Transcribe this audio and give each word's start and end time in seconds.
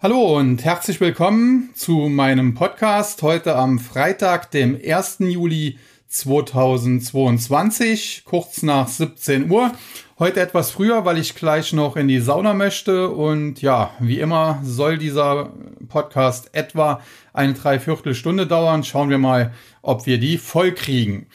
Hallo 0.00 0.38
und 0.38 0.64
herzlich 0.64 1.00
willkommen 1.00 1.70
zu 1.74 2.08
meinem 2.08 2.54
Podcast 2.54 3.20
heute 3.22 3.56
am 3.56 3.80
Freitag, 3.80 4.52
dem 4.52 4.80
1. 4.80 5.16
Juli 5.18 5.76
2022, 6.06 8.22
kurz 8.24 8.62
nach 8.62 8.86
17 8.86 9.50
Uhr. 9.50 9.72
Heute 10.20 10.38
etwas 10.38 10.70
früher, 10.70 11.04
weil 11.04 11.18
ich 11.18 11.34
gleich 11.34 11.72
noch 11.72 11.96
in 11.96 12.06
die 12.06 12.20
Sauna 12.20 12.54
möchte 12.54 13.10
und 13.10 13.60
ja, 13.60 13.90
wie 13.98 14.20
immer 14.20 14.60
soll 14.62 14.98
dieser 14.98 15.50
Podcast 15.88 16.54
etwa 16.54 17.02
eine 17.32 17.54
Dreiviertelstunde 17.54 18.46
dauern. 18.46 18.84
Schauen 18.84 19.10
wir 19.10 19.18
mal, 19.18 19.52
ob 19.82 20.06
wir 20.06 20.18
die 20.18 20.38
voll 20.38 20.70
kriegen. 20.70 21.26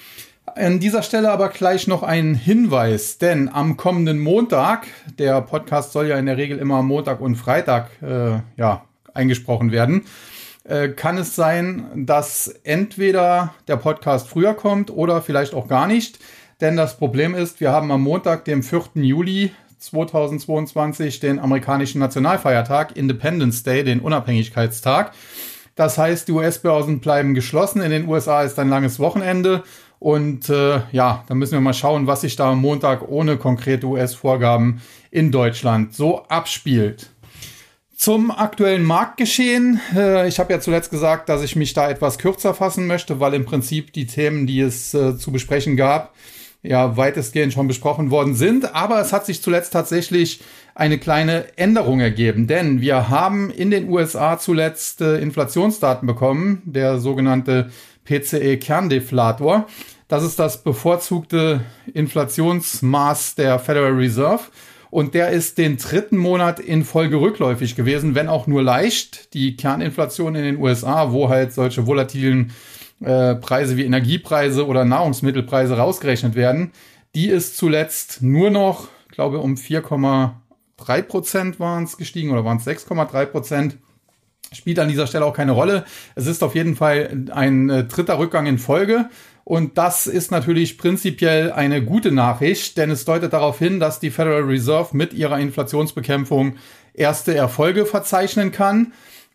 An 0.55 0.79
dieser 0.79 1.01
Stelle 1.01 1.31
aber 1.31 1.49
gleich 1.49 1.87
noch 1.87 2.03
ein 2.03 2.35
Hinweis, 2.35 3.17
denn 3.17 3.49
am 3.49 3.75
kommenden 3.75 4.19
Montag, 4.19 4.85
der 5.17 5.41
Podcast 5.41 5.93
soll 5.93 6.07
ja 6.07 6.17
in 6.19 6.27
der 6.27 6.37
Regel 6.37 6.59
immer 6.59 6.83
Montag 6.83 7.21
und 7.21 7.37
Freitag 7.37 7.89
äh, 8.03 8.39
ja, 8.55 8.85
eingesprochen 9.15 9.71
werden, 9.71 10.05
äh, 10.63 10.89
kann 10.89 11.17
es 11.17 11.35
sein, 11.35 12.05
dass 12.05 12.49
entweder 12.63 13.55
der 13.67 13.77
Podcast 13.77 14.27
früher 14.27 14.53
kommt 14.53 14.91
oder 14.91 15.23
vielleicht 15.23 15.55
auch 15.55 15.67
gar 15.67 15.87
nicht. 15.87 16.19
Denn 16.61 16.77
das 16.77 16.97
Problem 16.97 17.33
ist, 17.33 17.59
wir 17.59 17.71
haben 17.71 17.91
am 17.91 18.03
Montag, 18.03 18.45
dem 18.45 18.61
4. 18.61 18.89
Juli 18.95 19.53
2022, 19.79 21.19
den 21.19 21.39
amerikanischen 21.39 21.97
Nationalfeiertag, 21.97 22.95
Independence 22.95 23.63
Day, 23.63 23.83
den 23.83 24.01
Unabhängigkeitstag. 24.01 25.13
Das 25.75 25.97
heißt, 25.97 26.27
die 26.27 26.33
US-Börsen 26.33 26.99
bleiben 26.99 27.33
geschlossen. 27.33 27.81
In 27.81 27.89
den 27.89 28.07
USA 28.07 28.43
ist 28.43 28.59
ein 28.59 28.69
langes 28.69 28.99
Wochenende 28.99 29.63
und 30.03 30.49
äh, 30.49 30.81
ja, 30.91 31.23
da 31.29 31.33
müssen 31.33 31.53
wir 31.53 31.61
mal 31.61 31.73
schauen, 31.73 32.07
was 32.07 32.21
sich 32.21 32.35
da 32.35 32.51
am 32.51 32.59
Montag 32.59 33.07
ohne 33.07 33.37
konkrete 33.37 33.87
US-Vorgaben 33.87 34.81
in 35.11 35.31
Deutschland 35.31 35.95
so 35.95 36.25
abspielt. 36.25 37.11
Zum 37.95 38.29
aktuellen 38.29 38.83
Marktgeschehen. 38.83 39.79
Äh, 39.95 40.27
ich 40.27 40.39
habe 40.39 40.51
ja 40.51 40.59
zuletzt 40.59 40.91
gesagt, 40.91 41.29
dass 41.29 41.41
ich 41.41 41.55
mich 41.55 41.73
da 41.73 41.89
etwas 41.89 42.17
kürzer 42.17 42.53
fassen 42.53 42.85
möchte, 42.85 43.21
weil 43.21 43.33
im 43.33 43.45
Prinzip 43.45 43.93
die 43.93 44.05
Themen, 44.05 44.45
die 44.45 44.59
es 44.59 44.93
äh, 44.93 45.17
zu 45.17 45.31
besprechen 45.31 45.77
gab, 45.77 46.13
ja 46.63 46.97
weitestgehend 46.97 47.53
schon 47.53 47.69
besprochen 47.69 48.11
worden 48.11 48.35
sind. 48.35 48.75
Aber 48.75 48.99
es 48.99 49.13
hat 49.13 49.25
sich 49.25 49.41
zuletzt 49.41 49.71
tatsächlich 49.71 50.41
eine 50.75 50.97
kleine 50.97 51.57
Änderung 51.57 52.01
ergeben, 52.01 52.47
denn 52.47 52.81
wir 52.81 53.07
haben 53.07 53.49
in 53.51 53.71
den 53.71 53.89
USA 53.89 54.37
zuletzt 54.37 54.99
äh, 54.99 55.19
Inflationsdaten 55.19 56.05
bekommen, 56.05 56.61
der 56.65 56.99
sogenannte 56.99 57.69
PCE-Kerndeflator. 58.03 59.65
Das 60.13 60.21
ist 60.21 60.37
das 60.37 60.61
bevorzugte 60.61 61.61
Inflationsmaß 61.91 63.33
der 63.33 63.57
Federal 63.57 63.93
Reserve. 63.93 64.43
Und 64.91 65.15
der 65.15 65.29
ist 65.29 65.57
den 65.57 65.77
dritten 65.77 66.17
Monat 66.17 66.59
in 66.59 66.85
Folge 66.85 67.19
rückläufig 67.19 67.75
gewesen, 67.75 68.13
wenn 68.13 68.29
auch 68.29 68.45
nur 68.45 68.61
leicht. 68.61 69.33
Die 69.33 69.57
Kerninflation 69.57 70.35
in 70.35 70.43
den 70.43 70.57
USA, 70.59 71.11
wo 71.11 71.29
halt 71.29 71.51
solche 71.51 71.87
volatilen 71.87 72.51
äh, 73.03 73.33
Preise 73.33 73.75
wie 73.75 73.85
Energiepreise 73.85 74.67
oder 74.67 74.85
Nahrungsmittelpreise 74.85 75.77
rausgerechnet 75.77 76.35
werden, 76.35 76.73
die 77.15 77.29
ist 77.29 77.57
zuletzt 77.57 78.21
nur 78.21 78.51
noch, 78.51 78.89
glaube 79.09 79.39
um 79.39 79.55
4,3 79.55 81.01
Prozent 81.01 81.59
waren 81.59 81.85
es 81.85 81.97
gestiegen 81.97 82.29
oder 82.29 82.45
waren 82.45 82.57
es 82.57 82.67
6,3 82.67 83.25
Prozent 83.25 83.77
spielt 84.51 84.79
an 84.79 84.87
dieser 84.87 85.07
Stelle 85.07 85.25
auch 85.25 85.33
keine 85.33 85.53
Rolle. 85.53 85.85
Es 86.15 86.27
ist 86.27 86.43
auf 86.43 86.55
jeden 86.55 86.75
Fall 86.75 87.25
ein 87.31 87.69
äh, 87.69 87.83
dritter 87.85 88.19
Rückgang 88.19 88.45
in 88.45 88.57
Folge. 88.57 89.09
Und 89.43 89.77
das 89.77 90.07
ist 90.07 90.31
natürlich 90.31 90.77
prinzipiell 90.77 91.51
eine 91.51 91.83
gute 91.83 92.11
Nachricht, 92.11 92.77
denn 92.77 92.91
es 92.91 93.03
deutet 93.03 93.33
darauf 93.33 93.59
hin, 93.59 93.79
dass 93.79 93.99
die 93.99 94.11
Federal 94.11 94.43
Reserve 94.43 94.95
mit 94.95 95.13
ihrer 95.13 95.39
Inflationsbekämpfung 95.39 96.55
erste 96.93 97.35
Erfolge 97.35 97.85
verzeichnen 97.85 98.51
kann. 98.51 98.93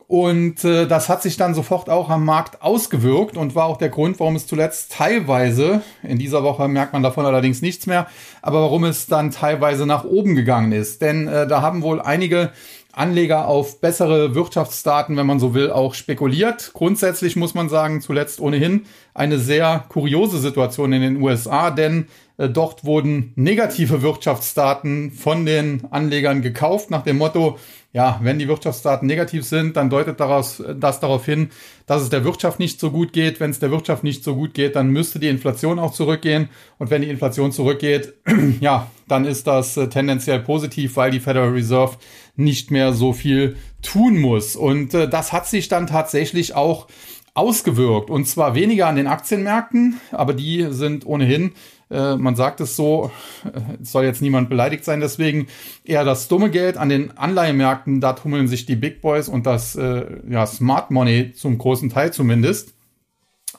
Und 0.09 0.65
äh, 0.65 0.87
das 0.87 1.11
hat 1.11 1.23
sich 1.23 1.37
dann 1.37 1.55
sofort 1.55 1.91
auch 1.91 2.09
am 2.09 2.25
Markt 2.25 2.63
ausgewirkt 2.63 3.37
und 3.37 3.55
war 3.55 3.67
auch 3.67 3.77
der 3.77 3.91
Grund, 3.91 4.19
warum 4.19 4.37
es 4.37 4.47
zuletzt 4.47 4.93
teilweise, 4.93 5.83
in 6.03 6.19
dieser 6.19 6.43
Woche 6.43 6.67
merkt 6.67 6.95
man 6.95 7.03
davon 7.03 7.27
allerdings 7.27 7.61
nichts 7.61 7.87
mehr, 7.87 8.07
aber 8.41 8.63
warum 8.63 8.85
es 8.85 9.07
dann 9.07 9.31
teilweise 9.31 9.85
nach 9.85 10.05
oben 10.05 10.35
gegangen 10.35 10.73
ist. 10.73 11.03
Denn 11.03 11.29
äh, 11.29 11.47
da 11.47 11.61
haben 11.61 11.83
wohl 11.83 12.01
einige 12.01 12.53
Anleger 12.99 13.47
auf 13.47 13.81
bessere 13.81 14.35
Wirtschaftsdaten, 14.35 15.17
wenn 15.17 15.27
man 15.27 15.41
so 15.41 15.55
will, 15.55 15.71
auch 15.71 15.95
spekuliert. 15.95 16.73
Grundsätzlich 16.75 17.37
muss 17.37 17.55
man 17.55 17.69
sagen, 17.69 18.01
zuletzt 18.01 18.41
ohnehin 18.41 18.87
eine 19.15 19.39
sehr 19.39 19.85
kuriose 19.89 20.39
Situation 20.39 20.93
in 20.93 21.03
den 21.03 21.23
USA, 21.23 21.71
denn 21.71 22.09
äh, 22.39 22.49
dort 22.49 22.85
wurden 22.85 23.33
negative 23.37 24.03
Wirtschaftsdaten 24.03 25.11
von 25.11 25.45
den 25.45 25.83
Anlegern 25.91 26.43
gekauft 26.43 26.91
nach 26.91 27.03
dem 27.03 27.19
Motto, 27.19 27.59
ja, 27.93 28.21
wenn 28.23 28.39
die 28.39 28.49
Wirtschaftsdaten 28.49 29.07
negativ 29.07 29.45
sind, 29.45 29.77
dann 29.77 29.89
deutet 29.89 30.21
daraus, 30.21 30.63
das 30.77 31.01
darauf 31.01 31.25
hin, 31.25 31.49
dass 31.87 32.03
es 32.03 32.11
der 32.11 32.23
Wirtschaft 32.23 32.59
nicht 32.59 32.79
so 32.79 32.91
gut 32.91 33.15
geht. 33.15 33.41
Wenn 33.41 33.51
es 33.51 33.61
der 33.61 33.71
Wirtschaft 33.71 34.05
nicht 34.05 34.23
so 34.23 34.37
gut 34.37 34.53
geht, 34.53 34.77
dann 34.77 34.91
müsste 34.91 35.19
die 35.19 35.29
Inflation 35.29 35.79
auch 35.79 35.93
zurückgehen. 35.93 36.51
Und 36.79 36.91
wenn 36.91 37.01
die 37.01 37.09
Inflation 37.09 37.51
zurückgeht, 37.51 38.13
ja, 38.61 38.91
dann 39.09 39.25
ist 39.25 39.47
das 39.47 39.77
äh, 39.79 39.89
tendenziell 39.89 40.41
positiv, 40.41 40.97
weil 40.97 41.11
die 41.11 41.21
Federal 41.21 41.49
Reserve 41.49 41.97
nicht 42.39 42.71
mehr 42.71 42.93
so 42.93 43.13
viel 43.13 43.57
tun 43.83 44.19
muss. 44.19 44.57
Und 44.57 44.95
äh, 44.95 45.09
das 45.09 45.33
hat 45.33 45.47
sich 45.47 45.69
dann 45.69 45.87
tatsächlich 45.87 46.55
auch 46.55 46.89
ausgewirkt. 47.35 48.11
Und 48.11 48.27
zwar 48.27 48.55
weniger 48.55 48.87
an 48.87 48.97
den 48.97 49.07
Aktienmärkten, 49.07 50.01
aber 50.13 50.35
die 50.35 50.67
sind 50.71 51.07
ohnehin 51.07 51.53
äh, 51.91 52.17
man 52.17 52.37
sagt 52.37 52.61
es 52.61 52.77
so, 52.77 53.11
äh, 53.45 53.61
soll 53.83 54.05
jetzt 54.05 54.21
niemand 54.21 54.49
beleidigt 54.49 54.85
sein, 54.85 55.01
deswegen 55.01 55.47
eher 55.85 56.05
das 56.05 56.29
dumme 56.29 56.51
Geld 56.51 56.77
an 56.77 56.89
den 56.89 57.17
Anleihemärkten, 57.17 58.01
da 58.01 58.13
tummeln 58.13 58.49
sich 58.49 58.67
die 58.67 58.77
Big 58.77 59.01
Boys 59.01 59.29
und 59.29 59.47
das 59.47 59.75
äh, 59.77 60.05
ja, 60.29 60.47
Smart 60.47 60.91
Money 60.91 61.33
zum 61.33 61.57
großen 61.57 61.91
Teil 61.91 62.13
zumindest. 62.13 62.75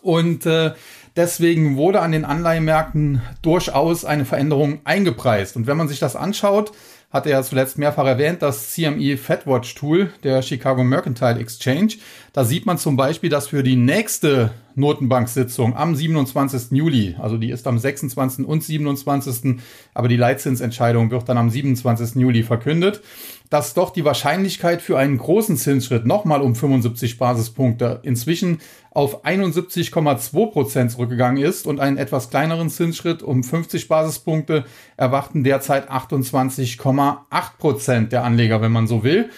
Und 0.01 0.46
äh, 0.46 0.73
deswegen 1.16 1.75
wurde 1.75 2.01
an 2.01 2.11
den 2.11 2.23
Anleihemärkten 2.23 3.22
durchaus 3.41 4.06
eine 4.06 4.25
Veränderung 4.25 4.79
eingepreist. 4.84 5.56
Und 5.56 5.67
wenn 5.67 5.78
man 5.78 5.88
sich 5.88 6.00
das 6.00 6.16
anschaut, 6.16 6.72
hat 7.09 7.25
er 7.25 7.42
zuletzt 7.42 7.80
mehrfach 7.80 8.06
erwähnt, 8.06 8.44
das 8.44 8.72
CME 8.72 9.18
FedWatch 9.18 9.74
Tool 9.74 10.14
der 10.24 10.44
Chicago 10.44 10.84
Mercantile 10.84 11.40
Exchange. 11.40 11.94
Da 12.34 12.46
sieht 12.46 12.68
man 12.68 12.78
zum 12.78 12.97
Beispiel, 12.97 13.31
dass 13.31 13.47
für 13.47 13.64
die 13.64 13.75
nächste 13.75 14.52
Notenbank-Sitzung 14.75 15.75
am 15.75 15.96
27. 15.96 16.72
Juli, 16.72 17.16
also 17.18 17.38
die 17.38 17.50
ist 17.50 17.66
am 17.66 17.80
26. 17.80 18.46
und 18.46 18.64
27., 18.64 19.59
aber 19.96 20.08
die 20.08 20.18
Leitzinsentscheidung 20.18 21.09
wird 21.09 21.28
dann 21.28 21.38
am 21.38 21.50
27. 21.50 22.16
Juli 22.16 22.44
verkündet, 22.44 23.02
dass 23.50 23.74
doch 23.74 23.90
die 23.90 24.06
Wahrscheinlichkeit 24.06 24.82
für 24.82 24.98
einen 24.98 25.18
großen 25.18 25.58
Zinsschritt 25.58 26.06
nochmal 26.06 26.42
um 26.42 26.56
75 26.56 27.18
Basispunkte 27.18 28.00
inzwischen 28.04 28.60
auf 28.92 29.26
71,2 29.26 30.52
Prozent 30.52 30.92
zurückgegangen 30.92 31.44
ist 31.44 31.66
und 31.66 31.80
einen 31.80 31.98
etwas 31.98 32.30
kleineren 32.30 32.70
Zinsschritt 32.70 33.24
um 33.24 33.44
50 33.44 33.88
Basispunkte 33.88 34.66
erwarten 34.98 35.44
derzeit 35.44 35.90
28,8 35.90 37.18
Prozent 37.58 38.12
der 38.12 38.24
Anleger, 38.24 38.62
wenn 38.62 38.72
man 38.72 38.88
so 38.88 39.04
will. 39.04 39.30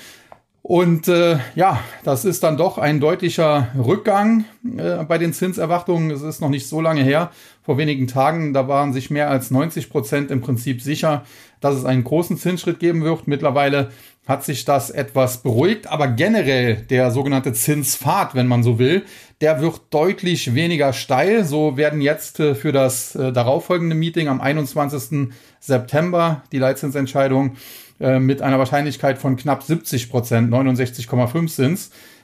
Und 0.64 1.08
äh, 1.08 1.40
ja, 1.56 1.80
das 2.04 2.24
ist 2.24 2.44
dann 2.44 2.56
doch 2.56 2.78
ein 2.78 3.00
deutlicher 3.00 3.70
Rückgang 3.76 4.46
äh, 4.78 5.04
bei 5.06 5.18
den 5.18 5.34
Zinserwartungen. 5.34 6.12
Es 6.12 6.22
ist 6.22 6.40
noch 6.40 6.50
nicht 6.50 6.68
so 6.68 6.82
lange 6.82 7.02
her. 7.02 7.32
Vor 7.64 7.78
wenigen 7.78 8.08
Tagen, 8.08 8.54
da 8.54 8.68
waren 8.68 8.94
sich 8.94 9.10
mehr 9.10 9.30
als 9.30 9.50
90 9.50 9.90
Prozent 9.90 10.30
im 10.30 10.42
Prinzip 10.42 10.82
sicher, 10.82 11.24
dass 11.62 11.76
es 11.76 11.86
einen 11.86 12.04
großen 12.04 12.38
Zinsschritt 12.38 12.80
geben 12.80 13.04
wird. 13.04 13.28
Mittlerweile 13.28 13.92
hat 14.28 14.44
sich 14.44 14.66
das 14.66 14.90
etwas 14.90 15.38
beruhigt, 15.38 15.88
aber 15.88 16.08
generell 16.08 16.76
der 16.76 17.12
sogenannte 17.12 17.54
Zinspfad, 17.54 18.36
wenn 18.36 18.48
man 18.48 18.64
so 18.64 18.78
will, 18.78 19.04
der 19.40 19.62
wird 19.62 19.82
deutlich 19.90 20.54
weniger 20.54 20.94
steil. 20.94 21.46
So 21.46 21.78
werden 21.78 22.02
jetzt 22.02 22.40
äh, 22.40 22.54
für 22.54 22.72
das 22.72 23.16
äh, 23.16 23.32
darauffolgende 23.32 23.96
Meeting 23.96 24.28
am 24.28 24.42
21. 24.42 25.30
September 25.60 26.44
die 26.52 26.60
Leitzinsentscheidung 26.60 27.56
äh, 28.00 28.20
mit 28.20 28.42
einer 28.42 28.60
Wahrscheinlichkeit 28.60 29.18
von 29.18 29.38
knapp 29.38 29.64
70 29.64 30.10
Prozent, 30.10 30.52
69,5 30.54 31.48
sind 31.50 31.80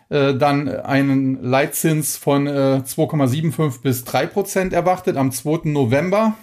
äh, 0.09 0.35
dann 0.35 0.69
einen 0.69 1.43
Leitzins 1.43 2.15
von 2.17 2.47
äh, 2.47 2.81
2,75 2.85 3.81
bis 3.81 4.03
3 4.05 4.27
Prozent 4.27 4.73
erwartet. 4.73 5.17
Am 5.17 5.31
2. 5.31 5.69
November 5.69 6.35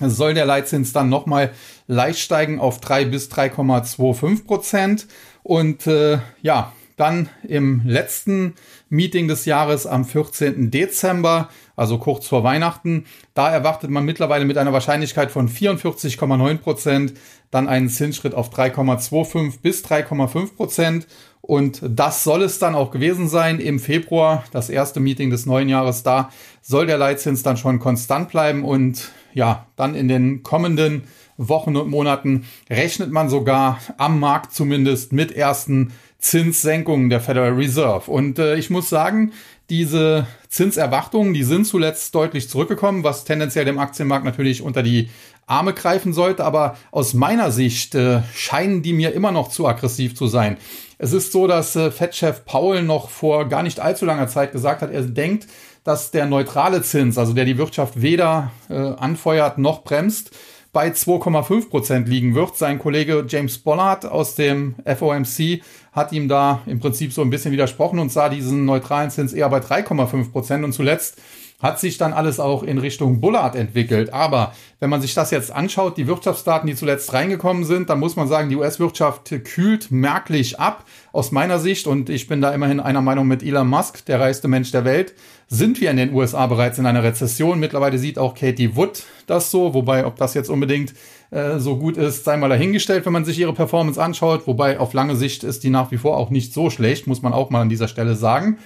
soll 0.00 0.34
der 0.34 0.46
Leitzins 0.46 0.92
dann 0.92 1.08
nochmal 1.08 1.52
leicht 1.86 2.20
steigen 2.20 2.60
auf 2.60 2.80
3 2.80 3.06
bis 3.06 3.30
3,25 3.30 4.46
Prozent. 4.46 5.06
Und 5.42 5.86
äh, 5.86 6.18
ja, 6.42 6.72
dann 6.96 7.28
im 7.46 7.82
letzten 7.84 8.54
Meeting 8.88 9.28
des 9.28 9.44
Jahres 9.44 9.86
am 9.86 10.04
14. 10.04 10.70
Dezember 10.70 11.48
also 11.78 11.98
kurz 11.98 12.26
vor 12.26 12.42
Weihnachten. 12.42 13.04
Da 13.34 13.48
erwartet 13.50 13.88
man 13.88 14.04
mittlerweile 14.04 14.44
mit 14.44 14.58
einer 14.58 14.72
Wahrscheinlichkeit 14.72 15.30
von 15.30 15.48
44,9 15.48 16.58
Prozent 16.58 17.14
dann 17.52 17.68
einen 17.68 17.88
Zinsschritt 17.88 18.34
auf 18.34 18.52
3,25 18.52 19.60
bis 19.62 19.84
3,5 19.84 20.56
Prozent. 20.56 21.06
Und 21.40 21.80
das 21.88 22.24
soll 22.24 22.42
es 22.42 22.58
dann 22.58 22.74
auch 22.74 22.90
gewesen 22.90 23.28
sein 23.28 23.60
im 23.60 23.78
Februar, 23.78 24.42
das 24.50 24.70
erste 24.70 24.98
Meeting 24.98 25.30
des 25.30 25.46
neuen 25.46 25.68
Jahres. 25.68 26.02
Da 26.02 26.30
soll 26.60 26.86
der 26.86 26.98
Leitzins 26.98 27.44
dann 27.44 27.56
schon 27.56 27.78
konstant 27.78 28.28
bleiben 28.28 28.64
und 28.64 29.12
ja, 29.34 29.66
dann 29.76 29.94
in 29.94 30.08
den 30.08 30.42
kommenden 30.42 31.04
Wochen 31.36 31.76
und 31.76 31.88
Monaten 31.88 32.44
rechnet 32.68 33.10
man 33.10 33.28
sogar 33.28 33.78
am 33.96 34.18
Markt 34.18 34.52
zumindest 34.52 35.12
mit 35.12 35.32
ersten 35.32 35.92
Zinssenkungen 36.18 37.10
der 37.10 37.20
Federal 37.20 37.52
Reserve. 37.52 38.10
Und 38.10 38.38
äh, 38.38 38.56
ich 38.56 38.70
muss 38.70 38.88
sagen, 38.88 39.32
diese 39.70 40.26
Zinserwartungen, 40.48 41.34
die 41.34 41.44
sind 41.44 41.66
zuletzt 41.66 42.14
deutlich 42.14 42.48
zurückgekommen, 42.48 43.04
was 43.04 43.24
tendenziell 43.24 43.64
dem 43.64 43.78
Aktienmarkt 43.78 44.24
natürlich 44.24 44.62
unter 44.62 44.82
die 44.82 45.10
Arme 45.46 45.74
greifen 45.74 46.12
sollte. 46.12 46.44
Aber 46.44 46.76
aus 46.90 47.14
meiner 47.14 47.50
Sicht 47.50 47.94
äh, 47.94 48.22
scheinen 48.34 48.82
die 48.82 48.92
mir 48.92 49.12
immer 49.12 49.30
noch 49.30 49.48
zu 49.50 49.66
aggressiv 49.68 50.16
zu 50.16 50.26
sein. 50.26 50.56
Es 50.98 51.12
ist 51.12 51.30
so, 51.30 51.46
dass 51.46 51.76
äh, 51.76 51.90
Fed-Chef 51.90 52.44
Paul 52.44 52.82
noch 52.82 53.10
vor 53.10 53.48
gar 53.48 53.62
nicht 53.62 53.78
allzu 53.78 54.04
langer 54.04 54.26
Zeit 54.26 54.52
gesagt 54.52 54.82
hat, 54.82 54.90
er 54.90 55.02
denkt, 55.02 55.46
dass 55.88 56.10
der 56.10 56.26
neutrale 56.26 56.82
Zins, 56.82 57.16
also 57.16 57.32
der 57.32 57.46
die 57.46 57.56
Wirtschaft 57.56 58.02
weder 58.02 58.52
äh, 58.68 58.74
anfeuert 58.74 59.56
noch 59.56 59.84
bremst, 59.84 60.36
bei 60.70 60.88
2,5 60.88 61.70
Prozent 61.70 62.08
liegen 62.10 62.34
wird. 62.34 62.58
Sein 62.58 62.78
Kollege 62.78 63.24
James 63.26 63.56
Bollard 63.56 64.04
aus 64.04 64.34
dem 64.34 64.74
FOMC 64.84 65.62
hat 65.92 66.12
ihm 66.12 66.28
da 66.28 66.60
im 66.66 66.78
Prinzip 66.78 67.14
so 67.14 67.22
ein 67.22 67.30
bisschen 67.30 67.52
widersprochen 67.52 68.00
und 68.00 68.12
sah 68.12 68.28
diesen 68.28 68.66
neutralen 68.66 69.10
Zins 69.10 69.32
eher 69.32 69.48
bei 69.48 69.60
3,5 69.60 70.30
Prozent. 70.30 70.62
Und 70.62 70.74
zuletzt 70.74 71.22
hat 71.58 71.80
sich 71.80 71.96
dann 71.96 72.12
alles 72.12 72.38
auch 72.38 72.62
in 72.62 72.76
Richtung 72.76 73.22
Bullard 73.22 73.56
entwickelt. 73.56 74.12
Aber 74.12 74.52
wenn 74.80 74.90
man 74.90 75.00
sich 75.00 75.14
das 75.14 75.30
jetzt 75.30 75.50
anschaut, 75.50 75.96
die 75.96 76.06
Wirtschaftsdaten, 76.06 76.66
die 76.66 76.76
zuletzt 76.76 77.14
reingekommen 77.14 77.64
sind, 77.64 77.88
dann 77.88 77.98
muss 77.98 78.14
man 78.14 78.28
sagen, 78.28 78.50
die 78.50 78.56
US-Wirtschaft 78.56 79.34
kühlt 79.44 79.90
merklich 79.90 80.60
ab. 80.60 80.84
Aus 81.12 81.32
meiner 81.32 81.58
Sicht, 81.58 81.86
und 81.86 82.10
ich 82.10 82.28
bin 82.28 82.40
da 82.40 82.52
immerhin 82.52 82.80
einer 82.80 83.00
Meinung 83.00 83.26
mit 83.26 83.42
Elon 83.42 83.68
Musk, 83.68 84.04
der 84.06 84.20
reichste 84.20 84.46
Mensch 84.46 84.70
der 84.72 84.84
Welt, 84.84 85.14
sind 85.48 85.80
wir 85.80 85.90
in 85.90 85.96
den 85.96 86.12
USA 86.12 86.46
bereits 86.46 86.78
in 86.78 86.86
einer 86.86 87.02
Rezession. 87.02 87.58
Mittlerweile 87.58 87.98
sieht 87.98 88.18
auch 88.18 88.34
Katie 88.34 88.76
Wood 88.76 89.04
das 89.26 89.50
so, 89.50 89.72
wobei, 89.72 90.04
ob 90.04 90.16
das 90.16 90.34
jetzt 90.34 90.50
unbedingt 90.50 90.94
äh, 91.30 91.58
so 91.58 91.76
gut 91.78 91.96
ist, 91.96 92.24
sei 92.24 92.36
mal 92.36 92.48
dahingestellt, 92.48 93.06
wenn 93.06 93.12
man 93.12 93.24
sich 93.24 93.38
ihre 93.38 93.54
Performance 93.54 94.02
anschaut. 94.02 94.46
Wobei 94.46 94.78
auf 94.78 94.92
lange 94.92 95.16
Sicht 95.16 95.44
ist 95.44 95.64
die 95.64 95.70
nach 95.70 95.90
wie 95.90 95.98
vor 95.98 96.16
auch 96.16 96.30
nicht 96.30 96.52
so 96.52 96.70
schlecht, 96.70 97.06
muss 97.06 97.22
man 97.22 97.32
auch 97.32 97.50
mal 97.50 97.62
an 97.62 97.68
dieser 97.68 97.88
Stelle 97.88 98.14
sagen. 98.14 98.58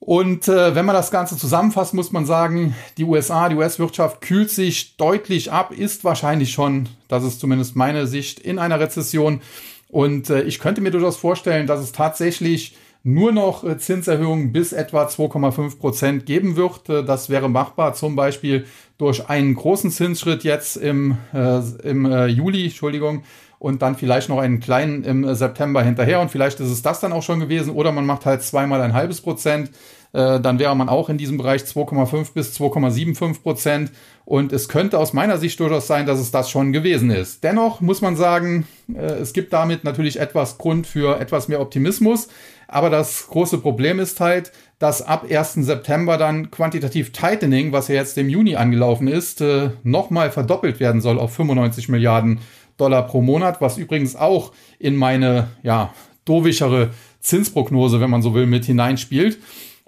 Und 0.00 0.46
äh, 0.46 0.74
wenn 0.74 0.86
man 0.86 0.94
das 0.94 1.10
Ganze 1.10 1.36
zusammenfasst, 1.36 1.92
muss 1.92 2.12
man 2.12 2.24
sagen, 2.24 2.74
die 2.98 3.04
USA, 3.04 3.48
die 3.48 3.56
US-Wirtschaft 3.56 4.20
kühlt 4.20 4.50
sich 4.50 4.96
deutlich 4.96 5.50
ab, 5.50 5.72
ist 5.72 6.04
wahrscheinlich 6.04 6.52
schon, 6.52 6.88
das 7.08 7.24
ist 7.24 7.40
zumindest 7.40 7.74
meine 7.74 8.06
Sicht, 8.06 8.38
in 8.38 8.58
einer 8.58 8.78
Rezession. 8.78 9.40
Und 9.88 10.30
äh, 10.30 10.42
ich 10.42 10.58
könnte 10.58 10.80
mir 10.80 10.90
durchaus 10.90 11.16
vorstellen, 11.16 11.66
dass 11.66 11.80
es 11.80 11.92
tatsächlich 11.92 12.76
nur 13.02 13.32
noch 13.32 13.64
äh, 13.64 13.78
Zinserhöhungen 13.78 14.52
bis 14.52 14.72
etwa 14.72 15.06
2,5 15.06 15.78
Prozent 15.78 16.26
geben 16.26 16.56
wird. 16.56 16.88
Äh, 16.88 17.04
das 17.04 17.30
wäre 17.30 17.48
machbar, 17.48 17.94
zum 17.94 18.16
Beispiel 18.16 18.66
durch 18.98 19.28
einen 19.28 19.54
großen 19.54 19.90
Zinsschritt 19.90 20.44
jetzt 20.44 20.76
im, 20.76 21.16
äh, 21.32 21.60
im 21.84 22.04
äh, 22.04 22.26
Juli, 22.26 22.64
Entschuldigung, 22.64 23.22
und 23.58 23.82
dann 23.82 23.96
vielleicht 23.96 24.28
noch 24.28 24.38
einen 24.38 24.60
kleinen 24.60 25.04
im 25.04 25.34
September 25.34 25.82
hinterher. 25.82 26.20
Und 26.20 26.30
vielleicht 26.30 26.60
ist 26.60 26.70
es 26.70 26.82
das 26.82 27.00
dann 27.00 27.12
auch 27.12 27.22
schon 27.22 27.40
gewesen. 27.40 27.72
Oder 27.72 27.90
man 27.90 28.06
macht 28.06 28.26
halt 28.26 28.42
zweimal 28.42 28.80
ein 28.82 28.92
halbes 28.92 29.20
Prozent, 29.20 29.70
äh, 30.12 30.40
dann 30.40 30.58
wäre 30.58 30.74
man 30.76 30.88
auch 30.88 31.08
in 31.08 31.18
diesem 31.18 31.38
Bereich 31.38 31.62
2,5 31.62 32.32
bis 32.34 32.58
2,75 32.58 33.42
Prozent 33.42 33.92
und 34.24 34.52
es 34.52 34.68
könnte 34.68 34.98
aus 34.98 35.12
meiner 35.12 35.38
Sicht 35.38 35.58
durchaus 35.60 35.86
sein, 35.86 36.06
dass 36.06 36.18
es 36.18 36.30
das 36.30 36.50
schon 36.50 36.72
gewesen 36.72 37.10
ist. 37.10 37.44
Dennoch 37.44 37.80
muss 37.80 38.00
man 38.00 38.16
sagen, 38.16 38.66
äh, 38.94 39.00
es 39.00 39.32
gibt 39.32 39.52
damit 39.52 39.84
natürlich 39.84 40.18
etwas 40.18 40.58
Grund 40.58 40.86
für 40.86 41.20
etwas 41.20 41.48
mehr 41.48 41.60
Optimismus, 41.60 42.28
aber 42.66 42.90
das 42.90 43.28
große 43.28 43.58
Problem 43.58 43.98
ist 43.98 44.20
halt, 44.20 44.52
dass 44.78 45.02
ab 45.02 45.26
1. 45.28 45.54
September 45.54 46.18
dann 46.18 46.50
quantitativ 46.50 47.12
Tightening, 47.12 47.72
was 47.72 47.88
ja 47.88 47.96
jetzt 47.96 48.16
im 48.18 48.28
Juni 48.28 48.56
angelaufen 48.56 49.08
ist, 49.08 49.40
äh, 49.40 49.70
nochmal 49.82 50.30
verdoppelt 50.30 50.78
werden 50.78 51.00
soll 51.00 51.18
auf 51.18 51.34
95 51.34 51.88
Milliarden 51.88 52.40
Dollar 52.76 53.06
pro 53.06 53.20
Monat, 53.20 53.60
was 53.60 53.76
übrigens 53.76 54.16
auch 54.16 54.52
in 54.78 54.96
meine, 54.96 55.48
ja, 55.62 55.92
dovischere 56.24 56.90
Zinsprognose, 57.20 58.00
wenn 58.00 58.10
man 58.10 58.22
so 58.22 58.34
will, 58.34 58.46
mit 58.46 58.64
hineinspielt. 58.64 59.38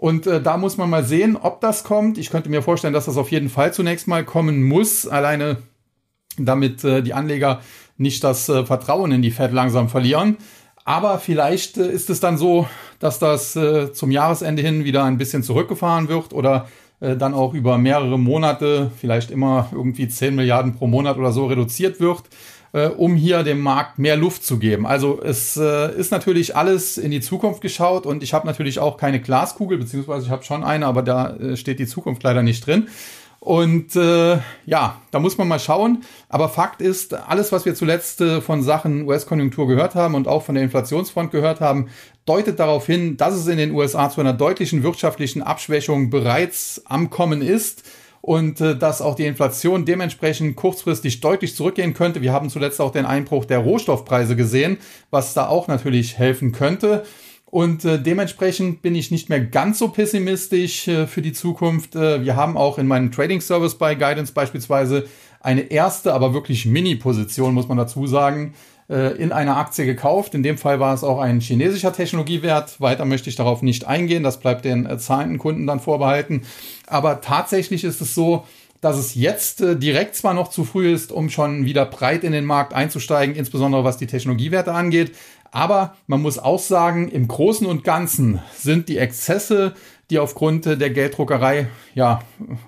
Und 0.00 0.26
äh, 0.26 0.40
da 0.40 0.56
muss 0.56 0.78
man 0.78 0.88
mal 0.88 1.04
sehen, 1.04 1.36
ob 1.36 1.60
das 1.60 1.84
kommt. 1.84 2.16
Ich 2.16 2.30
könnte 2.30 2.48
mir 2.48 2.62
vorstellen, 2.62 2.94
dass 2.94 3.04
das 3.04 3.18
auf 3.18 3.30
jeden 3.30 3.50
Fall 3.50 3.74
zunächst 3.74 4.08
mal 4.08 4.24
kommen 4.24 4.62
muss, 4.62 5.06
alleine 5.06 5.58
damit 6.38 6.82
äh, 6.84 7.02
die 7.02 7.12
Anleger 7.12 7.60
nicht 7.98 8.24
das 8.24 8.48
äh, 8.48 8.64
Vertrauen 8.64 9.12
in 9.12 9.20
die 9.20 9.30
Fed 9.30 9.52
langsam 9.52 9.90
verlieren. 9.90 10.38
Aber 10.86 11.18
vielleicht 11.18 11.76
äh, 11.76 11.92
ist 11.92 12.08
es 12.08 12.18
dann 12.18 12.38
so, 12.38 12.66
dass 12.98 13.18
das 13.18 13.54
äh, 13.56 13.92
zum 13.92 14.10
Jahresende 14.10 14.62
hin 14.62 14.84
wieder 14.84 15.04
ein 15.04 15.18
bisschen 15.18 15.42
zurückgefahren 15.42 16.08
wird 16.08 16.32
oder 16.32 16.66
äh, 17.00 17.14
dann 17.14 17.34
auch 17.34 17.52
über 17.52 17.76
mehrere 17.76 18.18
Monate, 18.18 18.90
vielleicht 18.96 19.30
immer 19.30 19.68
irgendwie 19.70 20.08
10 20.08 20.34
Milliarden 20.34 20.76
pro 20.76 20.86
Monat 20.86 21.18
oder 21.18 21.32
so 21.32 21.44
reduziert 21.44 22.00
wird 22.00 22.22
äh, 22.72 22.86
um 22.86 23.14
hier 23.14 23.42
dem 23.42 23.60
Markt 23.60 23.98
mehr 23.98 24.16
Luft 24.16 24.44
zu 24.44 24.58
geben. 24.58 24.86
Also 24.86 25.20
es 25.22 25.56
äh, 25.56 25.94
ist 25.96 26.12
natürlich 26.12 26.56
alles 26.56 26.98
in 26.98 27.10
die 27.10 27.20
Zukunft 27.20 27.60
geschaut 27.60 28.06
und 28.06 28.22
ich 28.22 28.34
habe 28.34 28.46
natürlich 28.46 28.78
auch 28.78 28.96
keine 28.96 29.20
Glaskugel, 29.20 29.78
beziehungsweise 29.78 30.26
ich 30.26 30.30
habe 30.30 30.44
schon 30.44 30.64
eine, 30.64 30.86
aber 30.86 31.02
da 31.02 31.36
äh, 31.36 31.56
steht 31.56 31.78
die 31.78 31.86
Zukunft 31.86 32.22
leider 32.22 32.42
nicht 32.42 32.66
drin. 32.66 32.88
Und 33.40 33.96
äh, 33.96 34.38
ja, 34.66 35.00
da 35.10 35.18
muss 35.18 35.38
man 35.38 35.48
mal 35.48 35.58
schauen. 35.58 36.04
Aber 36.28 36.50
Fakt 36.50 36.82
ist, 36.82 37.14
alles, 37.14 37.52
was 37.52 37.64
wir 37.64 37.74
zuletzt 37.74 38.20
äh, 38.20 38.42
von 38.42 38.62
Sachen 38.62 39.08
US-Konjunktur 39.08 39.66
gehört 39.66 39.94
haben 39.94 40.14
und 40.14 40.28
auch 40.28 40.42
von 40.42 40.54
der 40.54 40.64
Inflationsfront 40.64 41.30
gehört 41.32 41.60
haben, 41.60 41.88
deutet 42.26 42.60
darauf 42.60 42.84
hin, 42.84 43.16
dass 43.16 43.34
es 43.34 43.46
in 43.46 43.56
den 43.56 43.70
USA 43.70 44.10
zu 44.10 44.20
einer 44.20 44.34
deutlichen 44.34 44.82
wirtschaftlichen 44.82 45.42
Abschwächung 45.42 46.10
bereits 46.10 46.82
am 46.84 47.08
Kommen 47.08 47.40
ist 47.40 47.82
und 48.22 48.60
äh, 48.60 48.76
dass 48.76 49.00
auch 49.02 49.14
die 49.14 49.26
Inflation 49.26 49.84
dementsprechend 49.84 50.56
kurzfristig 50.56 51.20
deutlich 51.20 51.54
zurückgehen 51.54 51.94
könnte. 51.94 52.22
Wir 52.22 52.32
haben 52.32 52.50
zuletzt 52.50 52.80
auch 52.80 52.92
den 52.92 53.06
Einbruch 53.06 53.44
der 53.44 53.58
Rohstoffpreise 53.58 54.36
gesehen, 54.36 54.78
was 55.10 55.34
da 55.34 55.48
auch 55.48 55.68
natürlich 55.68 56.18
helfen 56.18 56.52
könnte. 56.52 57.04
Und 57.46 57.84
äh, 57.84 58.00
dementsprechend 58.00 58.80
bin 58.80 58.94
ich 58.94 59.10
nicht 59.10 59.28
mehr 59.28 59.40
ganz 59.40 59.80
so 59.80 59.88
pessimistisch 59.88 60.86
äh, 60.86 61.06
für 61.06 61.20
die 61.20 61.32
Zukunft. 61.32 61.96
Äh, 61.96 62.24
wir 62.24 62.36
haben 62.36 62.56
auch 62.56 62.78
in 62.78 62.86
meinem 62.86 63.10
Trading 63.10 63.40
Service 63.40 63.74
bei 63.74 63.96
Guidance 63.96 64.32
beispielsweise 64.32 65.06
eine 65.40 65.62
erste, 65.62 66.14
aber 66.14 66.32
wirklich 66.32 66.66
Mini-Position, 66.66 67.54
muss 67.54 67.66
man 67.66 67.78
dazu 67.78 68.06
sagen, 68.06 68.54
äh, 68.90 69.16
in 69.16 69.32
einer 69.32 69.56
Aktie 69.56 69.86
gekauft. 69.86 70.34
In 70.34 70.42
dem 70.42 70.58
Fall 70.58 70.80
war 70.80 70.92
es 70.92 71.04
auch 71.04 71.20
ein 71.20 71.40
chinesischer 71.40 71.92
Technologiewert. 71.92 72.80
Weiter 72.80 73.04
möchte 73.04 73.30
ich 73.30 73.36
darauf 73.36 73.62
nicht 73.62 73.86
eingehen. 73.86 74.24
Das 74.24 74.40
bleibt 74.40 74.64
den 74.64 74.84
äh, 74.84 74.98
zahlenden 74.98 75.38
Kunden 75.38 75.66
dann 75.66 75.80
vorbehalten. 75.80 76.42
Aber 76.86 77.20
tatsächlich 77.20 77.84
ist 77.84 78.00
es 78.00 78.14
so, 78.14 78.44
dass 78.80 78.98
es 78.98 79.14
jetzt 79.14 79.60
äh, 79.60 79.76
direkt 79.76 80.16
zwar 80.16 80.34
noch 80.34 80.48
zu 80.48 80.64
früh 80.64 80.92
ist, 80.92 81.12
um 81.12 81.30
schon 81.30 81.64
wieder 81.64 81.86
breit 81.86 82.24
in 82.24 82.32
den 82.32 82.44
Markt 82.44 82.74
einzusteigen, 82.74 83.36
insbesondere 83.36 83.84
was 83.84 83.96
die 83.96 84.06
Technologiewerte 84.06 84.72
angeht. 84.72 85.12
Aber 85.52 85.94
man 86.06 86.22
muss 86.22 86.38
auch 86.38 86.60
sagen, 86.60 87.08
im 87.08 87.28
Großen 87.28 87.66
und 87.66 87.84
Ganzen 87.84 88.40
sind 88.54 88.88
die 88.88 88.98
Exzesse, 88.98 89.74
die 90.10 90.18
aufgrund 90.18 90.66
der 90.66 90.90
Gelddruckerei 90.90 91.68
ja 91.94 92.20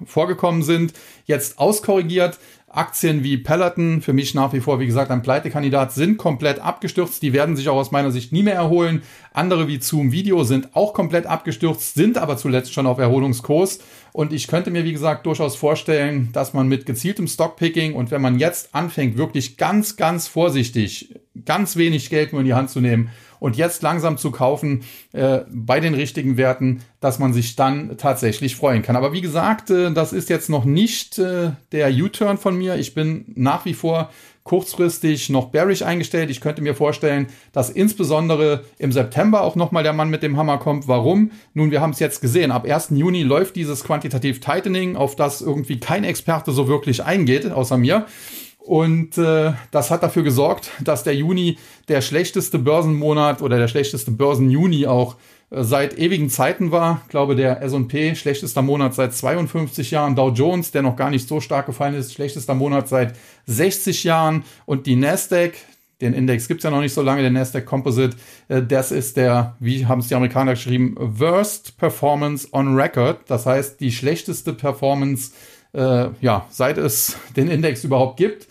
vorgekommen 0.07 0.63
sind, 0.63 0.93
jetzt 1.27 1.59
auskorrigiert. 1.59 2.39
Aktien 2.73 3.23
wie 3.23 3.37
Peloton, 3.37 4.01
für 4.01 4.13
mich 4.13 4.35
nach 4.35 4.53
wie 4.53 4.61
vor, 4.61 4.81
wie 4.81 4.87
gesagt, 4.87 5.11
ein 5.11 5.23
Pleitekandidat, 5.23 5.93
sind 5.93 6.17
komplett 6.17 6.59
abgestürzt. 6.59 7.23
Die 7.23 7.33
werden 7.33 7.55
sich 7.55 7.69
auch 7.69 7.77
aus 7.77 7.91
meiner 7.91 8.11
Sicht 8.11 8.33
nie 8.33 8.43
mehr 8.43 8.55
erholen. 8.55 9.03
Andere 9.33 9.69
wie 9.69 9.81
Zoom 9.81 10.11
Video 10.11 10.43
sind 10.45 10.75
auch 10.75 10.95
komplett 10.95 11.27
abgestürzt, 11.27 11.95
sind 11.95 12.17
aber 12.17 12.37
zuletzt 12.37 12.73
schon 12.73 12.87
auf 12.87 12.99
Erholungskurs. 12.99 13.81
Und 14.13 14.33
ich 14.33 14.47
könnte 14.47 14.71
mir, 14.71 14.85
wie 14.85 14.93
gesagt, 14.93 15.27
durchaus 15.27 15.57
vorstellen, 15.57 16.31
dass 16.33 16.55
man 16.55 16.67
mit 16.67 16.87
gezieltem 16.87 17.27
Stockpicking 17.27 17.95
und 17.95 18.11
wenn 18.11 18.23
man 18.23 18.39
jetzt 18.39 18.75
anfängt, 18.75 19.17
wirklich 19.17 19.57
ganz, 19.57 19.97
ganz 19.97 20.29
vorsichtig, 20.29 21.15
ganz 21.45 21.77
wenig 21.77 22.11
Geld 22.11 22.33
nur 22.33 22.41
in 22.41 22.47
die 22.47 22.55
Hand 22.55 22.71
zu 22.71 22.81
nehmen 22.81 23.11
und 23.43 23.57
jetzt 23.57 23.83
langsam 23.83 24.19
zu 24.19 24.31
kaufen 24.31 24.85
äh, 25.11 25.41
bei 25.51 25.81
den 25.81 25.95
richtigen 25.95 26.37
Werten, 26.37 26.83
dass 27.01 27.19
man 27.19 27.33
sich 27.33 27.57
dann 27.57 27.97
tatsächlich 27.99 28.55
freuen 28.55 28.83
kann. 28.83 28.95
Aber 28.95 29.13
wie 29.13 29.21
gesagt, 29.21 29.69
äh, 29.69 29.91
das 29.91 30.13
ist 30.13 30.31
jetzt 30.31 30.49
noch 30.49 30.65
nicht 30.65 31.19
äh, 31.19 31.51
der 31.73 31.91
U-Turn 31.91 32.39
von 32.39 32.57
mir. 32.57 32.77
Ich 32.77 32.95
bin 32.95 33.25
nach 33.35 33.65
wie 33.65 33.75
vor 33.75 34.11
kurzfristig 34.45 35.29
noch 35.29 35.47
bearish 35.47 35.83
eingestellt. 35.83 36.31
Ich 36.31 36.41
könnte 36.41 36.63
mir 36.63 36.77
vorstellen, 36.77 37.27
dass 37.53 37.69
insbesondere 37.69 38.65
im 38.79 38.93
September 38.93 39.43
auch 39.43 39.57
nochmal 39.57 39.83
der 39.83 39.93
Mann 39.93 40.09
mit 40.09 40.23
dem 40.23 40.37
Hammer 40.37 40.59
kommt. 40.59 40.87
Warum? 40.87 41.33
Nun, 41.53 41.73
wir 41.73 41.81
haben 41.81 41.91
es 41.91 41.99
jetzt 41.99 42.21
gesehen. 42.21 42.53
Ab 42.53 42.65
1. 42.65 42.91
Juni 42.91 43.25
läuft 43.25 43.57
dieses 43.57 43.83
Quantitativ 43.83 44.39
Tightening, 44.39 44.95
auf 44.95 45.17
das 45.17 45.41
irgendwie 45.41 45.81
kein 45.81 46.05
Experte 46.05 46.53
so 46.53 46.69
wirklich 46.69 47.03
eingeht, 47.03 47.51
außer 47.51 47.77
mir. 47.77 48.07
Und 48.65 49.19
äh, 49.19 49.55
das 49.73 49.91
hat 49.91 50.05
dafür 50.05 50.23
gesorgt, 50.23 50.71
dass 50.83 51.03
der 51.03 51.17
Juni 51.17 51.59
der 51.89 52.01
schlechteste 52.01 52.61
Börsenmonat 52.61 53.43
oder 53.43 53.59
der 53.59 53.67
schlechteste 53.67 54.13
Börsenjuni 54.13 54.87
auch 54.87 55.17
äh, 55.51 55.65
seit 55.65 55.99
ewigen 55.99 56.31
Zeiten 56.31 56.71
war. 56.71 57.01
Ich 57.05 57.11
glaube, 57.11 57.35
der 57.35 57.61
S&P 57.61 58.15
schlechtester 58.15 58.63
Monat 58.63 58.95
seit 58.95 59.15
52 59.15 59.91
Jahren. 59.91 60.15
Dow 60.15 60.31
Jones, 60.31 60.71
der 60.71 60.83
noch 60.83 60.95
gar 60.95 61.11
nicht 61.11 61.27
so 61.27 61.41
stark 61.41 61.67
gefallen 61.67 61.95
ist, 61.95 62.15
schlechtester 62.15 62.55
Monat 62.55 62.89
seit 62.89 63.17
60 63.47 64.05
Jahren. 64.05 64.45
Und 64.65 64.87
die 64.87 64.95
Nasdaq, 64.95 65.55
den 66.01 66.15
Index 66.15 66.47
gibt's 66.47 66.63
ja 66.63 66.71
noch 66.71 66.81
nicht 66.81 66.95
so 66.95 67.03
lange, 67.03 67.23
der 67.23 67.33
Nasdaq 67.33 67.67
Composite, 67.67 68.17
äh, 68.47 68.63
das 68.63 68.93
ist 68.93 69.17
der, 69.17 69.57
wie 69.59 69.87
haben 69.87 69.99
es 69.99 70.07
die 70.07 70.15
Amerikaner 70.15 70.53
geschrieben, 70.53 70.95
Worst 70.99 71.79
Performance 71.79 72.47
on 72.53 72.77
Record. 72.77 73.23
Das 73.27 73.45
heißt, 73.45 73.81
die 73.81 73.91
schlechteste 73.91 74.53
Performance, 74.53 75.33
äh, 75.73 76.09
ja, 76.21 76.47
seit 76.51 76.79
es 76.79 77.17
den 77.37 77.49
Index 77.49 77.85
überhaupt 77.85 78.17
gibt. 78.17 78.49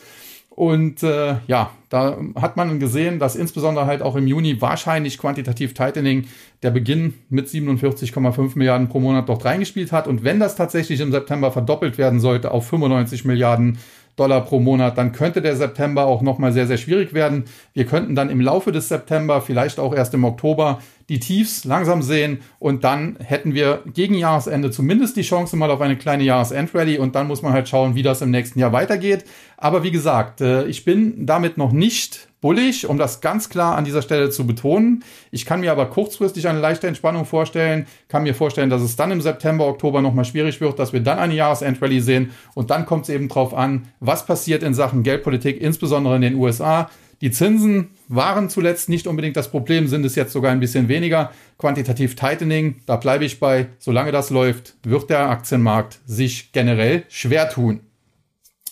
Und 0.50 1.02
äh, 1.02 1.36
ja, 1.48 1.72
da 1.90 2.18
hat 2.36 2.58
man 2.58 2.80
gesehen, 2.80 3.20
dass 3.20 3.36
insbesondere 3.36 3.86
halt 3.86 4.02
auch 4.02 4.16
im 4.16 4.28
Juni 4.28 4.62
wahrscheinlich 4.62 5.18
quantitativ 5.18 5.74
Tightening 5.74 6.28
der 6.62 6.72
Beginn 6.72 7.16
mit 7.30 7.48
47,5 7.48 8.52
Milliarden 8.56 8.90
pro 8.90 9.00
Monat 9.00 9.30
dort 9.30 9.46
reingespielt 9.46 9.92
hat. 9.92 10.08
Und 10.08 10.24
wenn 10.24 10.40
das 10.40 10.56
tatsächlich 10.56 11.00
im 11.00 11.12
September 11.12 11.52
verdoppelt 11.52 11.98
werden 11.98 12.20
sollte 12.20 12.52
auf 12.52 12.68
95 12.68 13.26
Milliarden 13.26 13.78
Dollar 14.16 14.42
pro 14.42 14.60
Monat, 14.60 14.98
dann 14.98 15.12
könnte 15.12 15.42
der 15.42 15.56
September 15.56 16.06
auch 16.06 16.22
nochmal 16.22 16.52
sehr, 16.52 16.68
sehr 16.68 16.78
schwierig 16.78 17.14
werden. 17.14 17.46
Wir 17.74 17.86
könnten 17.86 18.16
dann 18.16 18.30
im 18.30 18.42
Laufe 18.42 18.72
des 18.72 18.90
September, 18.90 19.42
vielleicht 19.42 19.80
auch 19.80 19.94
erst 19.94 20.14
im 20.14 20.24
Oktober, 20.24 20.80
die 21.10 21.20
Tiefs 21.20 21.66
langsam 21.66 22.02
sehen 22.02 22.40
und 22.60 22.84
dann 22.84 23.18
hätten 23.20 23.54
wir 23.54 23.84
gegen 23.94 24.16
Jahresende 24.16 24.72
zumindest 24.72 25.18
die 25.18 25.24
Chance 25.24 25.58
mal 25.58 25.70
auf 25.72 25.82
eine 25.82 25.98
kleine 25.98 26.24
Jahresendrallye 26.24 27.00
und 27.00 27.16
dann 27.16 27.28
muss 27.28 27.42
man 27.42 27.54
halt 27.54 27.68
schauen, 27.68 27.96
wie 27.96 28.04
das 28.04 28.22
im 28.22 28.32
nächsten 28.32 28.60
Jahr 28.60 28.72
weitergeht. 28.72 29.26
Aber 29.58 29.84
wie 29.84 29.92
gesagt, 29.92 30.42
äh, 30.42 30.66
ich 30.66 30.86
bin 30.86 31.26
damit 31.26 31.58
noch 31.58 31.72
nicht 31.72 32.31
bullig, 32.42 32.90
um 32.90 32.98
das 32.98 33.22
ganz 33.22 33.50
klar 33.50 33.78
an 33.78 33.86
dieser 33.86 34.02
Stelle 34.02 34.32
zu 34.32 34.46
betonen. 34.46 35.04
Ich 35.30 35.46
kann 35.46 35.62
mir 35.62 35.72
aber 35.72 35.86
kurzfristig 35.86 36.48
eine 36.48 36.60
leichte 36.60 36.88
Entspannung 36.88 37.26
vorstellen, 37.26 37.86
kann 38.08 38.24
mir 38.24 38.36
vorstellen, 38.36 38.72
dass 38.72 38.82
es 38.82 38.96
dann 38.96 39.12
im 39.12 39.22
September, 39.22 39.68
Oktober 39.68 40.02
nochmal 40.02 40.26
schwierig 40.26 40.60
wird, 40.60 40.80
dass 40.80 40.92
wir 40.92 41.02
dann 41.02 41.20
eine 41.20 41.36
Jahresendrallye 41.36 42.02
sehen 42.02 42.32
und 42.56 42.72
dann 42.72 42.86
kommt 42.86 43.04
es 43.04 43.10
eben 43.10 43.30
drauf 43.30 43.54
an, 43.54 43.88
was 44.00 44.26
passiert 44.26 44.64
in 44.64 44.74
Sachen 44.74 45.04
Geldpolitik, 45.04 45.62
insbesondere 45.62 46.16
in 46.16 46.22
den 46.22 46.36
USA. 46.36 46.90
Die 47.22 47.30
Zinsen 47.30 47.92
waren 48.08 48.50
zuletzt 48.50 48.90
nicht 48.90 49.06
unbedingt 49.06 49.38
das 49.38 49.52
Problem, 49.52 49.88
sind 49.88 50.04
es 50.04 50.16
jetzt 50.16 50.34
sogar 50.34 50.52
ein 50.52 50.60
bisschen 50.60 50.88
weniger. 50.88 51.32
Quantitativ 51.60 52.16
Tightening, 52.16 52.82
da 52.88 52.96
bleibe 52.96 53.26
ich 53.26 53.40
bei, 53.40 53.68
solange 53.78 54.12
das 54.12 54.32
läuft, 54.32 54.74
wird 54.82 55.12
der 55.12 55.30
Aktienmarkt 55.30 56.00
sich 56.08 56.52
generell 56.52 57.04
schwer 57.10 57.48
tun. 57.48 57.82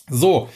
So, 0.08 0.48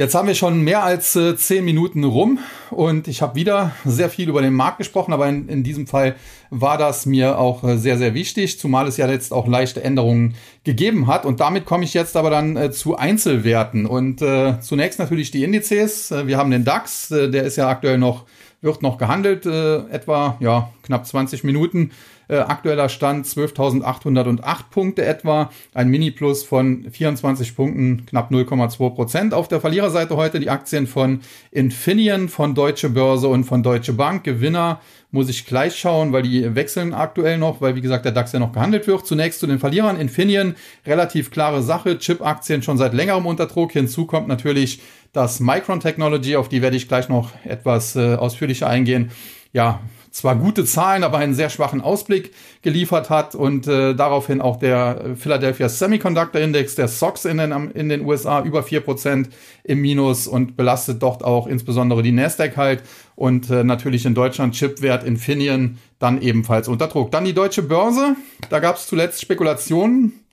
Jetzt 0.00 0.14
haben 0.14 0.28
wir 0.28 0.34
schon 0.34 0.62
mehr 0.62 0.82
als 0.82 1.14
äh, 1.14 1.36
zehn 1.36 1.62
Minuten 1.62 2.04
rum 2.04 2.38
und 2.70 3.06
ich 3.06 3.20
habe 3.20 3.34
wieder 3.34 3.72
sehr 3.84 4.08
viel 4.08 4.30
über 4.30 4.40
den 4.40 4.54
Markt 4.54 4.78
gesprochen, 4.78 5.12
aber 5.12 5.28
in, 5.28 5.46
in 5.46 5.62
diesem 5.62 5.86
Fall 5.86 6.16
war 6.48 6.78
das 6.78 7.04
mir 7.04 7.38
auch 7.38 7.62
äh, 7.64 7.76
sehr, 7.76 7.98
sehr 7.98 8.14
wichtig, 8.14 8.58
zumal 8.58 8.88
es 8.88 8.96
ja 8.96 9.06
jetzt 9.10 9.30
auch 9.30 9.46
leichte 9.46 9.84
Änderungen 9.84 10.36
gegeben 10.64 11.06
hat. 11.06 11.26
Und 11.26 11.40
damit 11.40 11.66
komme 11.66 11.84
ich 11.84 11.92
jetzt 11.92 12.16
aber 12.16 12.30
dann 12.30 12.56
äh, 12.56 12.70
zu 12.70 12.96
Einzelwerten. 12.96 13.84
Und 13.84 14.22
äh, 14.22 14.58
zunächst 14.62 14.98
natürlich 15.00 15.32
die 15.32 15.44
Indizes. 15.44 16.10
Äh, 16.10 16.26
wir 16.26 16.38
haben 16.38 16.50
den 16.50 16.64
DAX, 16.64 17.10
äh, 17.10 17.28
der 17.28 17.44
ist 17.44 17.56
ja 17.56 17.68
aktuell 17.68 17.98
noch, 17.98 18.24
wird 18.62 18.80
noch 18.80 18.96
gehandelt, 18.96 19.44
etwa 19.44 20.38
ja, 20.40 20.70
knapp 20.82 21.06
20 21.06 21.44
Minuten. 21.44 21.90
Äh, 22.30 22.36
aktueller 22.36 22.88
Stand 22.88 23.26
12.808 23.26 24.40
Punkte 24.70 25.04
etwa. 25.04 25.50
Ein 25.74 25.88
Mini-Plus 25.88 26.44
von 26.44 26.86
24 26.88 27.56
Punkten, 27.56 28.06
knapp 28.06 28.30
0,2 28.30 28.90
Prozent. 28.90 29.34
Auf 29.34 29.48
der 29.48 29.60
Verliererseite 29.60 30.14
heute 30.14 30.38
die 30.38 30.48
Aktien 30.48 30.86
von 30.86 31.22
Infineon, 31.50 32.28
von 32.28 32.54
Deutsche 32.54 32.88
Börse 32.88 33.26
und 33.26 33.42
von 33.42 33.64
Deutsche 33.64 33.94
Bank. 33.94 34.22
Gewinner 34.22 34.80
muss 35.10 35.28
ich 35.28 35.44
gleich 35.44 35.76
schauen, 35.76 36.12
weil 36.12 36.22
die 36.22 36.54
wechseln 36.54 36.94
aktuell 36.94 37.36
noch, 37.36 37.60
weil 37.60 37.74
wie 37.74 37.80
gesagt 37.80 38.04
der 38.04 38.12
DAX 38.12 38.30
ja 38.30 38.38
noch 38.38 38.52
gehandelt 38.52 38.86
wird. 38.86 39.04
Zunächst 39.08 39.40
zu 39.40 39.48
den 39.48 39.58
Verlierern. 39.58 39.98
Infineon, 39.98 40.54
relativ 40.86 41.32
klare 41.32 41.64
Sache. 41.64 41.98
Chip-Aktien 41.98 42.62
schon 42.62 42.78
seit 42.78 42.94
längerem 42.94 43.26
unter 43.26 43.46
Druck. 43.46 43.72
Hinzu 43.72 44.06
kommt 44.06 44.28
natürlich 44.28 44.80
das 45.12 45.40
Micron 45.40 45.80
Technology, 45.80 46.36
auf 46.36 46.48
die 46.48 46.62
werde 46.62 46.76
ich 46.76 46.86
gleich 46.86 47.08
noch 47.08 47.32
etwas 47.44 47.96
äh, 47.96 48.14
ausführlicher 48.14 48.68
eingehen. 48.68 49.10
Ja, 49.52 49.80
zwar 50.10 50.36
gute 50.36 50.64
Zahlen, 50.64 51.04
aber 51.04 51.18
einen 51.18 51.34
sehr 51.34 51.50
schwachen 51.50 51.80
Ausblick 51.80 52.32
geliefert 52.62 53.10
hat 53.10 53.34
und 53.34 53.66
äh, 53.66 53.94
daraufhin 53.94 54.40
auch 54.40 54.58
der 54.58 55.16
Philadelphia 55.16 55.68
Semiconductor 55.68 56.40
Index, 56.40 56.74
der 56.74 56.88
SOX 56.88 57.24
in 57.24 57.38
den, 57.38 57.52
in 57.70 57.88
den 57.88 58.04
USA 58.04 58.42
über 58.42 58.62
vier 58.62 58.80
Prozent 58.80 59.30
im 59.62 59.80
Minus 59.80 60.26
und 60.26 60.56
belastet 60.56 61.02
dort 61.02 61.22
auch 61.22 61.46
insbesondere 61.46 62.02
die 62.02 62.12
Nasdaq 62.12 62.56
halt 62.56 62.82
und 63.14 63.50
äh, 63.50 63.64
natürlich 63.64 64.04
in 64.06 64.14
Deutschland 64.14 64.54
Chipwert 64.54 65.04
Infineon 65.04 65.78
dann 65.98 66.20
ebenfalls 66.20 66.68
unter 66.68 66.88
Druck. 66.88 67.10
Dann 67.12 67.24
die 67.24 67.34
deutsche 67.34 67.62
Börse, 67.62 68.16
da 68.48 68.58
gab 68.58 68.76
es 68.76 68.86
zuletzt 68.86 69.20
Spekulationen, 69.20 70.12
äh, 70.12 70.29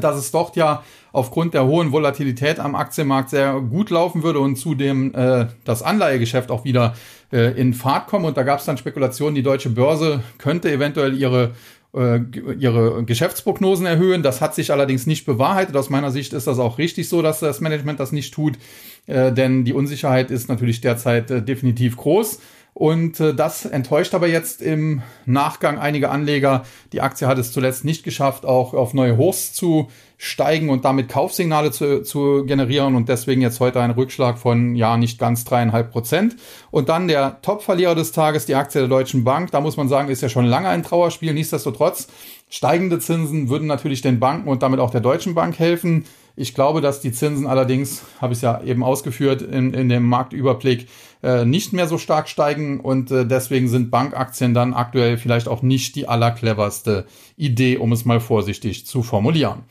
dass 0.00 0.16
es 0.16 0.30
dort 0.30 0.56
ja 0.56 0.82
aufgrund 1.12 1.54
der 1.54 1.64
hohen 1.64 1.92
Volatilität 1.92 2.60
am 2.60 2.74
Aktienmarkt 2.74 3.30
sehr 3.30 3.60
gut 3.60 3.90
laufen 3.90 4.22
würde 4.22 4.40
und 4.40 4.56
zudem 4.56 5.14
äh, 5.14 5.46
das 5.64 5.82
Anleihegeschäft 5.82 6.50
auch 6.50 6.64
wieder 6.64 6.94
äh, 7.32 7.58
in 7.58 7.72
Fahrt 7.72 8.06
kommen. 8.08 8.26
Und 8.26 8.36
da 8.36 8.42
gab 8.42 8.58
es 8.58 8.66
dann 8.66 8.76
Spekulationen, 8.76 9.34
die 9.34 9.42
deutsche 9.42 9.70
Börse 9.70 10.22
könnte 10.38 10.70
eventuell 10.70 11.16
ihre 11.18 11.52
äh, 11.96 12.20
ihre 12.58 13.04
Geschäftsprognosen 13.04 13.86
erhöhen. 13.86 14.22
Das 14.22 14.42
hat 14.42 14.54
sich 14.54 14.70
allerdings 14.70 15.06
nicht 15.06 15.24
bewahrheitet. 15.24 15.74
Aus 15.76 15.88
meiner 15.88 16.10
Sicht 16.10 16.34
ist 16.34 16.46
das 16.46 16.58
auch 16.58 16.76
richtig 16.76 17.08
so, 17.08 17.22
dass 17.22 17.40
das 17.40 17.60
Management 17.60 17.98
das 17.98 18.12
nicht 18.12 18.34
tut, 18.34 18.58
äh, 19.06 19.32
denn 19.32 19.64
die 19.64 19.72
Unsicherheit 19.72 20.30
ist 20.30 20.50
natürlich 20.50 20.82
derzeit 20.82 21.30
äh, 21.30 21.42
definitiv 21.42 21.96
groß. 21.96 22.40
Und 22.76 23.20
äh, 23.20 23.34
das 23.34 23.64
enttäuscht 23.64 24.12
aber 24.12 24.28
jetzt 24.28 24.60
im 24.60 25.00
Nachgang 25.24 25.78
einige 25.78 26.10
Anleger. 26.10 26.66
Die 26.92 27.00
Aktie 27.00 27.26
hat 27.26 27.38
es 27.38 27.50
zuletzt 27.50 27.86
nicht 27.86 28.04
geschafft, 28.04 28.44
auch 28.44 28.74
auf 28.74 28.92
neue 28.92 29.16
Hochs 29.16 29.54
zu 29.54 29.88
steigen 30.18 30.68
und 30.68 30.84
damit 30.84 31.08
Kaufsignale 31.08 31.70
zu, 31.70 32.02
zu 32.02 32.44
generieren 32.44 32.94
und 32.94 33.08
deswegen 33.08 33.40
jetzt 33.40 33.60
heute 33.60 33.80
ein 33.80 33.92
Rückschlag 33.92 34.36
von 34.36 34.74
ja 34.74 34.98
nicht 34.98 35.18
ganz 35.18 35.44
dreieinhalb 35.44 35.90
Prozent. 35.90 36.36
Und 36.70 36.90
dann 36.90 37.08
der 37.08 37.40
Top-Verlierer 37.40 37.94
des 37.94 38.12
Tages, 38.12 38.44
die 38.44 38.54
Aktie 38.54 38.82
der 38.82 38.88
Deutschen 38.88 39.24
Bank. 39.24 39.52
Da 39.52 39.62
muss 39.62 39.78
man 39.78 39.88
sagen, 39.88 40.10
ist 40.10 40.20
ja 40.20 40.28
schon 40.28 40.44
lange 40.44 40.68
ein 40.68 40.82
Trauerspiel. 40.82 41.32
Nichtsdestotrotz, 41.32 42.08
steigende 42.50 42.98
Zinsen 42.98 43.48
würden 43.48 43.68
natürlich 43.68 44.02
den 44.02 44.20
Banken 44.20 44.50
und 44.50 44.62
damit 44.62 44.80
auch 44.80 44.90
der 44.90 45.00
Deutschen 45.00 45.34
Bank 45.34 45.58
helfen. 45.58 46.04
Ich 46.38 46.54
glaube, 46.54 46.82
dass 46.82 47.00
die 47.00 47.12
Zinsen 47.12 47.46
allerdings, 47.46 48.02
habe 48.20 48.34
ich 48.34 48.42
ja 48.42 48.62
eben 48.62 48.84
ausgeführt 48.84 49.40
in, 49.40 49.72
in 49.72 49.88
dem 49.88 50.02
Marktüberblick, 50.02 50.86
äh, 51.26 51.44
nicht 51.44 51.72
mehr 51.72 51.88
so 51.88 51.98
stark 51.98 52.28
steigen 52.28 52.78
und 52.78 53.10
äh, 53.10 53.26
deswegen 53.26 53.68
sind 53.68 53.90
Bankaktien 53.90 54.54
dann 54.54 54.74
aktuell 54.74 55.18
vielleicht 55.18 55.48
auch 55.48 55.60
nicht 55.60 55.96
die 55.96 56.06
allercleverste 56.06 57.04
Idee, 57.36 57.78
um 57.78 57.90
es 57.90 58.04
mal 58.04 58.20
vorsichtig 58.20 58.86
zu 58.86 59.02
formulieren. 59.02 59.64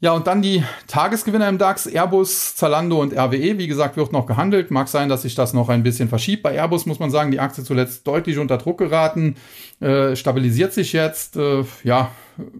Ja, 0.00 0.12
und 0.12 0.26
dann 0.26 0.42
die 0.42 0.62
Tagesgewinner 0.88 1.48
im 1.48 1.58
DAX, 1.58 1.86
Airbus, 1.86 2.56
Zalando 2.56 3.00
und 3.00 3.16
RWE. 3.16 3.56
Wie 3.56 3.68
gesagt, 3.68 3.96
wird 3.96 4.12
noch 4.12 4.26
gehandelt. 4.26 4.72
Mag 4.72 4.88
sein, 4.88 5.08
dass 5.08 5.22
sich 5.22 5.36
das 5.36 5.54
noch 5.54 5.68
ein 5.68 5.84
bisschen 5.84 6.08
verschiebt. 6.08 6.42
Bei 6.42 6.54
Airbus 6.54 6.86
muss 6.86 6.98
man 6.98 7.12
sagen, 7.12 7.30
die 7.30 7.38
Aktie 7.38 7.62
zuletzt 7.62 8.04
deutlich 8.04 8.38
unter 8.38 8.58
Druck 8.58 8.78
geraten, 8.78 9.36
äh, 9.80 10.16
stabilisiert 10.16 10.72
sich 10.72 10.92
jetzt. 10.92 11.36
Äh, 11.36 11.64
ja, 11.84 12.10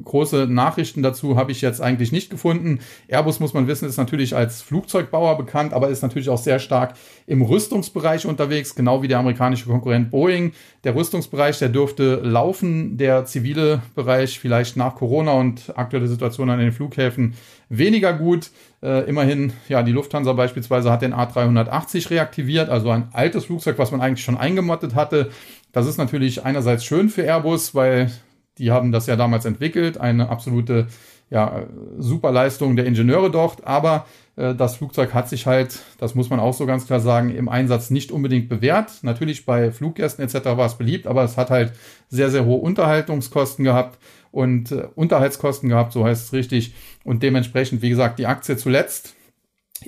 große 0.05 0.47
Nachrichten 0.49 1.03
dazu 1.03 1.37
habe 1.37 1.53
ich 1.53 1.61
jetzt 1.61 1.81
eigentlich 1.81 2.13
nicht 2.13 2.31
gefunden. 2.31 2.81
Airbus, 3.09 3.41
muss 3.41 3.55
man 3.55 3.67
wissen, 3.67 3.89
ist 3.89 3.97
natürlich 3.97 4.37
als 4.37 4.63
Flugzeugbauer 4.63 5.37
bekannt, 5.37 5.73
aber 5.73 5.89
ist 5.89 6.03
natürlich 6.03 6.29
auch 6.29 6.39
sehr 6.39 6.59
stark 6.59 6.95
im 7.27 7.43
Rüstungsbereich 7.43 8.27
unterwegs, 8.27 8.75
genau 8.75 9.03
wie 9.03 9.09
der 9.09 9.19
amerikanische 9.19 9.67
Konkurrent 9.67 10.11
Boeing. 10.11 10.53
Der 10.85 10.95
Rüstungsbereich, 10.95 11.59
der 11.59 11.69
dürfte 11.69 12.17
laufen, 12.17 12.97
der 12.97 13.25
zivile 13.25 13.83
Bereich 13.95 14.39
vielleicht 14.39 14.77
nach 14.77 14.95
Corona 14.95 15.33
und 15.33 15.73
aktuelle 15.77 16.09
Situation 16.09 16.51
an 16.51 16.59
den 16.59 16.73
Flughäfen 16.73 17.35
weniger 17.69 18.13
gut. 18.13 18.51
Äh, 18.83 19.09
immerhin, 19.09 19.53
ja, 19.69 19.83
die 19.83 19.93
Lufthansa 19.93 20.33
beispielsweise 20.33 20.91
hat 20.91 21.03
den 21.03 21.15
A380 21.15 22.11
reaktiviert, 22.11 22.69
also 22.69 22.91
ein 22.91 23.09
altes 23.13 23.47
Flugzeug, 23.47 23.79
was 23.79 23.91
man 23.93 24.01
eigentlich 24.01 24.25
schon 24.25 24.37
eingemottet 24.37 24.95
hatte. 24.95 25.31
Das 25.73 25.87
ist 25.87 25.99
natürlich 25.99 26.45
einerseits 26.45 26.85
schön 26.85 27.09
für 27.09 27.23
Airbus, 27.23 27.75
weil 27.75 28.11
die 28.59 28.71
haben 28.71 28.93
das 28.93 29.07
ja 29.07 29.17
damals 29.17 29.45
entwickelt, 29.45 29.99
eine 29.99 30.29
absolute 30.29 30.87
ja, 31.31 31.67
super 31.97 32.31
Leistung 32.31 32.77
der 32.77 32.85
Ingenieure 32.85 33.31
dort, 33.31 33.67
aber 33.67 34.07
äh, 34.37 34.55
das 34.55 34.77
Flugzeug 34.77 35.15
hat 35.15 35.31
sich 35.31 35.47
halt, 35.47 35.81
das 35.99 36.15
muss 36.15 36.29
man 36.29 36.41
auch 36.41 36.53
so 36.53 36.67
ganz 36.67 36.87
klar 36.87 37.01
sagen, 37.01 37.35
im 37.35 37.49
Einsatz 37.49 37.89
nicht 37.89 38.13
unbedingt 38.13 38.51
bewährt. 38.51 39.03
Natürlich 39.03 39.47
bei 39.47 39.71
Fluggästen 39.71 40.23
etc. 40.23 40.45
war 40.45 40.67
es 40.67 40.77
beliebt, 40.77 41.07
aber 41.07 41.25
es 41.25 41.39
hat 41.39 41.49
halt 41.49 41.73
sehr, 42.11 42.31
sehr 42.31 42.45
hohe 42.45 42.61
Unterhaltungskosten 42.61 43.65
gehabt 43.65 43.99
und 44.31 44.73
äh, 44.73 44.89
Unterhaltskosten 44.95 45.71
gehabt, 45.71 45.93
so 45.93 46.05
heißt 46.05 46.27
es 46.27 46.33
richtig. 46.35 46.75
Und 47.05 47.23
dementsprechend, 47.23 47.81
wie 47.81 47.91
gesagt, 47.91 48.19
die 48.19 48.27
Aktie 48.27 48.59
zuletzt 48.59 49.15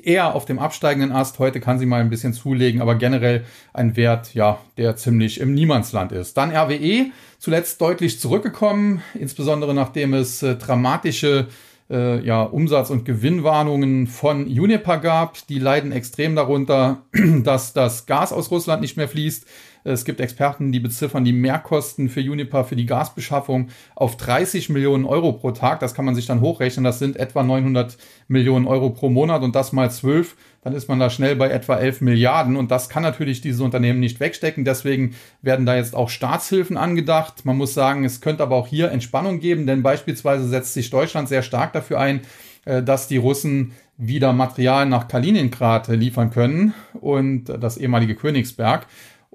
eher 0.02 0.34
auf 0.34 0.44
dem 0.44 0.58
absteigenden 0.58 1.12
Ast. 1.12 1.38
Heute 1.38 1.60
kann 1.60 1.78
sie 1.78 1.86
mal 1.86 2.00
ein 2.00 2.10
bisschen 2.10 2.32
zulegen, 2.32 2.80
aber 2.80 2.94
generell 2.94 3.44
ein 3.72 3.96
Wert, 3.96 4.34
ja, 4.34 4.58
der 4.76 4.96
ziemlich 4.96 5.40
im 5.40 5.54
Niemandsland 5.54 6.12
ist. 6.12 6.36
Dann 6.36 6.50
RWE, 6.50 7.10
zuletzt 7.38 7.80
deutlich 7.80 8.20
zurückgekommen, 8.20 9.02
insbesondere 9.14 9.74
nachdem 9.74 10.14
es 10.14 10.42
äh, 10.42 10.56
dramatische 10.56 11.48
äh, 11.90 12.24
ja, 12.24 12.42
Umsatz- 12.42 12.90
und 12.90 13.04
Gewinnwarnungen 13.04 14.06
von 14.06 14.44
Uniper 14.44 14.98
gab. 14.98 15.46
Die 15.48 15.58
leiden 15.58 15.92
extrem 15.92 16.34
darunter, 16.34 17.02
dass 17.42 17.72
das 17.72 18.06
Gas 18.06 18.32
aus 18.32 18.50
Russland 18.50 18.80
nicht 18.80 18.96
mehr 18.96 19.08
fließt. 19.08 19.46
Es 19.84 20.06
gibt 20.06 20.20
Experten, 20.20 20.72
die 20.72 20.80
beziffern 20.80 21.24
die 21.24 21.34
Mehrkosten 21.34 22.08
für 22.08 22.20
Uniper 22.20 22.64
für 22.64 22.74
die 22.74 22.86
Gasbeschaffung 22.86 23.68
auf 23.94 24.16
30 24.16 24.70
Millionen 24.70 25.04
Euro 25.04 25.32
pro 25.32 25.50
Tag. 25.50 25.80
Das 25.80 25.94
kann 25.94 26.06
man 26.06 26.14
sich 26.14 26.24
dann 26.24 26.40
hochrechnen. 26.40 26.84
Das 26.84 26.98
sind 26.98 27.16
etwa 27.16 27.42
900 27.42 27.98
Millionen 28.26 28.66
Euro 28.66 28.90
pro 28.90 29.10
Monat 29.10 29.42
und 29.42 29.54
das 29.54 29.72
mal 29.72 29.90
12. 29.90 30.36
Dann 30.62 30.72
ist 30.72 30.88
man 30.88 30.98
da 30.98 31.10
schnell 31.10 31.36
bei 31.36 31.50
etwa 31.50 31.76
11 31.76 32.00
Milliarden 32.00 32.56
und 32.56 32.70
das 32.70 32.88
kann 32.88 33.02
natürlich 33.02 33.42
diese 33.42 33.62
Unternehmen 33.62 34.00
nicht 34.00 34.20
wegstecken. 34.20 34.64
Deswegen 34.64 35.14
werden 35.42 35.66
da 35.66 35.76
jetzt 35.76 35.94
auch 35.94 36.08
Staatshilfen 36.08 36.78
angedacht. 36.78 37.44
Man 37.44 37.58
muss 37.58 37.74
sagen, 37.74 38.06
es 38.06 38.22
könnte 38.22 38.42
aber 38.42 38.56
auch 38.56 38.66
hier 38.66 38.90
Entspannung 38.90 39.38
geben, 39.38 39.66
denn 39.66 39.82
beispielsweise 39.82 40.48
setzt 40.48 40.72
sich 40.72 40.88
Deutschland 40.88 41.28
sehr 41.28 41.42
stark 41.42 41.74
dafür 41.74 42.00
ein, 42.00 42.22
äh, 42.64 42.82
dass 42.82 43.08
die 43.08 43.18
Russen 43.18 43.72
wieder 43.96 44.32
Material 44.32 44.86
nach 44.86 45.06
Kaliningrad 45.06 45.88
liefern 45.88 46.30
können 46.30 46.74
und 46.94 47.44
das 47.44 47.76
ehemalige 47.76 48.16
Königsberg. 48.16 48.86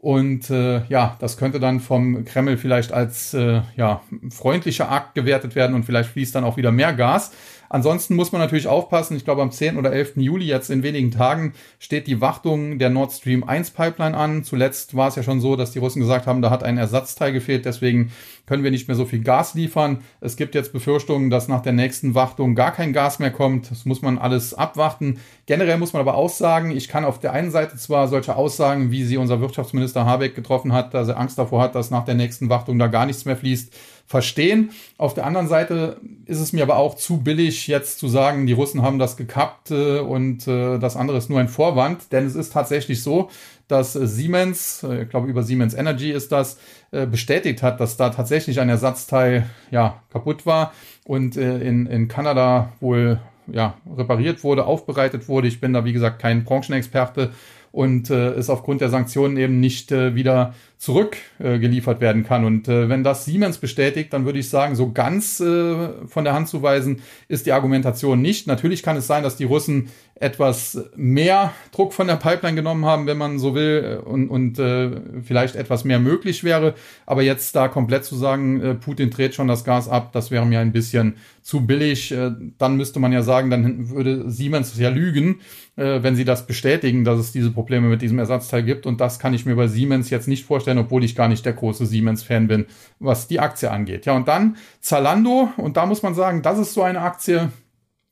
Und 0.02 0.50
äh, 0.50 0.86
ja, 0.88 1.18
das 1.20 1.36
könnte 1.36 1.60
dann 1.60 1.82
vom 1.82 2.24
Kreml 2.24 2.56
vielleicht 2.56 2.94
als 2.94 3.34
äh, 3.34 3.62
ja, 3.76 4.02
freundlicher 4.30 4.90
Akt 4.90 5.14
gewertet 5.14 5.56
werden 5.56 5.76
und 5.76 5.84
vielleicht 5.84 6.12
fließt 6.12 6.34
dann 6.36 6.46
auch 6.46 6.56
wieder 6.56 6.72
mehr 6.72 6.94
Gas. 6.94 7.32
Ansonsten 7.70 8.16
muss 8.16 8.32
man 8.32 8.42
natürlich 8.42 8.68
aufpassen. 8.68 9.16
Ich 9.16 9.24
glaube, 9.24 9.44
am 9.44 9.52
10. 9.52 9.78
oder 9.78 9.94
11. 9.94 10.18
Juli, 10.18 10.46
jetzt 10.46 10.72
in 10.72 10.82
wenigen 10.82 11.12
Tagen, 11.12 11.54
steht 11.78 12.08
die 12.08 12.20
Wartung 12.20 12.80
der 12.80 12.90
Nord 12.90 13.12
Stream 13.12 13.44
1 13.44 13.72
Pipeline 13.72 14.18
an. 14.18 14.44
Zuletzt 14.44 14.96
war 14.96 15.08
es 15.08 15.16
ja 15.16 15.24
schon 15.24 15.40
so, 15.40 15.56
dass 15.56 15.72
die 15.72 15.80
Russen 15.80 16.02
gesagt 16.02 16.26
haben, 16.26 16.42
da 16.42 16.50
hat 16.50 16.64
ein 16.64 16.80
Ersatzteil 16.80 17.32
gefehlt. 17.32 17.66
Deswegen 17.66 18.12
können 18.48 18.64
wir 18.64 18.72
nicht 18.72 18.88
mehr 18.88 18.98
so 18.98 19.06
viel 19.06 19.22
Gas 19.22 19.54
liefern. 19.54 20.00
Es 20.20 20.36
gibt 20.36 20.56
jetzt 20.56 20.74
Befürchtungen, 20.74 21.30
dass 21.30 21.48
nach 21.48 21.62
der 21.62 21.74
nächsten 21.74 22.16
Wartung 22.16 22.56
gar 22.56 22.72
kein 22.72 22.92
Gas 22.92 23.20
mehr 23.20 23.32
kommt. 23.32 23.70
Das 23.70 23.86
muss 23.86 24.02
man 24.02 24.18
alles 24.18 24.56
abwarten. 24.56 25.20
Generell 25.46 25.78
muss 25.78 25.94
man 25.94 26.00
aber 26.00 26.16
auch 26.16 26.30
sagen, 26.30 26.72
ich 26.72 26.88
kann 26.88 27.06
auf 27.06 27.20
der 27.20 27.34
einen 27.34 27.52
Seite 27.52 27.78
zwar 27.78 28.08
solche 28.08 28.36
Aussagen, 28.36 28.90
wie 28.90 29.04
sie 29.04 29.18
unser 29.18 29.42
Wirtschaftsminister 29.42 30.06
Habeck 30.06 30.34
getroffen 30.34 30.74
hat, 30.74 30.96
dass 30.96 31.08
er 31.08 31.20
Angst 31.20 31.38
davor 31.38 31.62
hat, 31.62 31.76
dass 31.76 31.92
nach 31.92 32.06
der 32.06 32.16
nächsten 32.16 32.50
Wartung 32.50 32.80
da 32.80 32.88
gar 32.88 33.06
nichts 33.06 33.26
mehr 33.26 33.38
fließt, 33.38 33.72
verstehen. 34.10 34.72
Auf 34.98 35.14
der 35.14 35.28
anderen 35.28 35.48
Seite 35.48 36.02
ist 36.26 36.40
es 36.40 36.52
mir 36.52 36.64
aber 36.64 36.78
auch 36.78 36.96
zu 36.96 37.22
billig, 37.22 37.68
jetzt 37.68 38.00
zu 38.00 38.08
sagen, 38.08 38.48
die 38.48 38.54
Russen 38.54 38.82
haben 38.82 38.98
das 38.98 39.18
gekappt 39.18 39.70
äh, 39.70 40.00
und 40.00 40.48
äh, 40.48 40.80
das 40.80 40.98
andere 40.98 41.20
ist 41.20 41.30
nur 41.30 41.40
ein 41.40 41.48
Vorwand, 41.48 42.12
denn 42.12 42.26
es 42.26 42.34
ist 42.34 42.52
tatsächlich 42.52 43.04
so, 43.04 43.30
dass 43.68 43.96
äh, 43.96 44.08
Siemens, 44.08 44.84
ich 44.84 45.10
glaube 45.10 45.28
über 45.28 45.44
Siemens 45.44 45.76
Energy 45.76 46.12
ist 46.12 46.32
das, 46.32 46.58
bestätigt 46.92 47.62
hat, 47.62 47.80
dass 47.80 47.98
da 47.98 48.10
tatsächlich 48.10 48.60
ein 48.60 48.68
Ersatzteil 48.68 49.48
ja 49.70 50.02
kaputt 50.12 50.48
war 50.48 50.74
und 51.06 51.38
in, 51.38 51.86
in 51.86 52.08
Kanada 52.08 52.74
wohl 52.80 53.20
ja 53.46 53.76
repariert 53.96 54.44
wurde, 54.44 54.66
aufbereitet 54.66 55.28
wurde. 55.28 55.48
Ich 55.48 55.62
bin 55.62 55.72
da 55.72 55.86
wie 55.86 55.94
gesagt 55.94 56.20
kein 56.20 56.44
Branchenexperte 56.46 57.30
und 57.72 58.10
äh, 58.10 58.32
es 58.32 58.50
aufgrund 58.50 58.82
der 58.82 58.90
Sanktionen 58.90 59.38
eben 59.38 59.60
nicht 59.60 59.92
äh, 59.92 60.16
wieder 60.16 60.54
zurückgeliefert 60.80 61.98
äh, 61.98 62.02
werden 62.02 62.24
kann. 62.24 62.46
Und 62.46 62.70
äh, 62.70 62.88
wenn 62.88 63.04
das 63.04 63.26
Siemens 63.26 63.58
bestätigt, 63.58 64.14
dann 64.14 64.26
würde 64.26 64.40
ich 64.40 64.50
sagen, 64.50 64.76
so 64.76 64.94
ganz 64.94 65.42
äh, 65.42 65.90
von 66.08 66.24
der 66.24 66.34
Hand 66.34 66.48
zu 66.48 66.64
weisen 66.64 67.02
ist 67.28 67.46
die 67.46 67.52
Argumentation 67.52 68.22
nicht. 68.22 68.48
Natürlich 68.48 68.82
kann 68.82 68.96
es 68.96 69.06
sein, 69.06 69.24
dass 69.24 69.36
die 69.36 69.44
Russen 69.44 69.90
etwas 70.16 70.82
mehr 70.96 71.54
Druck 71.74 71.94
von 71.94 72.08
der 72.08 72.16
Pipeline 72.16 72.56
genommen 72.56 72.86
haben, 72.86 73.08
wenn 73.08 73.18
man 73.18 73.40
so 73.40 73.56
will, 73.56 74.00
äh, 74.00 74.08
und, 74.08 74.30
und 74.30 74.58
äh, 74.58 74.92
vielleicht 75.22 75.58
etwas 75.58 75.84
mehr 75.84 76.00
möglich 76.00 76.46
wäre. 76.46 76.76
Aber 77.06 77.24
jetzt 77.24 77.56
da 77.58 77.68
komplett 77.68 78.06
zu 78.06 78.16
sagen, 78.16 78.62
äh, 78.62 78.76
Putin 78.76 79.10
dreht 79.10 79.36
schon 79.36 79.50
das 79.50 79.66
Gas 79.66 79.90
ab, 79.90 80.14
das 80.14 80.32
wäre 80.32 80.46
mir 80.46 80.62
ein 80.62 80.72
bisschen 80.72 81.16
zu 81.42 81.66
billig. 81.68 82.14
Äh, 82.14 82.32
dann 82.58 82.78
müsste 82.78 83.02
man 83.02 83.12
ja 83.12 83.22
sagen, 83.22 83.50
dann 83.50 83.90
würde 83.90 84.30
Siemens 84.30 84.78
ja 84.78 84.90
lügen, 84.90 85.42
äh, 85.80 86.04
wenn 86.04 86.16
sie 86.16 86.26
das 86.26 86.46
bestätigen, 86.46 87.06
dass 87.06 87.18
es 87.20 87.32
diese 87.32 87.52
Probleme 87.52 87.88
mit 87.88 88.02
diesem 88.02 88.20
Ersatzteil 88.20 88.64
gibt. 88.64 88.86
Und 88.86 89.00
das 89.00 89.18
kann 89.18 89.34
ich 89.34 89.46
mir 89.46 89.56
bei 89.56 89.68
Siemens 89.68 90.10
jetzt 90.10 90.28
nicht 90.28 90.46
vorstellen, 90.46 90.78
obwohl 90.78 91.06
ich 91.06 91.16
gar 91.16 91.30
nicht 91.30 91.46
der 91.46 91.54
große 91.54 91.86
Siemens-Fan 91.86 92.48
bin, 92.48 92.66
was 93.00 93.28
die 93.28 93.40
Aktie 93.40 93.72
angeht. 93.72 94.06
Ja, 94.06 94.14
und 94.14 94.28
dann 94.28 94.58
Zalando. 94.82 95.50
Und 95.56 95.78
da 95.78 95.86
muss 95.86 96.04
man 96.04 96.16
sagen, 96.16 96.42
das 96.42 96.60
ist 96.60 96.74
so 96.74 96.84
eine 96.84 97.02
Aktie, 97.02 97.52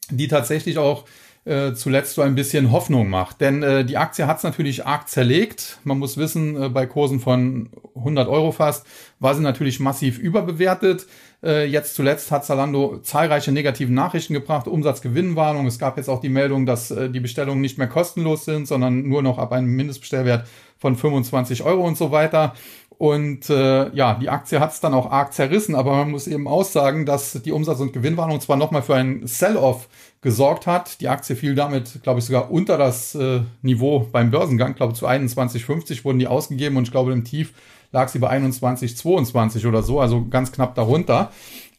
die 0.09 0.29
tatsächlich 0.29 0.77
auch 0.77 1.03
äh, 1.43 1.73
zuletzt 1.73 2.15
so 2.15 2.21
ein 2.21 2.35
bisschen 2.35 2.71
Hoffnung 2.71 3.09
macht. 3.09 3.41
Denn 3.41 3.63
äh, 3.63 3.83
die 3.83 3.97
Aktie 3.97 4.27
hat 4.27 4.37
es 4.37 4.43
natürlich 4.43 4.85
arg 4.85 5.09
zerlegt. 5.09 5.79
Man 5.83 5.99
muss 5.99 6.15
wissen, 6.17 6.61
äh, 6.61 6.69
bei 6.69 6.85
Kursen 6.85 7.19
von 7.19 7.69
100 7.95 8.29
Euro 8.29 8.53
fast 8.53 8.85
war 9.19 9.35
sie 9.35 9.41
natürlich 9.41 9.79
massiv 9.81 10.19
überbewertet. 10.19 11.05
Äh, 11.43 11.65
jetzt 11.65 11.95
zuletzt 11.95 12.31
hat 12.31 12.45
Zalando 12.45 12.97
zahlreiche 12.99 13.51
negative 13.51 13.93
Nachrichten 13.93 14.33
gebracht, 14.33 14.67
Umsatzgewinnwarnung. 14.67 15.67
Es 15.67 15.77
gab 15.77 15.97
jetzt 15.97 16.09
auch 16.09 16.19
die 16.19 16.29
Meldung, 16.29 16.65
dass 16.65 16.89
äh, 16.89 17.09
die 17.09 17.19
Bestellungen 17.19 17.61
nicht 17.61 17.77
mehr 17.77 17.87
kostenlos 17.87 18.45
sind, 18.45 18.67
sondern 18.67 19.07
nur 19.07 19.21
noch 19.21 19.37
ab 19.37 19.51
einem 19.51 19.67
Mindestbestellwert 19.67 20.47
von 20.79 20.95
25 20.95 21.63
Euro 21.63 21.85
und 21.85 21.97
so 21.97 22.11
weiter. 22.11 22.53
Und 22.97 23.51
äh, 23.51 23.93
ja, 23.93 24.15
die 24.15 24.29
Aktie 24.29 24.59
hat 24.59 24.71
es 24.71 24.79
dann 24.79 24.95
auch 24.95 25.11
arg 25.11 25.31
zerrissen, 25.31 25.75
aber 25.75 25.91
man 25.97 26.09
muss 26.09 26.25
eben 26.25 26.47
aussagen, 26.47 27.05
dass 27.05 27.33
die 27.43 27.51
Umsatz- 27.51 27.79
und 27.79 27.93
Gewinnwarnung 27.93 28.41
zwar 28.41 28.57
nochmal 28.57 28.81
für 28.81 28.95
einen 28.95 29.27
Sell-off 29.27 29.87
gesorgt 30.21 30.65
hat. 30.65 30.99
Die 30.99 31.07
Aktie 31.07 31.35
fiel 31.35 31.53
damit, 31.53 32.01
glaube 32.01 32.19
ich, 32.19 32.25
sogar 32.25 32.49
unter 32.49 32.79
das 32.79 33.13
äh, 33.13 33.41
Niveau 33.61 34.07
beim 34.11 34.31
Börsengang. 34.31 34.71
Ich 34.71 34.77
glaube, 34.77 34.95
zu 34.95 35.07
21,50 35.07 36.03
wurden 36.03 36.17
die 36.17 36.25
ausgegeben 36.25 36.77
und 36.77 36.85
ich 36.85 36.91
glaube, 36.91 37.13
im 37.13 37.23
Tief 37.23 37.53
lag 37.91 38.09
sie 38.09 38.19
bei 38.19 38.29
21,22 38.29 39.67
oder 39.67 39.83
so, 39.83 39.99
also 39.99 40.25
ganz 40.29 40.51
knapp 40.51 40.75
darunter. 40.75 41.31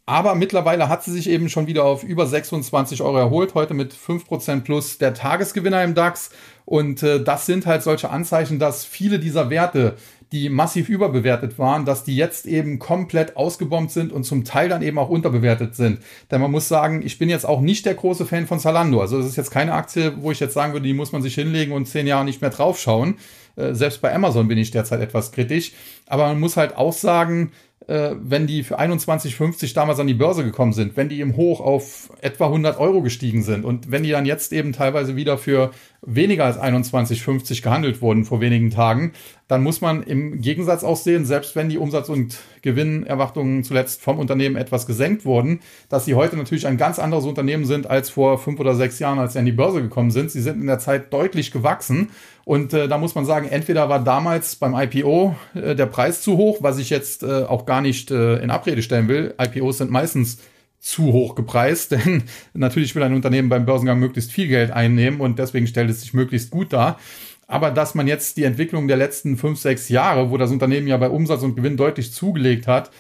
Aber 0.06 0.34
mittlerweile 0.34 0.88
hat 0.88 1.04
sie 1.04 1.12
sich 1.12 1.28
eben 1.28 1.50
schon 1.50 1.66
wieder 1.66 1.84
auf 1.84 2.02
über 2.02 2.26
26 2.26 3.02
Euro 3.02 3.18
erholt, 3.18 3.54
heute 3.54 3.74
mit 3.74 3.92
5% 3.92 4.62
plus 4.62 4.96
der 4.96 5.12
Tagesgewinner 5.12 5.84
im 5.84 5.94
DAX. 5.94 6.30
Und 6.64 7.02
äh, 7.02 7.22
das 7.22 7.44
sind 7.44 7.66
halt 7.66 7.82
solche 7.82 8.08
Anzeichen, 8.08 8.58
dass 8.58 8.86
viele 8.86 9.18
dieser 9.18 9.50
Werte 9.50 9.96
die 10.32 10.50
massiv 10.50 10.88
überbewertet 10.88 11.58
waren, 11.58 11.84
dass 11.84 12.04
die 12.04 12.16
jetzt 12.16 12.46
eben 12.46 12.78
komplett 12.78 13.36
ausgebombt 13.36 13.90
sind 13.90 14.12
und 14.12 14.24
zum 14.24 14.44
Teil 14.44 14.68
dann 14.68 14.82
eben 14.82 14.98
auch 14.98 15.08
unterbewertet 15.08 15.74
sind. 15.74 16.00
Denn 16.30 16.40
man 16.40 16.50
muss 16.50 16.68
sagen, 16.68 17.02
ich 17.04 17.18
bin 17.18 17.30
jetzt 17.30 17.46
auch 17.46 17.60
nicht 17.60 17.86
der 17.86 17.94
große 17.94 18.26
Fan 18.26 18.46
von 18.46 18.60
Zalando. 18.60 19.00
Also 19.00 19.18
es 19.18 19.26
ist 19.26 19.36
jetzt 19.36 19.50
keine 19.50 19.72
Aktie, 19.72 20.14
wo 20.20 20.30
ich 20.30 20.40
jetzt 20.40 20.54
sagen 20.54 20.74
würde, 20.74 20.86
die 20.86 20.94
muss 20.94 21.12
man 21.12 21.22
sich 21.22 21.34
hinlegen 21.34 21.72
und 21.72 21.86
zehn 21.86 22.06
Jahre 22.06 22.24
nicht 22.24 22.42
mehr 22.42 22.50
draufschauen. 22.50 23.16
Äh, 23.58 23.74
selbst 23.74 24.00
bei 24.00 24.14
Amazon 24.14 24.48
bin 24.48 24.58
ich 24.58 24.70
derzeit 24.70 25.00
etwas 25.00 25.32
kritisch. 25.32 25.72
Aber 26.06 26.28
man 26.28 26.40
muss 26.40 26.56
halt 26.56 26.76
auch 26.76 26.92
sagen, 26.92 27.52
äh, 27.86 28.10
wenn 28.20 28.46
die 28.46 28.62
für 28.62 28.78
21,50 28.78 29.74
damals 29.74 29.98
an 29.98 30.06
die 30.06 30.14
Börse 30.14 30.44
gekommen 30.44 30.72
sind, 30.72 30.96
wenn 30.96 31.08
die 31.08 31.20
im 31.20 31.36
Hoch 31.36 31.60
auf 31.60 32.10
etwa 32.20 32.46
100 32.46 32.78
Euro 32.78 33.02
gestiegen 33.02 33.42
sind 33.42 33.64
und 33.64 33.90
wenn 33.90 34.02
die 34.02 34.10
dann 34.10 34.26
jetzt 34.26 34.52
eben 34.52 34.72
teilweise 34.72 35.16
wieder 35.16 35.38
für 35.38 35.70
weniger 36.02 36.44
als 36.44 36.58
21,50 36.58 37.62
gehandelt 37.62 38.00
wurden 38.00 38.24
vor 38.24 38.40
wenigen 38.40 38.70
Tagen, 38.70 39.12
dann 39.48 39.62
muss 39.62 39.80
man 39.80 40.02
im 40.02 40.40
Gegensatz 40.40 40.84
auch 40.84 40.96
sehen, 40.96 41.24
selbst 41.24 41.56
wenn 41.56 41.68
die 41.68 41.78
Umsatz- 41.78 42.08
und 42.08 42.38
Gewinnerwartungen 42.62 43.64
zuletzt 43.64 44.02
vom 44.02 44.18
Unternehmen 44.18 44.56
etwas 44.56 44.87
gesenkt 44.87 45.24
wurden, 45.24 45.61
dass 45.88 46.04
sie 46.04 46.14
heute 46.14 46.37
natürlich 46.37 46.66
ein 46.66 46.76
ganz 46.76 46.98
anderes 46.98 47.24
Unternehmen 47.24 47.64
sind 47.64 47.88
als 47.88 48.11
vor 48.11 48.38
fünf 48.38 48.61
oder 48.61 48.74
sechs 48.74 48.98
Jahren, 48.98 49.18
als 49.18 49.32
sie 49.32 49.38
an 49.38 49.46
die 49.46 49.52
Börse 49.52 49.82
gekommen 49.82 50.11
sind. 50.11 50.30
Sie 50.30 50.42
sind 50.42 50.61
in 50.61 50.66
der 50.66 50.78
Zeit 50.78 51.12
deutlich 51.12 51.50
gewachsen 51.50 52.11
und 52.44 52.72
äh, 52.72 52.88
da 52.88 52.98
muss 52.98 53.14
man 53.14 53.24
sagen, 53.24 53.48
entweder 53.48 53.88
war 53.88 54.02
damals 54.02 54.56
beim 54.56 54.74
IPO 54.74 55.34
äh, 55.54 55.74
der 55.74 55.87
Preis 55.87 56.22
zu 56.22 56.37
hoch, 56.37 56.58
was 56.61 56.78
ich 56.78 56.90
jetzt 56.90 57.22
äh, 57.22 57.42
auch 57.42 57.66
gar 57.66 57.80
nicht 57.80 58.11
äh, 58.11 58.37
in 58.37 58.50
Abrede 58.50 58.82
stellen 58.82 59.08
will. 59.08 59.34
IPOs 59.38 59.78
sind 59.78 59.90
meistens 59.90 60.38
zu 60.80 61.12
hoch 61.12 61.34
gepreist, 61.34 61.90
denn 61.92 62.24
natürlich 62.54 62.94
will 62.94 63.02
ein 63.02 63.14
Unternehmen 63.14 63.48
beim 63.48 63.66
Börsengang 63.66 63.98
möglichst 63.98 64.32
viel 64.32 64.48
Geld 64.48 64.70
einnehmen 64.70 65.20
und 65.20 65.38
deswegen 65.38 65.66
stellt 65.66 65.90
es 65.90 66.00
sich 66.00 66.14
möglichst 66.14 66.50
gut 66.50 66.72
dar. 66.72 66.98
Aber 67.46 67.70
dass 67.70 67.94
man 67.94 68.06
jetzt 68.06 68.36
die 68.36 68.44
Entwicklung 68.44 68.88
der 68.88 68.98
letzten 68.98 69.38
fünf, 69.38 69.58
sechs 69.58 69.88
Jahre, 69.88 70.30
wo 70.30 70.36
das 70.36 70.50
Unternehmen 70.50 70.86
ja 70.86 70.98
bei 70.98 71.08
Umsatz 71.08 71.42
und 71.42 71.56
Gewinn 71.56 71.78
deutlich 71.78 72.12
zugelegt 72.12 72.66
hat, 72.66 72.90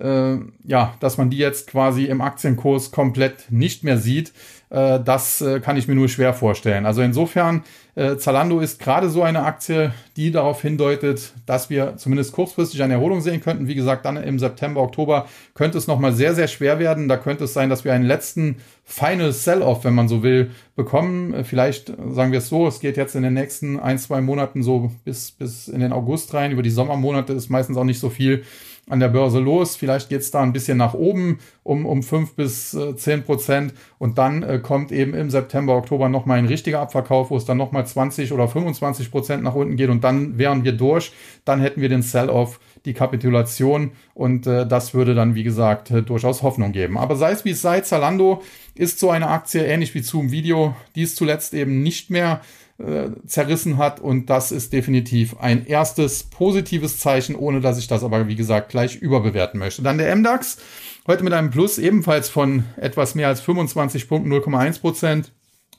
äh, 0.00 0.36
ja, 0.64 0.94
dass 1.00 1.18
man 1.18 1.28
die 1.28 1.36
jetzt 1.36 1.68
quasi 1.68 2.04
im 2.06 2.20
Aktienkurs 2.20 2.90
komplett 2.90 3.50
nicht 3.50 3.84
mehr 3.84 3.98
sieht, 3.98 4.32
äh, 4.70 5.00
das 5.00 5.40
äh, 5.40 5.60
kann 5.60 5.76
ich 5.76 5.88
mir 5.88 5.94
nur 5.94 6.08
schwer 6.08 6.34
vorstellen. 6.34 6.86
Also 6.86 7.02
insofern, 7.02 7.62
äh, 7.94 8.16
Zalando 8.16 8.60
ist 8.60 8.78
gerade 8.78 9.08
so 9.08 9.22
eine 9.22 9.44
Aktie, 9.44 9.92
die 10.16 10.30
darauf 10.30 10.62
hindeutet, 10.62 11.32
dass 11.46 11.70
wir 11.70 11.96
zumindest 11.96 12.32
kurzfristig 12.32 12.82
eine 12.82 12.94
Erholung 12.94 13.20
sehen 13.20 13.40
könnten. 13.40 13.66
Wie 13.66 13.74
gesagt, 13.74 14.04
dann 14.04 14.16
im 14.16 14.38
September, 14.38 14.82
Oktober 14.82 15.26
könnte 15.54 15.78
es 15.78 15.86
nochmal 15.86 16.12
sehr, 16.12 16.34
sehr 16.34 16.48
schwer 16.48 16.78
werden. 16.78 17.08
Da 17.08 17.16
könnte 17.16 17.44
es 17.44 17.54
sein, 17.54 17.70
dass 17.70 17.84
wir 17.84 17.92
einen 17.92 18.04
letzten 18.04 18.56
Final 18.84 19.32
Sell-Off, 19.32 19.84
wenn 19.84 19.94
man 19.94 20.08
so 20.08 20.22
will, 20.22 20.50
bekommen. 20.76 21.34
Äh, 21.34 21.44
vielleicht 21.44 21.88
sagen 22.10 22.32
wir 22.32 22.38
es 22.38 22.48
so, 22.48 22.66
es 22.66 22.80
geht 22.80 22.96
jetzt 22.96 23.16
in 23.16 23.22
den 23.22 23.34
nächsten 23.34 23.80
ein, 23.80 23.98
zwei 23.98 24.20
Monaten 24.20 24.62
so 24.62 24.92
bis, 25.04 25.30
bis 25.30 25.68
in 25.68 25.80
den 25.80 25.92
August 25.92 26.34
rein. 26.34 26.52
Über 26.52 26.62
die 26.62 26.70
Sommermonate 26.70 27.32
ist 27.32 27.48
meistens 27.48 27.76
auch 27.76 27.84
nicht 27.84 28.00
so 28.00 28.10
viel 28.10 28.44
an 28.88 29.00
der 29.00 29.08
Börse 29.08 29.38
los. 29.38 29.76
Vielleicht 29.76 30.08
geht 30.08 30.20
es 30.20 30.30
da 30.30 30.42
ein 30.42 30.52
bisschen 30.52 30.78
nach 30.78 30.94
oben 30.94 31.38
um, 31.62 31.86
um 31.86 32.02
fünf 32.02 32.34
bis 32.34 32.74
äh, 32.74 32.96
zehn 32.96 33.22
Prozent. 33.24 33.74
Und 33.98 34.18
dann 34.18 34.42
äh, 34.42 34.58
kommt 34.58 34.92
eben 34.92 35.14
im 35.14 35.30
September, 35.30 35.76
Oktober 35.76 36.08
nochmal 36.08 36.38
ein 36.38 36.46
richtiger 36.46 36.80
Abverkauf, 36.80 37.30
wo 37.30 37.36
es 37.36 37.44
dann 37.44 37.58
nochmal 37.58 37.86
20 37.86 38.32
oder 38.32 38.48
25 38.48 39.10
Prozent 39.10 39.42
nach 39.42 39.54
unten 39.54 39.76
geht. 39.76 39.90
Und 39.90 40.04
dann 40.04 40.38
wären 40.38 40.64
wir 40.64 40.72
durch. 40.72 41.12
Dann 41.44 41.60
hätten 41.60 41.80
wir 41.80 41.88
den 41.88 42.02
Sell-off, 42.02 42.60
die 42.84 42.94
Kapitulation. 42.94 43.92
Und 44.14 44.46
äh, 44.46 44.66
das 44.66 44.94
würde 44.94 45.14
dann, 45.14 45.34
wie 45.34 45.44
gesagt, 45.44 45.90
äh, 45.90 46.02
durchaus 46.02 46.42
Hoffnung 46.42 46.72
geben. 46.72 46.98
Aber 46.98 47.16
sei 47.16 47.32
es 47.32 47.44
wie 47.44 47.50
es 47.50 47.62
sei, 47.62 47.80
Zalando 47.80 48.42
ist 48.74 48.98
so 48.98 49.10
eine 49.10 49.28
Aktie, 49.28 49.64
ähnlich 49.64 49.94
wie 49.94 50.00
Zoom 50.00 50.30
Video, 50.30 50.74
die 50.94 51.02
ist 51.02 51.16
zuletzt 51.16 51.52
eben 51.52 51.82
nicht 51.82 52.10
mehr 52.10 52.40
äh, 52.78 53.10
zerrissen 53.26 53.76
hat. 53.76 54.00
Und 54.00 54.30
das 54.30 54.52
ist 54.52 54.72
definitiv 54.72 55.36
ein 55.40 55.66
erstes 55.66 56.22
positives 56.22 56.98
Zeichen, 56.98 57.34
ohne 57.34 57.60
dass 57.60 57.78
ich 57.78 57.88
das 57.88 58.04
aber, 58.04 58.28
wie 58.28 58.36
gesagt, 58.36 58.68
gleich 58.70 58.96
überbewerten 58.96 59.58
möchte. 59.58 59.82
Dann 59.82 59.98
der 59.98 60.14
MDAX, 60.14 60.58
heute 61.06 61.24
mit 61.24 61.32
einem 61.32 61.50
Plus 61.50 61.78
ebenfalls 61.78 62.28
von 62.28 62.64
etwas 62.76 63.14
mehr 63.14 63.28
als 63.28 63.40
25 63.40 64.08
Punkten, 64.08 64.32
0,1 64.32 64.80
Prozent. 64.80 65.32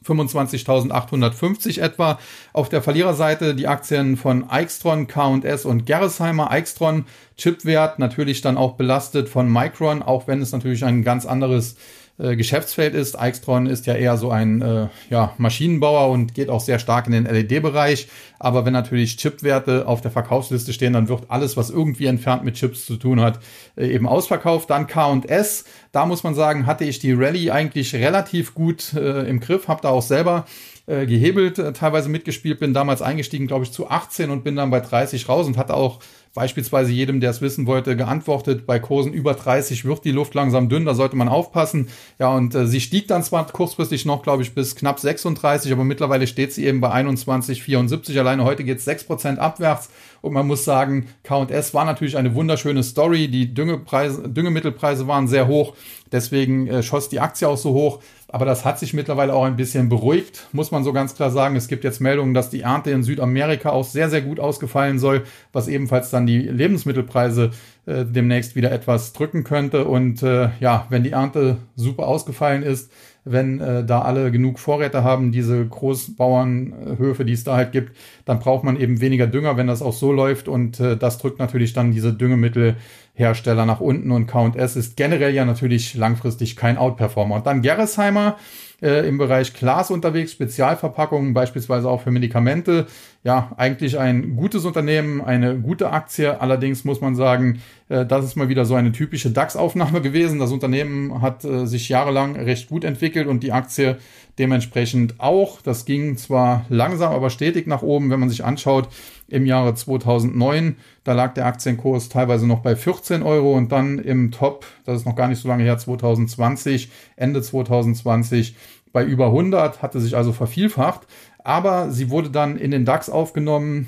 25.850 0.06 1.82
etwa. 1.82 2.20
Auf 2.54 2.70
der 2.70 2.82
Verliererseite 2.82 3.56
die 3.56 3.68
Aktien 3.68 4.18
von 4.18 4.50
Eichstron, 4.50 5.08
K&S 5.08 5.66
und 5.66 5.86
Gerresheimer. 5.86 6.52
Eichstron 6.52 7.06
Chipwert 7.38 8.00
natürlich 8.00 8.42
dann 8.42 8.58
auch 8.58 8.76
belastet 8.76 9.30
von 9.30 9.52
Micron, 9.52 10.02
auch 10.02 10.28
wenn 10.28 10.42
es 10.42 10.52
natürlich 10.52 10.86
ein 10.86 11.04
ganz 11.04 11.26
anderes 11.26 11.76
äh, 12.20 12.36
Geschäftsfeld 12.36 12.94
ist. 12.94 13.18
Eichstron 13.18 13.66
ist 13.66 13.86
ja 13.86 13.96
eher 13.96 14.18
so 14.18 14.30
ein 14.30 14.62
äh, 14.62 14.88
ja, 15.10 15.34
Maschinenbauer 15.38 16.10
und 16.10 16.34
geht 16.34 16.50
auch 16.50 16.60
sehr 16.60 16.78
stark 16.78 17.08
in 17.08 17.14
den 17.14 17.26
LED-Bereich. 17.26 18.08
Aber 18.38 18.66
wenn 18.66 18.74
natürlich 18.74 19.18
Chipwerte 19.18 19.88
auf 19.88 20.02
der 20.02 20.12
Verkaufsliste 20.12 20.74
stehen, 20.74 20.94
dann 20.94 21.10
wird 21.10 21.26
alles, 21.30 21.58
was 21.58 21.70
irgendwie 21.70 22.06
entfernt 22.06 22.44
mit 22.44 22.56
Chips 22.56 22.86
zu 22.86 22.98
tun 22.98 23.22
hat, 23.22 23.40
äh, 23.76 23.88
eben 23.88 24.08
ausverkauft. 24.08 24.70
Dann 24.70 24.88
K&S, 24.88 25.66
da 25.92 26.06
muss 26.06 26.24
man 26.24 26.36
sagen, 26.36 26.66
hatte 26.66 26.86
ich 26.86 27.00
die 27.00 27.14
Rallye 27.14 27.52
eigentlich 27.52 27.96
relativ 27.96 28.54
gut 28.54 28.94
äh, 28.94 29.28
im 29.28 29.40
Griff, 29.40 29.68
habe 29.68 29.82
da 29.82 29.90
auch 29.90 30.02
selber 30.02 30.46
äh, 30.90 31.06
gehebelt, 31.06 31.60
äh, 31.60 31.72
teilweise 31.72 32.10
mitgespielt, 32.10 32.60
bin 32.60 32.74
damals 32.74 33.02
eingestiegen, 33.02 33.48
glaube 33.48 33.64
ich, 33.64 33.72
zu 33.72 33.90
18 33.90 34.30
und 34.30 34.44
bin 34.44 34.56
dann 34.56 34.72
bei 34.72 34.80
30 34.80 35.30
raus 35.30 35.48
und 35.48 35.58
hatte 35.58 35.76
auch 35.76 36.00
beispielsweise 36.39 36.93
jedem, 36.93 37.19
der 37.19 37.32
es 37.32 37.41
wissen 37.41 37.67
wollte, 37.67 37.97
geantwortet, 37.97 38.65
bei 38.65 38.80
Kursen 38.80 39.12
über 39.12 39.34
30 39.34 39.84
wird 39.84 40.06
die 40.06 40.13
Luft 40.13 40.36
langsam 40.36 40.69
dünn, 40.69 40.86
da 40.86 40.93
sollte 40.93 41.17
man 41.17 41.28
aufpassen. 41.28 41.89
Ja, 42.17 42.34
und 42.34 42.56
äh, 42.56 42.65
sie 42.65 42.80
stieg 42.80 43.10
dann 43.10 43.23
zwar 43.23 43.45
kurzfristig 43.45 44.06
noch, 44.06 44.23
glaube 44.23 44.41
ich, 44.43 44.56
bis 44.56 44.78
knapp 44.78 45.02
36, 45.02 45.69
aber 45.73 45.84
mittlerweile 45.84 46.28
steht 46.28 46.54
sie 46.54 46.65
eben 46.65 46.80
bei 46.80 46.93
21,74. 46.93 48.17
Alleine 48.17 48.45
heute 48.45 48.63
geht 48.63 48.78
es 48.78 48.88
6% 48.88 49.36
abwärts. 49.36 49.89
Und 50.21 50.32
man 50.32 50.47
muss 50.47 50.63
sagen, 50.63 51.08
K&S 51.23 51.73
war 51.73 51.84
natürlich 51.84 52.15
eine 52.15 52.36
wunderschöne 52.36 52.84
Story. 52.84 53.28
Die 53.28 53.54
Düngepreise, 53.54 54.30
Düngemittelpreise 54.30 55.08
waren 55.08 55.28
sehr 55.28 55.47
hoch. 55.47 55.75
Deswegen 56.12 56.67
äh, 56.67 56.84
schoss 56.84 57.10
die 57.10 57.19
Aktie 57.19 57.47
auch 57.47 57.58
so 57.58 57.73
hoch. 57.73 57.99
Aber 58.32 58.45
das 58.45 58.63
hat 58.63 58.78
sich 58.78 58.93
mittlerweile 58.93 59.34
auch 59.34 59.43
ein 59.43 59.56
bisschen 59.56 59.89
beruhigt, 59.89 60.47
muss 60.52 60.69
man 60.69 60.84
so 60.84 60.93
ganz 60.93 61.15
klar 61.15 61.32
sagen. 61.32 61.56
Es 61.56 61.67
gibt 61.67 61.84
jetzt 61.84 61.99
Meldungen, 61.99 62.36
dass 62.36 62.52
die 62.52 62.62
Ernte 62.62 62.91
in 62.91 63.02
Südamerika 63.02 63.71
auch 63.71 63.84
sehr, 63.84 64.10
sehr 64.10 64.21
gut 64.21 64.39
ausgefallen 64.39 64.99
soll, 64.99 65.23
was 65.52 65.67
ebenfalls 65.67 66.12
dann 66.12 66.28
die 66.30 66.39
Lebensmittelpreise 66.48 67.52
äh, 67.86 68.06
demnächst 68.06 68.56
wieder 68.56 68.72
etwas 68.72 69.13
drücken 69.13 69.44
könnte. 69.44 69.86
Und 69.86 70.22
äh, 70.22 70.50
ja, 70.60 70.86
wenn 70.89 71.04
die 71.04 71.12
Ernte 71.12 71.58
super 71.76 72.08
ausgefallen 72.08 72.63
ist, 72.63 72.92
wenn 73.26 73.60
äh, 73.60 73.84
da 73.84 74.02
alle 74.02 74.32
genug 74.32 74.60
Vorräte 74.60 75.04
haben, 75.04 75.32
diese 75.32 75.65
Großbauernhöfe, 75.65 77.26
die 77.26 77.34
es 77.34 77.44
da 77.44 77.56
halt 77.56 77.72
gibt, 77.72 77.96
dann 78.26 78.39
braucht 78.39 78.63
man 78.63 78.80
eben 78.80 79.02
weniger 79.02 79.28
Dünger, 79.28 79.58
wenn 79.58 79.68
das 79.68 79.82
auch 79.82 79.94
so 79.94 80.12
läuft. 80.12 80.48
Und 80.48 80.80
äh, 80.80 80.98
das 80.98 81.18
drückt 81.18 81.39
natürlich 81.39 81.74
dann 81.74 81.92
diese 81.92 82.13
Düngemittelhersteller 82.13 83.65
nach 83.65 83.82
unten. 83.82 84.12
Und 84.12 84.28
Count-S 84.28 84.76
ist 84.76 84.96
generell 84.96 85.34
ja 85.34 85.46
natürlich 85.46 85.96
langfristig 85.96 86.56
kein 86.56 86.78
Outperformer. 86.78 87.36
Und 87.36 87.48
dann 87.48 87.62
Gerresheimer 87.62 88.38
äh, 88.82 89.08
im 89.08 89.18
Bereich 89.18 89.54
Glas 89.54 89.92
unterwegs, 89.92 90.32
Spezialverpackungen, 90.32 91.34
beispielsweise 91.34 91.89
auch 91.89 92.02
für 92.02 92.12
Medikamente. 92.12 92.88
Ja, 93.24 93.52
eigentlich 93.58 94.00
ein 94.00 94.36
gutes 94.36 94.65
Unternehmen, 94.65 95.22
eine 95.22 95.58
gute 95.58 95.92
Aktie. 95.92 96.39
Allerdings 96.39 96.86
muss 96.86 97.02
man 97.02 97.15
sagen, 97.15 97.62
äh, 97.89 98.06
das 98.06 98.26
ist 98.26 98.36
mal 98.36 98.50
wieder 98.50 98.65
so 98.65 98.76
eine 98.76 98.92
typische 98.92 99.32
DAX-Aufnahme 99.32 100.02
gewesen. 100.04 100.39
Das 100.39 100.52
Unternehmen 100.52 101.22
hat 101.22 101.44
äh, 101.44 101.65
sich 101.65 101.89
jahrelang 101.89 102.36
recht 102.36 102.70
gut 102.70 102.84
entwickelt 102.84 103.28
und 103.28 103.44
die 103.44 103.52
Aktie 103.52 103.98
dementsprechend 104.38 105.20
auch. 105.20 105.62
Das 105.62 105.86
ging 105.86 106.18
zwar 106.18 106.65
langsam, 106.70 107.13
aber 107.13 107.30
stetig 107.30 107.68
nach 107.68 107.82
oben, 107.82 108.10
wenn 108.10 108.20
man 108.20 108.30
sich 108.30 108.46
anschaut. 108.46 108.88
Im 109.30 109.46
Jahre 109.46 109.76
2009, 109.76 110.78
da 111.04 111.13
lag 111.13 111.34
der 111.34 111.46
Aktienkurs 111.46 112.10
teilweise 112.10 112.48
noch 112.48 112.60
bei 112.60 112.76
14 112.76 113.24
Euro 113.24 113.56
und 113.56 113.72
dann 113.72 114.00
im 114.00 114.32
Top, 114.32 114.65
das 114.86 115.02
ist 115.02 115.06
noch 115.06 115.15
gar 115.15 115.28
nicht 115.28 115.42
so 115.42 115.48
lange 115.48 115.63
her, 115.63 115.78
2020, 115.78 116.92
Ende 117.15 117.42
2020 117.42 118.56
bei 118.92 119.04
über 119.04 119.28
100, 119.28 119.82
hatte 119.82 120.00
sich 120.00 120.18
also 120.18 120.34
vervielfacht. 120.34 121.02
Aber 121.44 121.92
sie 121.92 122.10
wurde 122.10 122.30
dann 122.30 122.58
in 122.58 122.72
den 122.72 122.86
DAX 122.86 123.10
aufgenommen, 123.10 123.88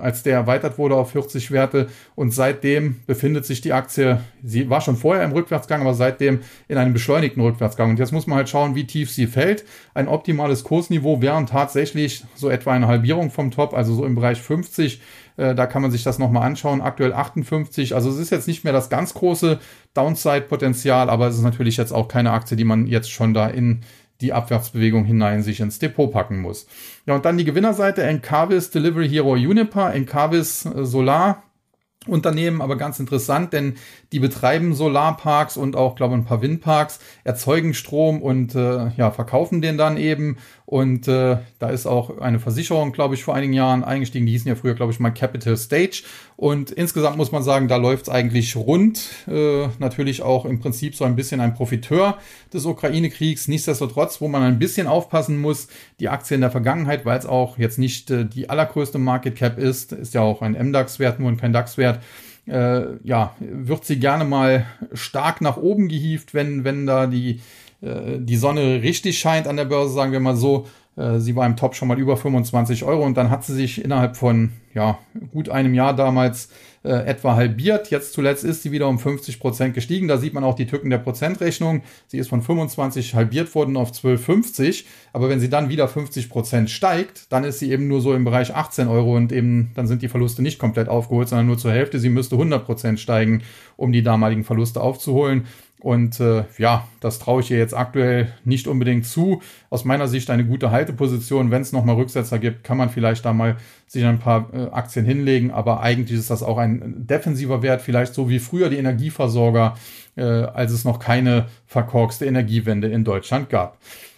als 0.00 0.22
der 0.22 0.34
erweitert 0.34 0.78
wurde 0.78 0.96
auf 0.96 1.10
40 1.12 1.50
Werte. 1.50 1.88
Und 2.14 2.32
seitdem 2.32 2.96
befindet 3.06 3.44
sich 3.44 3.60
die 3.60 3.72
Aktie, 3.72 4.20
sie 4.42 4.70
war 4.70 4.80
schon 4.80 4.96
vorher 4.96 5.24
im 5.24 5.32
Rückwärtsgang, 5.32 5.80
aber 5.80 5.94
seitdem 5.94 6.40
in 6.68 6.78
einem 6.78 6.92
beschleunigten 6.92 7.42
Rückwärtsgang. 7.42 7.90
Und 7.90 7.98
jetzt 7.98 8.12
muss 8.12 8.26
man 8.26 8.36
halt 8.36 8.48
schauen, 8.48 8.74
wie 8.74 8.86
tief 8.86 9.10
sie 9.10 9.26
fällt. 9.26 9.64
Ein 9.94 10.08
optimales 10.08 10.64
Kursniveau 10.64 11.20
wären 11.20 11.46
tatsächlich 11.46 12.24
so 12.34 12.48
etwa 12.48 12.72
eine 12.72 12.86
Halbierung 12.86 13.30
vom 13.30 13.50
Top, 13.50 13.74
also 13.74 13.94
so 13.94 14.04
im 14.04 14.14
Bereich 14.14 14.40
50. 14.40 15.00
Äh, 15.36 15.54
da 15.54 15.66
kann 15.66 15.82
man 15.82 15.90
sich 15.90 16.02
das 16.02 16.18
nochmal 16.18 16.46
anschauen. 16.46 16.80
Aktuell 16.80 17.12
58. 17.12 17.94
Also 17.94 18.10
es 18.10 18.18
ist 18.18 18.30
jetzt 18.30 18.48
nicht 18.48 18.64
mehr 18.64 18.72
das 18.72 18.90
ganz 18.90 19.14
große 19.14 19.58
Downside-Potenzial, 19.94 21.10
aber 21.10 21.28
es 21.28 21.36
ist 21.36 21.42
natürlich 21.42 21.76
jetzt 21.76 21.92
auch 21.92 22.08
keine 22.08 22.32
Aktie, 22.32 22.56
die 22.56 22.64
man 22.64 22.86
jetzt 22.86 23.10
schon 23.10 23.34
da 23.34 23.48
in 23.48 23.80
die 24.20 24.32
Abwärtsbewegung 24.32 25.04
hinein 25.04 25.42
sich 25.42 25.60
ins 25.60 25.78
Depot 25.78 26.10
packen 26.10 26.40
muss. 26.40 26.66
Ja, 27.06 27.14
und 27.14 27.24
dann 27.24 27.38
die 27.38 27.44
Gewinnerseite 27.44 28.02
Encarvis 28.02 28.70
Delivery 28.70 29.08
Hero 29.08 29.32
Uniper, 29.32 29.92
Encarvis 29.92 30.64
äh, 30.66 30.84
Solar. 30.84 31.42
Unternehmen, 32.06 32.60
aber 32.60 32.76
ganz 32.76 33.00
interessant, 33.00 33.52
denn 33.52 33.76
die 34.12 34.18
betreiben 34.18 34.74
Solarparks 34.74 35.56
und 35.56 35.74
auch, 35.74 35.94
glaube 35.94 36.14
ich, 36.14 36.20
ein 36.20 36.26
paar 36.26 36.42
Windparks, 36.42 37.00
erzeugen 37.24 37.72
Strom 37.72 38.20
und 38.20 38.54
äh, 38.54 38.88
ja, 38.96 39.10
verkaufen 39.10 39.62
den 39.62 39.78
dann 39.78 39.96
eben. 39.96 40.36
Und 40.74 41.06
äh, 41.06 41.36
da 41.60 41.70
ist 41.70 41.86
auch 41.86 42.18
eine 42.18 42.40
Versicherung, 42.40 42.90
glaube 42.90 43.14
ich, 43.14 43.22
vor 43.22 43.36
einigen 43.36 43.52
Jahren 43.52 43.84
eingestiegen. 43.84 44.26
Die 44.26 44.32
hießen 44.32 44.48
ja 44.48 44.56
früher, 44.56 44.74
glaube 44.74 44.90
ich, 44.90 44.98
mal 44.98 45.12
Capital 45.12 45.56
Stage. 45.56 46.02
Und 46.36 46.72
insgesamt 46.72 47.16
muss 47.16 47.30
man 47.30 47.44
sagen, 47.44 47.68
da 47.68 47.76
läuft 47.76 48.02
es 48.02 48.08
eigentlich 48.08 48.56
rund. 48.56 49.08
Äh, 49.28 49.68
natürlich 49.78 50.22
auch 50.22 50.44
im 50.44 50.58
Prinzip 50.58 50.96
so 50.96 51.04
ein 51.04 51.14
bisschen 51.14 51.40
ein 51.40 51.54
Profiteur 51.54 52.18
des 52.52 52.64
Ukraine-Kriegs. 52.66 53.46
Nichtsdestotrotz, 53.46 54.20
wo 54.20 54.26
man 54.26 54.42
ein 54.42 54.58
bisschen 54.58 54.88
aufpassen 54.88 55.40
muss, 55.40 55.68
die 56.00 56.08
Aktie 56.08 56.34
in 56.34 56.40
der 56.40 56.50
Vergangenheit, 56.50 57.06
weil 57.06 57.20
es 57.20 57.26
auch 57.26 57.56
jetzt 57.56 57.78
nicht 57.78 58.10
äh, 58.10 58.26
die 58.26 58.50
allergrößte 58.50 58.98
Market 58.98 59.36
Cap 59.36 59.58
ist, 59.58 59.92
ist 59.92 60.12
ja 60.12 60.22
auch 60.22 60.42
ein 60.42 60.54
MDAX-Wert, 60.54 61.20
nur 61.20 61.36
kein 61.36 61.52
DAX-Wert. 61.52 62.00
Äh, 62.48 62.96
ja, 63.04 63.36
wird 63.38 63.84
sie 63.84 64.00
gerne 64.00 64.24
mal 64.24 64.66
stark 64.92 65.40
nach 65.40 65.56
oben 65.56 65.86
gehievt, 65.86 66.34
wenn, 66.34 66.64
wenn 66.64 66.84
da 66.84 67.06
die 67.06 67.40
äh, 67.84 68.18
die 68.18 68.36
Sonne 68.36 68.82
richtig 68.82 69.18
scheint 69.18 69.46
an 69.46 69.56
der 69.56 69.66
Börse, 69.66 69.92
sagen 69.92 70.12
wir 70.12 70.20
mal 70.20 70.36
so. 70.36 70.66
Äh, 70.96 71.18
sie 71.18 71.34
war 71.36 71.46
im 71.46 71.56
Top 71.56 71.74
schon 71.74 71.88
mal 71.88 71.98
über 71.98 72.16
25 72.16 72.84
Euro 72.84 73.04
und 73.04 73.16
dann 73.16 73.30
hat 73.30 73.44
sie 73.44 73.54
sich 73.54 73.84
innerhalb 73.84 74.16
von 74.16 74.52
ja, 74.74 74.98
gut 75.32 75.48
einem 75.48 75.74
Jahr 75.74 75.94
damals 75.94 76.48
äh, 76.84 76.90
etwa 77.06 77.34
halbiert. 77.34 77.90
Jetzt 77.90 78.12
zuletzt 78.12 78.44
ist 78.44 78.62
sie 78.62 78.70
wieder 78.70 78.88
um 78.88 78.98
50 78.98 79.40
Prozent 79.40 79.74
gestiegen. 79.74 80.06
Da 80.06 80.18
sieht 80.18 80.34
man 80.34 80.44
auch 80.44 80.54
die 80.54 80.66
Tücken 80.66 80.90
der 80.90 80.98
Prozentrechnung. 80.98 81.82
Sie 82.06 82.18
ist 82.18 82.28
von 82.28 82.42
25 82.42 83.14
halbiert 83.14 83.54
worden 83.54 83.76
auf 83.76 83.92
12,50. 83.92 84.84
Aber 85.12 85.28
wenn 85.28 85.40
sie 85.40 85.48
dann 85.48 85.68
wieder 85.68 85.88
50 85.88 86.28
Prozent 86.28 86.70
steigt, 86.70 87.32
dann 87.32 87.44
ist 87.44 87.58
sie 87.58 87.70
eben 87.70 87.88
nur 87.88 88.00
so 88.00 88.14
im 88.14 88.24
Bereich 88.24 88.54
18 88.54 88.88
Euro 88.88 89.16
und 89.16 89.32
eben 89.32 89.70
dann 89.74 89.86
sind 89.86 90.02
die 90.02 90.08
Verluste 90.08 90.42
nicht 90.42 90.58
komplett 90.58 90.88
aufgeholt, 90.88 91.28
sondern 91.28 91.46
nur 91.46 91.58
zur 91.58 91.72
Hälfte. 91.72 91.98
Sie 91.98 92.10
müsste 92.10 92.36
100 92.36 92.64
Prozent 92.64 93.00
steigen, 93.00 93.42
um 93.76 93.92
die 93.92 94.02
damaligen 94.02 94.44
Verluste 94.44 94.80
aufzuholen. 94.80 95.46
Und 95.84 96.18
äh, 96.18 96.44
ja, 96.56 96.88
das 97.00 97.18
traue 97.18 97.42
ich 97.42 97.50
ihr 97.50 97.58
jetzt 97.58 97.74
aktuell 97.74 98.32
nicht 98.46 98.68
unbedingt 98.68 99.04
zu. 99.04 99.42
Aus 99.68 99.84
meiner 99.84 100.08
Sicht 100.08 100.30
eine 100.30 100.46
gute 100.46 100.70
Halteposition. 100.70 101.50
Wenn 101.50 101.60
es 101.60 101.72
nochmal 101.72 101.96
Rücksetzer 101.96 102.38
gibt, 102.38 102.64
kann 102.64 102.78
man 102.78 102.88
vielleicht 102.88 103.22
da 103.26 103.34
mal 103.34 103.58
sich 103.86 104.02
ein 104.02 104.18
paar 104.18 104.48
äh, 104.54 104.70
Aktien 104.70 105.04
hinlegen. 105.04 105.50
Aber 105.50 105.82
eigentlich 105.82 106.18
ist 106.18 106.30
das 106.30 106.42
auch 106.42 106.56
ein 106.56 107.06
defensiver 107.06 107.62
Wert, 107.62 107.82
vielleicht 107.82 108.14
so 108.14 108.30
wie 108.30 108.38
früher 108.38 108.70
die 108.70 108.78
Energieversorger, 108.78 109.76
äh, 110.16 110.22
als 110.22 110.72
es 110.72 110.86
noch 110.86 110.98
keine 110.98 111.48
verkorkste 111.66 112.24
Energiewende 112.24 112.88
in 112.88 113.04
Deutschland 113.04 113.50
gab. 113.50 113.76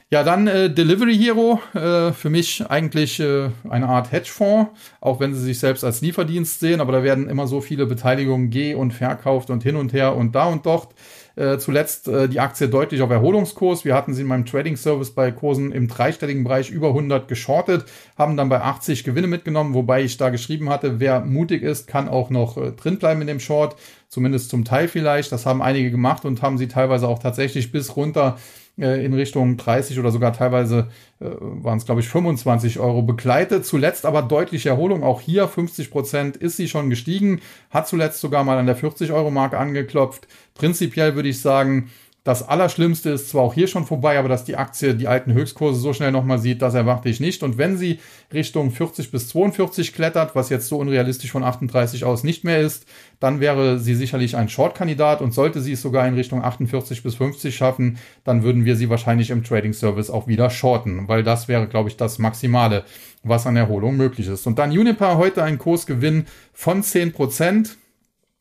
Ja, 0.09 0.23
dann 0.23 0.47
äh, 0.47 0.71
Delivery 0.71 1.17
Hero, 1.19 1.61
äh, 1.75 2.13
für 2.13 2.31
mich 2.31 2.65
eigentlich 2.71 3.19
äh, 3.19 3.51
eine 3.69 3.89
Art 3.89 4.13
Hedgefonds, 4.13 4.71
auch 5.01 5.19
wenn 5.19 5.35
sie 5.35 5.43
sich 5.43 5.59
selbst 5.59 5.83
als 5.83 6.01
Lieferdienst 6.01 6.61
sehen, 6.61 6.81
aber 6.81 6.93
da 6.93 7.03
werden 7.03 7.29
immer 7.29 7.49
so 7.49 7.61
viele 7.61 7.87
Beteiligungen 7.87 8.51
geh 8.51 8.75
und 8.77 8.93
verkauft 8.93 9.51
und 9.51 9.65
hin 9.65 9.75
und 9.75 9.93
her 9.93 10.15
und 10.15 10.37
da 10.37 10.45
und 10.45 10.65
dort. 10.65 10.95
Äh, 11.37 11.59
zuletzt 11.59 12.09
äh, 12.09 12.31
die 12.31 12.41
Aktie 12.41 12.67
deutlich 12.67 13.03
auf 13.03 13.11
Erholungskurs. 13.11 13.85
Wir 13.85 13.95
hatten 13.95 14.15
sie 14.15 14.23
in 14.23 14.27
meinem 14.27 14.47
Trading 14.47 14.79
Service 14.79 15.11
bei 15.11 15.31
Kursen 15.31 15.71
im 15.71 15.87
dreistelligen 15.87 16.45
Bereich 16.45 16.71
über 16.71 16.89
100 16.89 17.29
geschortet, 17.29 17.85
haben 18.17 18.39
dann 18.39 18.49
bei 18.49 18.63
80 18.63 19.05
Gewinne 19.05 19.27
mitgenommen, 19.27 19.75
wobei 19.75 20.03
ich 20.03 20.17
da 20.17 20.31
geschrieben 20.31 20.71
hatte, 20.71 20.99
wer 20.99 21.21
mutig 21.21 21.63
ist, 21.63 21.89
kann 21.89 22.09
auch 22.09 22.31
noch 22.31 22.57
äh, 22.57 22.73
drin 22.73 22.99
bleiben 22.99 23.21
in 23.21 23.27
dem 23.27 23.41
Short, 23.41 23.77
zumindest 24.09 24.49
zum 24.49 24.65
Teil 24.65 24.89
vielleicht. 24.89 25.31
Das 25.31 25.45
haben 25.45 25.61
einige 25.61 25.91
gemacht 25.91 26.25
und 26.25 26.41
haben 26.41 26.57
sie 26.57 26.69
teilweise 26.69 27.07
auch 27.07 27.19
tatsächlich 27.19 27.71
bis 27.71 27.97
runter 27.97 28.39
äh, 28.79 29.05
in 29.05 29.15
Richtung 29.15 29.57
30 29.57 29.99
oder 29.99 30.11
sogar 30.11 30.33
teilweise 30.33 30.89
äh, 31.21 31.27
waren 31.41 31.79
es, 31.79 31.87
glaube 31.87 32.01
ich, 32.01 32.09
25 32.09 32.79
Euro 32.79 33.03
begleitet. 33.03 33.65
Zuletzt 33.65 34.05
aber 34.05 34.23
deutliche 34.23 34.69
Erholung. 34.69 35.03
Auch 35.03 35.21
hier 35.21 35.49
50 35.49 35.91
Prozent 35.91 36.37
ist 36.37 36.57
sie 36.57 36.69
schon 36.69 36.91
gestiegen, 36.91 37.41
hat 37.71 37.89
zuletzt 37.89 38.21
sogar 38.21 38.45
mal 38.45 38.59
an 38.59 38.67
der 38.67 38.77
40 38.77 39.13
Euro 39.13 39.31
Marke 39.31 39.59
angeklopft. 39.59 40.29
Prinzipiell 40.55 41.15
würde 41.15 41.29
ich 41.29 41.41
sagen, 41.41 41.91
das 42.27 42.49
Allerschlimmste 42.49 43.11
ist 43.11 43.29
zwar 43.29 43.45
auch 43.45 43.55
hier 43.55 43.69
schon 43.69 43.87
vorbei, 43.87 44.19
aber 44.19 44.29
dass 44.29 44.43
die 44.43 44.57
Aktie 44.57 44.97
die 44.97 45.07
alten 45.07 45.33
Höchstkurse 45.33 45.79
so 45.79 45.93
schnell 45.93 46.11
nochmal 46.11 46.41
sieht, 46.41 46.61
das 46.61 46.75
erwarte 46.75 47.09
ich 47.09 47.21
nicht. 47.21 47.45
Und 47.45 47.57
wenn 47.57 47.77
sie 47.77 48.01
Richtung 48.35 48.73
40 48.73 49.13
bis 49.13 49.29
42 49.29 49.95
klettert, 49.95 50.35
was 50.35 50.49
jetzt 50.49 50.67
so 50.67 50.79
unrealistisch 50.79 51.31
von 51.31 51.45
38 51.45 52.03
aus 52.03 52.25
nicht 52.25 52.43
mehr 52.43 52.61
ist, 52.61 52.85
dann 53.21 53.39
wäre 53.39 53.79
sie 53.79 53.95
sicherlich 53.95 54.37
ein 54.37 54.49
Short-Kandidat 54.49 55.21
und 55.23 55.35
sollte 55.35 55.61
sie 55.61 55.71
es 55.71 55.83
sogar 55.83 56.09
in 56.09 56.15
Richtung 56.15 56.43
48 56.43 57.05
bis 57.05 57.15
50 57.15 57.55
schaffen, 57.55 57.97
dann 58.25 58.43
würden 58.43 58.65
wir 58.65 58.75
sie 58.75 58.91
wahrscheinlich 58.91 59.31
im 59.31 59.45
Trading 59.45 59.73
Service 59.73 60.11
auch 60.11 60.27
wieder 60.27 60.51
shorten, 60.51 61.07
weil 61.07 61.23
das 61.23 61.47
wäre, 61.47 61.69
glaube 61.69 61.91
ich, 61.91 61.97
das 61.97 62.19
Maximale, 62.19 62.83
was 63.23 63.47
an 63.47 63.55
Erholung 63.55 63.97
möglich 63.97 64.27
ist. 64.27 64.49
Und 64.49 64.59
dann 64.59 64.71
Uniper 64.71 65.17
heute 65.17 65.45
ein 65.45 65.59
Kursgewinn 65.59 66.27
von 66.53 66.83
10 66.83 67.13
Prozent 67.13 67.79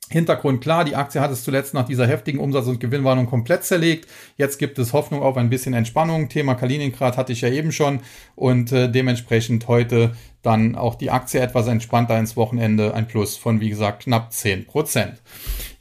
Hintergrund 0.09 0.61
klar, 0.61 0.85
die 0.85 0.95
Aktie 0.95 1.19
hat 1.19 1.31
es 1.31 1.43
zuletzt 1.43 1.73
nach 1.73 1.85
dieser 1.85 2.05
heftigen 2.05 2.39
Umsatz- 2.39 2.67
und 2.67 2.79
Gewinnwarnung 2.79 3.25
komplett 3.25 3.63
zerlegt. 3.63 4.07
Jetzt 4.37 4.59
gibt 4.59 4.77
es 4.77 4.93
Hoffnung 4.93 5.23
auf 5.23 5.35
ein 5.35 5.49
bisschen 5.49 5.73
Entspannung. 5.73 6.29
Thema 6.29 6.53
Kaliningrad 6.53 7.17
hatte 7.17 7.33
ich 7.33 7.41
ja 7.41 7.49
eben 7.49 7.71
schon 7.71 8.01
und 8.35 8.71
äh, 8.71 8.89
dementsprechend 8.89 9.67
heute 9.67 10.15
dann 10.43 10.75
auch 10.75 10.93
die 10.93 11.09
Aktie 11.09 11.39
etwas 11.39 11.67
entspannter 11.67 12.19
ins 12.19 12.37
Wochenende, 12.37 12.93
ein 12.93 13.07
Plus 13.07 13.35
von 13.35 13.59
wie 13.61 13.69
gesagt 13.69 14.03
knapp 14.03 14.31
10 14.31 14.67
Prozent. 14.67 15.21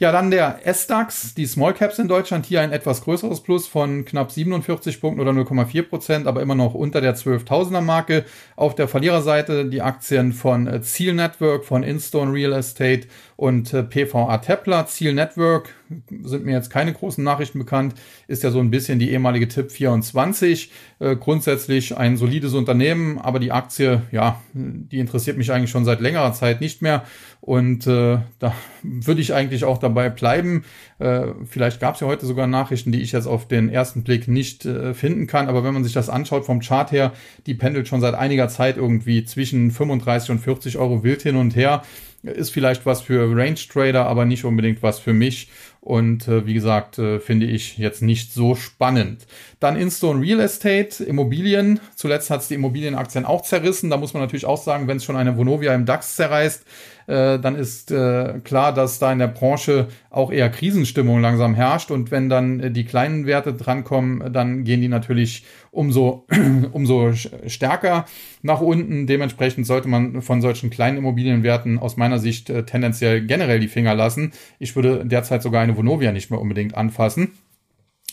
Ja, 0.05 0.13
dann 0.13 0.31
der 0.31 0.61
S-DAX, 0.67 1.33
die 1.33 1.47
Small 1.47 1.73
Caps 1.73 1.99
in 1.99 2.09
Deutschland, 2.09 2.45
hier 2.45 2.61
ein 2.61 2.73
etwas 2.73 3.01
größeres 3.05 3.41
Plus 3.41 3.67
von 3.67 4.05
knapp 4.05 4.31
47 4.31 5.01
Punkten 5.01 5.19
oder 5.19 5.31
0,4 5.31 5.81
Prozent, 5.81 6.27
aber 6.27 6.43
immer 6.43 6.55
noch 6.55 6.75
unter 6.75 7.01
der 7.01 7.17
12.000er 7.17 7.81
Marke. 7.81 8.27
Auf 8.55 8.75
der 8.75 8.87
Verliererseite 8.87 9.65
die 9.65 9.81
Aktien 9.81 10.35
von 10.35 10.67
äh, 10.67 10.83
Ziel 10.83 11.15
Network, 11.15 11.65
von 11.65 11.83
Instone 11.83 12.35
Real 12.35 12.53
Estate 12.53 13.09
und 13.37 13.73
äh, 13.73 13.83
PVA 13.83 14.37
Tepler. 14.37 14.87
Ziel 14.87 15.15
Network 15.15 15.75
sind 16.23 16.45
mir 16.45 16.53
jetzt 16.53 16.71
keine 16.71 16.93
großen 16.93 17.23
Nachrichten 17.23 17.59
bekannt, 17.59 17.95
ist 18.27 18.43
ja 18.43 18.51
so 18.51 18.59
ein 18.59 18.71
bisschen 18.71 18.99
die 18.99 19.11
ehemalige 19.11 19.49
Tipp 19.49 19.71
24. 19.71 20.71
Äh, 20.99 21.17
grundsätzlich 21.17 21.97
ein 21.97 22.17
solides 22.17 22.55
Unternehmen, 22.55 23.19
aber 23.19 23.39
die 23.39 23.53
Aktie, 23.53 24.03
ja, 24.13 24.41
die 24.53 24.99
interessiert 24.99 25.37
mich 25.37 25.53
eigentlich 25.53 25.71
schon 25.71 25.85
seit 25.85 26.01
längerer 26.01 26.33
Zeit 26.33 26.61
nicht 26.61 26.83
mehr. 26.83 27.05
Und 27.45 27.87
äh, 27.87 28.21
da 28.39 28.55
würde 28.83 29.21
ich 29.21 29.35
eigentlich 29.35 29.65
auch 29.65 29.77
dabei 29.77 30.09
bleiben. 30.09 30.65
Äh, 30.99 31.27
vielleicht 31.45 31.79
gab 31.79 31.95
es 31.95 32.01
ja 32.01 32.07
heute 32.07 32.25
sogar 32.25 32.47
Nachrichten, 32.47 32.91
die 32.91 33.03
ich 33.03 33.13
jetzt 33.13 33.27
auf 33.27 33.47
den 33.47 33.69
ersten 33.69 34.03
Blick 34.03 34.29
nicht 34.29 34.65
äh, 34.65 34.95
finden 34.95 35.27
kann. 35.27 35.49
Aber 35.49 35.63
wenn 35.63 35.75
man 35.75 35.85
sich 35.85 35.93
das 35.93 36.09
anschaut 36.09 36.47
vom 36.47 36.61
Chart 36.61 36.91
her, 36.91 37.13
die 37.45 37.53
pendelt 37.53 37.87
schon 37.87 38.01
seit 38.01 38.15
einiger 38.15 38.49
Zeit 38.49 38.79
irgendwie 38.79 39.27
zwischen 39.27 39.71
35 39.73 40.31
und 40.31 40.39
40 40.39 40.79
Euro 40.79 41.05
wild 41.05 41.21
hin 41.21 41.37
und 41.37 41.55
her. 41.55 41.83
Ist 42.25 42.51
vielleicht 42.51 42.87
was 42.87 43.03
für 43.03 43.37
Range 43.37 43.55
Trader, 43.55 44.07
aber 44.07 44.25
nicht 44.25 44.45
unbedingt 44.45 44.83
was 44.83 44.99
für 44.99 45.13
mich. 45.13 45.49
Und 45.85 46.29
äh, 46.29 46.47
wie 46.47 46.55
gesagt, 46.55 46.99
äh, 46.99 47.21
finde 47.21 47.45
ich 47.45 47.77
jetzt 47.77 48.01
nicht 48.01 48.33
so 48.33 48.55
spannend. 48.55 49.27
Dann 49.61 49.77
Instone 49.77 50.23
Real 50.23 50.41
Estate, 50.41 51.05
Immobilien. 51.05 51.79
Zuletzt 51.95 52.31
hat 52.31 52.41
es 52.41 52.49
die 52.49 52.55
Immobilienaktien 52.55 53.27
auch 53.27 53.43
zerrissen. 53.43 53.91
Da 53.91 53.99
muss 53.99 54.15
man 54.15 54.23
natürlich 54.23 54.47
auch 54.47 54.57
sagen, 54.57 54.89
wenn 54.89 54.97
es 54.97 55.05
schon 55.05 55.17
eine 55.17 55.37
Vonovia 55.37 55.75
im 55.75 55.85
DAX 55.85 56.17
zerreißt, 56.17 56.65
äh, 57.07 57.39
dann 57.39 57.55
ist 57.55 57.91
äh, 57.91 58.41
klar, 58.45 58.73
dass 58.73 58.99
da 58.99 59.13
in 59.13 59.19
der 59.19 59.29
Branche 59.29 59.89
auch 60.09 60.33
eher 60.33 60.49
Krisenstimmung 60.49 61.21
langsam 61.21 61.55
herrscht. 61.55 61.91
Und 61.91 62.11
wenn 62.11 62.31
dann 62.31 62.61
äh, 62.61 62.71
die 62.71 62.87
kleinen 62.87 63.27
Werte 63.27 63.53
drankommen, 63.53 64.33
dann 64.33 64.65
gehen 64.65 64.81
die 64.81 64.89
natürlich 64.89 65.45
umso, 65.71 66.27
umso 66.73 67.13
stärker 67.47 68.07
nach 68.41 68.63
unten. 68.63 69.07
Dementsprechend 69.07 69.67
sollte 69.67 69.89
man 69.89 70.23
von 70.23 70.41
solchen 70.41 70.71
kleinen 70.71 70.97
Immobilienwerten 70.97 71.79
aus 71.79 71.99
meiner 71.99 72.14
Sicht 72.19 72.51
äh, 72.51 72.65
tendenziell 72.65 73.27
generell 73.27 73.61
die 73.61 73.69
Finger 73.69 73.95
lassen. 73.95 74.33
Ich 74.59 74.77
würde 74.77 75.05
derzeit 75.05 75.43
sogar 75.43 75.63
eine 75.63 75.77
Vonovia 75.77 76.13
nicht 76.13 76.31
mehr 76.31 76.41
unbedingt 76.41 76.75
anfassen. 76.75 77.33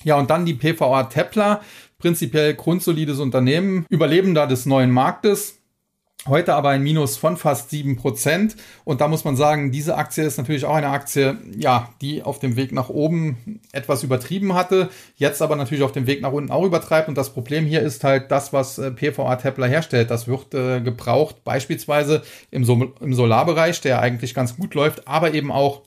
Ja, 0.04 0.18
und 0.18 0.30
dann 0.30 0.46
die 0.46 0.56
PVA 0.56 1.04
Tepler, 1.04 1.62
prinzipiell 2.00 2.56
grundsolides 2.56 3.20
Unternehmen, 3.20 3.86
Überlebender 3.90 4.48
des 4.48 4.66
neuen 4.66 4.92
Marktes. 4.92 5.61
Heute 6.28 6.54
aber 6.54 6.70
ein 6.70 6.84
Minus 6.84 7.18
von 7.18 7.36
fast 7.36 7.72
sieben 7.72 7.96
Prozent. 7.96 8.56
Und 8.84 9.02
da 9.02 9.08
muss 9.08 9.24
man 9.24 9.36
sagen, 9.36 9.72
diese 9.72 9.98
Aktie 9.98 10.24
ist 10.24 10.38
natürlich 10.38 10.66
auch 10.66 10.76
eine 10.76 10.90
Aktie, 10.90 11.40
ja, 11.58 11.90
die 12.00 12.22
auf 12.22 12.38
dem 12.38 12.56
Weg 12.56 12.74
nach 12.74 12.90
oben 12.90 13.60
etwas 13.72 14.04
übertrieben 14.04 14.54
hatte, 14.54 14.90
jetzt 15.16 15.42
aber 15.42 15.56
natürlich 15.56 15.84
auf 15.84 15.94
dem 15.94 16.06
Weg 16.06 16.22
nach 16.22 16.32
unten 16.32 16.52
auch 16.52 16.64
übertreibt. 16.64 17.10
Und 17.10 17.18
das 17.18 17.34
Problem 17.34 17.66
hier 17.66 17.82
ist 17.82 18.04
halt 18.04 18.30
das, 18.30 18.54
was 18.54 18.78
äh, 18.78 18.92
PVA 18.92 19.36
Tepler 19.38 19.68
herstellt. 19.68 20.12
Das 20.12 20.28
wird 20.28 20.54
äh, 20.54 20.80
gebraucht, 20.82 21.44
beispielsweise 21.44 22.22
im, 22.52 22.66
Sol 22.66 22.94
im 23.00 23.16
Solarbereich, 23.16 23.82
der 23.82 24.00
eigentlich 24.00 24.36
ganz 24.36 24.56
gut 24.56 24.76
läuft, 24.76 25.08
aber 25.08 25.34
eben 25.34 25.52
auch 25.52 25.82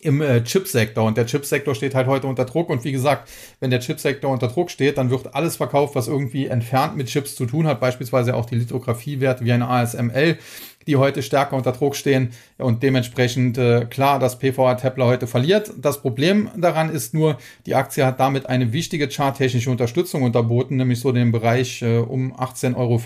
im 0.00 0.20
äh, 0.20 0.42
Chipsektor. 0.42 1.04
Und 1.04 1.16
der 1.16 1.26
Chipsektor 1.26 1.74
steht 1.74 1.94
halt 1.94 2.06
heute 2.06 2.26
unter 2.26 2.44
Druck. 2.44 2.70
Und 2.70 2.84
wie 2.84 2.92
gesagt, 2.92 3.28
wenn 3.60 3.70
der 3.70 3.80
Chipsektor 3.80 4.30
unter 4.30 4.48
Druck 4.48 4.70
steht, 4.70 4.98
dann 4.98 5.10
wird 5.10 5.34
alles 5.34 5.56
verkauft, 5.56 5.94
was 5.94 6.08
irgendwie 6.08 6.46
entfernt 6.46 6.96
mit 6.96 7.08
Chips 7.08 7.34
zu 7.34 7.46
tun 7.46 7.66
hat, 7.66 7.80
beispielsweise 7.80 8.34
auch 8.34 8.46
die 8.46 8.56
Lithografiewerte 8.56 9.44
wie 9.44 9.52
eine 9.52 9.68
ASML 9.68 10.38
die 10.88 10.96
heute 10.96 11.22
stärker 11.22 11.54
unter 11.54 11.72
Druck 11.72 11.94
stehen 11.94 12.30
und 12.56 12.82
dementsprechend 12.82 13.58
äh, 13.58 13.84
klar, 13.84 14.18
dass 14.18 14.38
PVA 14.38 14.74
Tepler 14.74 15.06
heute 15.06 15.26
verliert. 15.26 15.70
Das 15.76 16.00
Problem 16.00 16.48
daran 16.56 16.90
ist 16.90 17.12
nur, 17.12 17.36
die 17.66 17.74
Aktie 17.74 18.04
hat 18.04 18.18
damit 18.18 18.46
eine 18.46 18.72
wichtige 18.72 19.08
charttechnische 19.08 19.70
Unterstützung 19.70 20.22
unterboten, 20.22 20.76
nämlich 20.76 21.00
so 21.00 21.12
den 21.12 21.30
Bereich 21.30 21.82
äh, 21.82 21.98
um 21.98 22.34
18,50 22.34 22.76
Euro 22.76 23.00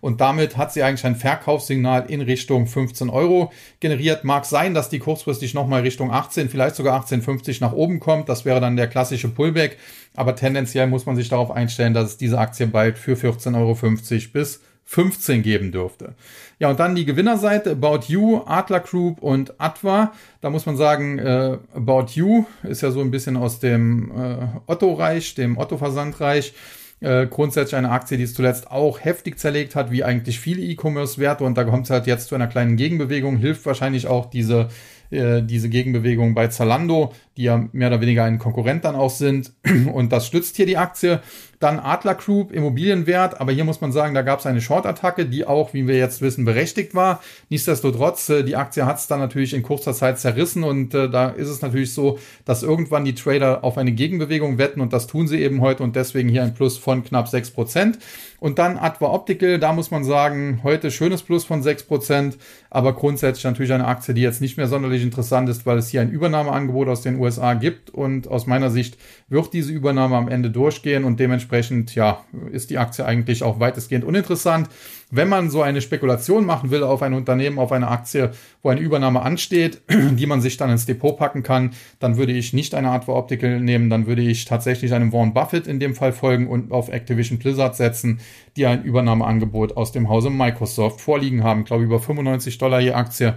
und 0.00 0.20
damit 0.20 0.56
hat 0.56 0.72
sie 0.72 0.82
eigentlich 0.82 1.06
ein 1.06 1.14
Verkaufssignal 1.14 2.06
in 2.08 2.20
Richtung 2.20 2.66
15 2.66 3.08
Euro 3.10 3.52
generiert. 3.78 4.24
Mag 4.24 4.44
sein, 4.44 4.74
dass 4.74 4.88
die 4.88 4.98
kurzfristig 4.98 5.54
nochmal 5.54 5.82
Richtung 5.82 6.12
18, 6.12 6.48
vielleicht 6.48 6.74
sogar 6.74 7.00
18,50 7.00 7.58
nach 7.60 7.72
oben 7.72 8.00
kommt. 8.00 8.28
Das 8.28 8.44
wäre 8.44 8.60
dann 8.60 8.76
der 8.76 8.88
klassische 8.88 9.28
Pullback, 9.28 9.76
aber 10.16 10.34
tendenziell 10.34 10.88
muss 10.88 11.06
man 11.06 11.14
sich 11.14 11.28
darauf 11.28 11.52
einstellen, 11.52 11.94
dass 11.94 12.10
es 12.10 12.16
diese 12.16 12.38
Aktie 12.38 12.66
bald 12.66 12.98
für 12.98 13.14
14,50 13.14 13.54
Euro 13.56 14.32
bis 14.32 14.60
15 14.90 15.42
geben 15.42 15.70
dürfte. 15.70 16.14
Ja, 16.58 16.70
und 16.70 16.80
dann 16.80 16.94
die 16.94 17.04
Gewinnerseite 17.04 17.72
About 17.72 18.06
You, 18.06 18.40
Adler 18.46 18.80
Group 18.80 19.22
und 19.22 19.60
Atwa. 19.60 20.14
Da 20.40 20.48
muss 20.48 20.64
man 20.64 20.78
sagen, 20.78 21.18
äh, 21.18 21.58
About 21.74 22.06
You 22.14 22.46
ist 22.62 22.80
ja 22.80 22.90
so 22.90 23.02
ein 23.02 23.10
bisschen 23.10 23.36
aus 23.36 23.60
dem 23.60 24.10
äh, 24.10 24.46
Otto-Reich, 24.66 25.34
dem 25.34 25.58
Otto-Versandreich. 25.58 26.54
Äh, 27.00 27.26
grundsätzlich 27.26 27.76
eine 27.76 27.90
Aktie, 27.90 28.16
die 28.16 28.24
es 28.24 28.32
zuletzt 28.32 28.70
auch 28.70 29.04
heftig 29.04 29.38
zerlegt 29.38 29.76
hat, 29.76 29.90
wie 29.90 30.04
eigentlich 30.04 30.40
viele 30.40 30.62
E-Commerce-Werte. 30.62 31.44
Und 31.44 31.58
da 31.58 31.64
kommt 31.64 31.84
es 31.84 31.90
halt 31.90 32.06
jetzt 32.06 32.28
zu 32.28 32.34
einer 32.34 32.46
kleinen 32.46 32.76
Gegenbewegung. 32.76 33.36
Hilft 33.36 33.66
wahrscheinlich 33.66 34.06
auch 34.06 34.30
diese 34.30 34.68
äh, 35.10 35.42
diese 35.42 35.70
Gegenbewegung 35.70 36.34
bei 36.34 36.48
Zalando, 36.48 37.14
die 37.38 37.44
ja 37.44 37.68
mehr 37.72 37.88
oder 37.88 38.00
weniger 38.00 38.24
ein 38.24 38.38
Konkurrent 38.38 38.84
dann 38.84 38.96
auch 38.96 39.10
sind. 39.10 39.52
Und 39.94 40.12
das 40.12 40.26
stützt 40.26 40.56
hier 40.56 40.66
die 40.66 40.76
Aktie. 40.76 41.22
Dann 41.60 41.80
Adler 41.80 42.14
Group, 42.14 42.52
Immobilienwert, 42.52 43.40
aber 43.40 43.50
hier 43.50 43.64
muss 43.64 43.80
man 43.80 43.90
sagen, 43.90 44.14
da 44.14 44.22
gab 44.22 44.38
es 44.38 44.46
eine 44.46 44.60
Short-Attacke, 44.60 45.26
die 45.26 45.44
auch, 45.44 45.74
wie 45.74 45.88
wir 45.88 45.96
jetzt 45.96 46.20
wissen, 46.20 46.44
berechtigt 46.44 46.94
war. 46.94 47.20
Nichtsdestotrotz, 47.48 48.28
äh, 48.28 48.44
die 48.44 48.54
Aktie 48.54 48.86
hat 48.86 48.98
es 48.98 49.08
dann 49.08 49.18
natürlich 49.18 49.54
in 49.54 49.62
kurzer 49.62 49.92
Zeit 49.92 50.20
zerrissen 50.20 50.62
und 50.62 50.94
äh, 50.94 51.10
da 51.10 51.30
ist 51.30 51.48
es 51.48 51.60
natürlich 51.60 51.94
so, 51.94 52.18
dass 52.44 52.62
irgendwann 52.62 53.04
die 53.04 53.14
Trader 53.14 53.64
auf 53.64 53.76
eine 53.76 53.90
Gegenbewegung 53.90 54.58
wetten 54.58 54.80
und 54.80 54.92
das 54.92 55.08
tun 55.08 55.26
sie 55.26 55.40
eben 55.40 55.60
heute 55.60 55.82
und 55.82 55.96
deswegen 55.96 56.28
hier 56.28 56.44
ein 56.44 56.54
Plus 56.54 56.78
von 56.78 57.02
knapp 57.02 57.26
6%. 57.26 57.94
Und 58.40 58.60
dann 58.60 58.78
Adva 58.78 59.06
Optical, 59.06 59.58
da 59.58 59.72
muss 59.72 59.90
man 59.90 60.04
sagen, 60.04 60.60
heute 60.62 60.92
schönes 60.92 61.24
Plus 61.24 61.44
von 61.44 61.64
6%, 61.64 62.34
aber 62.70 62.92
grundsätzlich 62.92 63.42
natürlich 63.42 63.72
eine 63.72 63.86
Aktie, 63.86 64.14
die 64.14 64.22
jetzt 64.22 64.40
nicht 64.40 64.56
mehr 64.56 64.68
sonderlich 64.68 65.02
interessant 65.02 65.48
ist, 65.48 65.66
weil 65.66 65.78
es 65.78 65.88
hier 65.88 66.02
ein 66.02 66.10
Übernahmeangebot 66.10 66.86
aus 66.86 67.02
den 67.02 67.18
USA 67.18 67.27
gibt 67.60 67.90
und 67.90 68.28
aus 68.28 68.46
meiner 68.46 68.70
Sicht 68.70 68.98
wird 69.28 69.52
diese 69.52 69.72
Übernahme 69.72 70.16
am 70.16 70.28
Ende 70.28 70.50
durchgehen 70.50 71.04
und 71.04 71.20
dementsprechend, 71.20 71.94
ja, 71.94 72.24
ist 72.50 72.70
die 72.70 72.78
Aktie 72.78 73.04
eigentlich 73.04 73.42
auch 73.42 73.60
weitestgehend 73.60 74.04
uninteressant. 74.04 74.68
Wenn 75.10 75.28
man 75.28 75.50
so 75.50 75.62
eine 75.62 75.80
Spekulation 75.80 76.44
machen 76.44 76.70
will 76.70 76.82
auf 76.82 77.02
ein 77.02 77.14
Unternehmen, 77.14 77.58
auf 77.58 77.72
eine 77.72 77.88
Aktie, 77.88 78.30
wo 78.62 78.68
eine 78.68 78.80
Übernahme 78.80 79.22
ansteht, 79.22 79.82
die 79.90 80.26
man 80.26 80.40
sich 80.40 80.56
dann 80.56 80.70
ins 80.70 80.86
Depot 80.86 81.16
packen 81.16 81.42
kann, 81.42 81.70
dann 81.98 82.16
würde 82.16 82.32
ich 82.32 82.52
nicht 82.52 82.74
eine 82.74 82.90
Art 82.90 83.08
Optical 83.08 83.60
nehmen, 83.60 83.90
dann 83.90 84.06
würde 84.06 84.22
ich 84.22 84.44
tatsächlich 84.44 84.92
einem 84.92 85.12
Warren 85.12 85.34
Buffett 85.34 85.66
in 85.66 85.80
dem 85.80 85.94
Fall 85.94 86.12
folgen 86.12 86.48
und 86.48 86.72
auf 86.72 86.88
Activision 86.88 87.38
Blizzard 87.38 87.76
setzen, 87.76 88.20
die 88.56 88.66
ein 88.66 88.82
Übernahmeangebot 88.84 89.76
aus 89.76 89.92
dem 89.92 90.08
Hause 90.08 90.30
Microsoft 90.30 91.00
vorliegen 91.00 91.42
haben. 91.42 91.60
Ich 91.60 91.66
glaube 91.66 91.84
über 91.84 92.00
95 92.00 92.58
Dollar 92.58 92.80
je 92.80 92.92
Aktie 92.92 93.34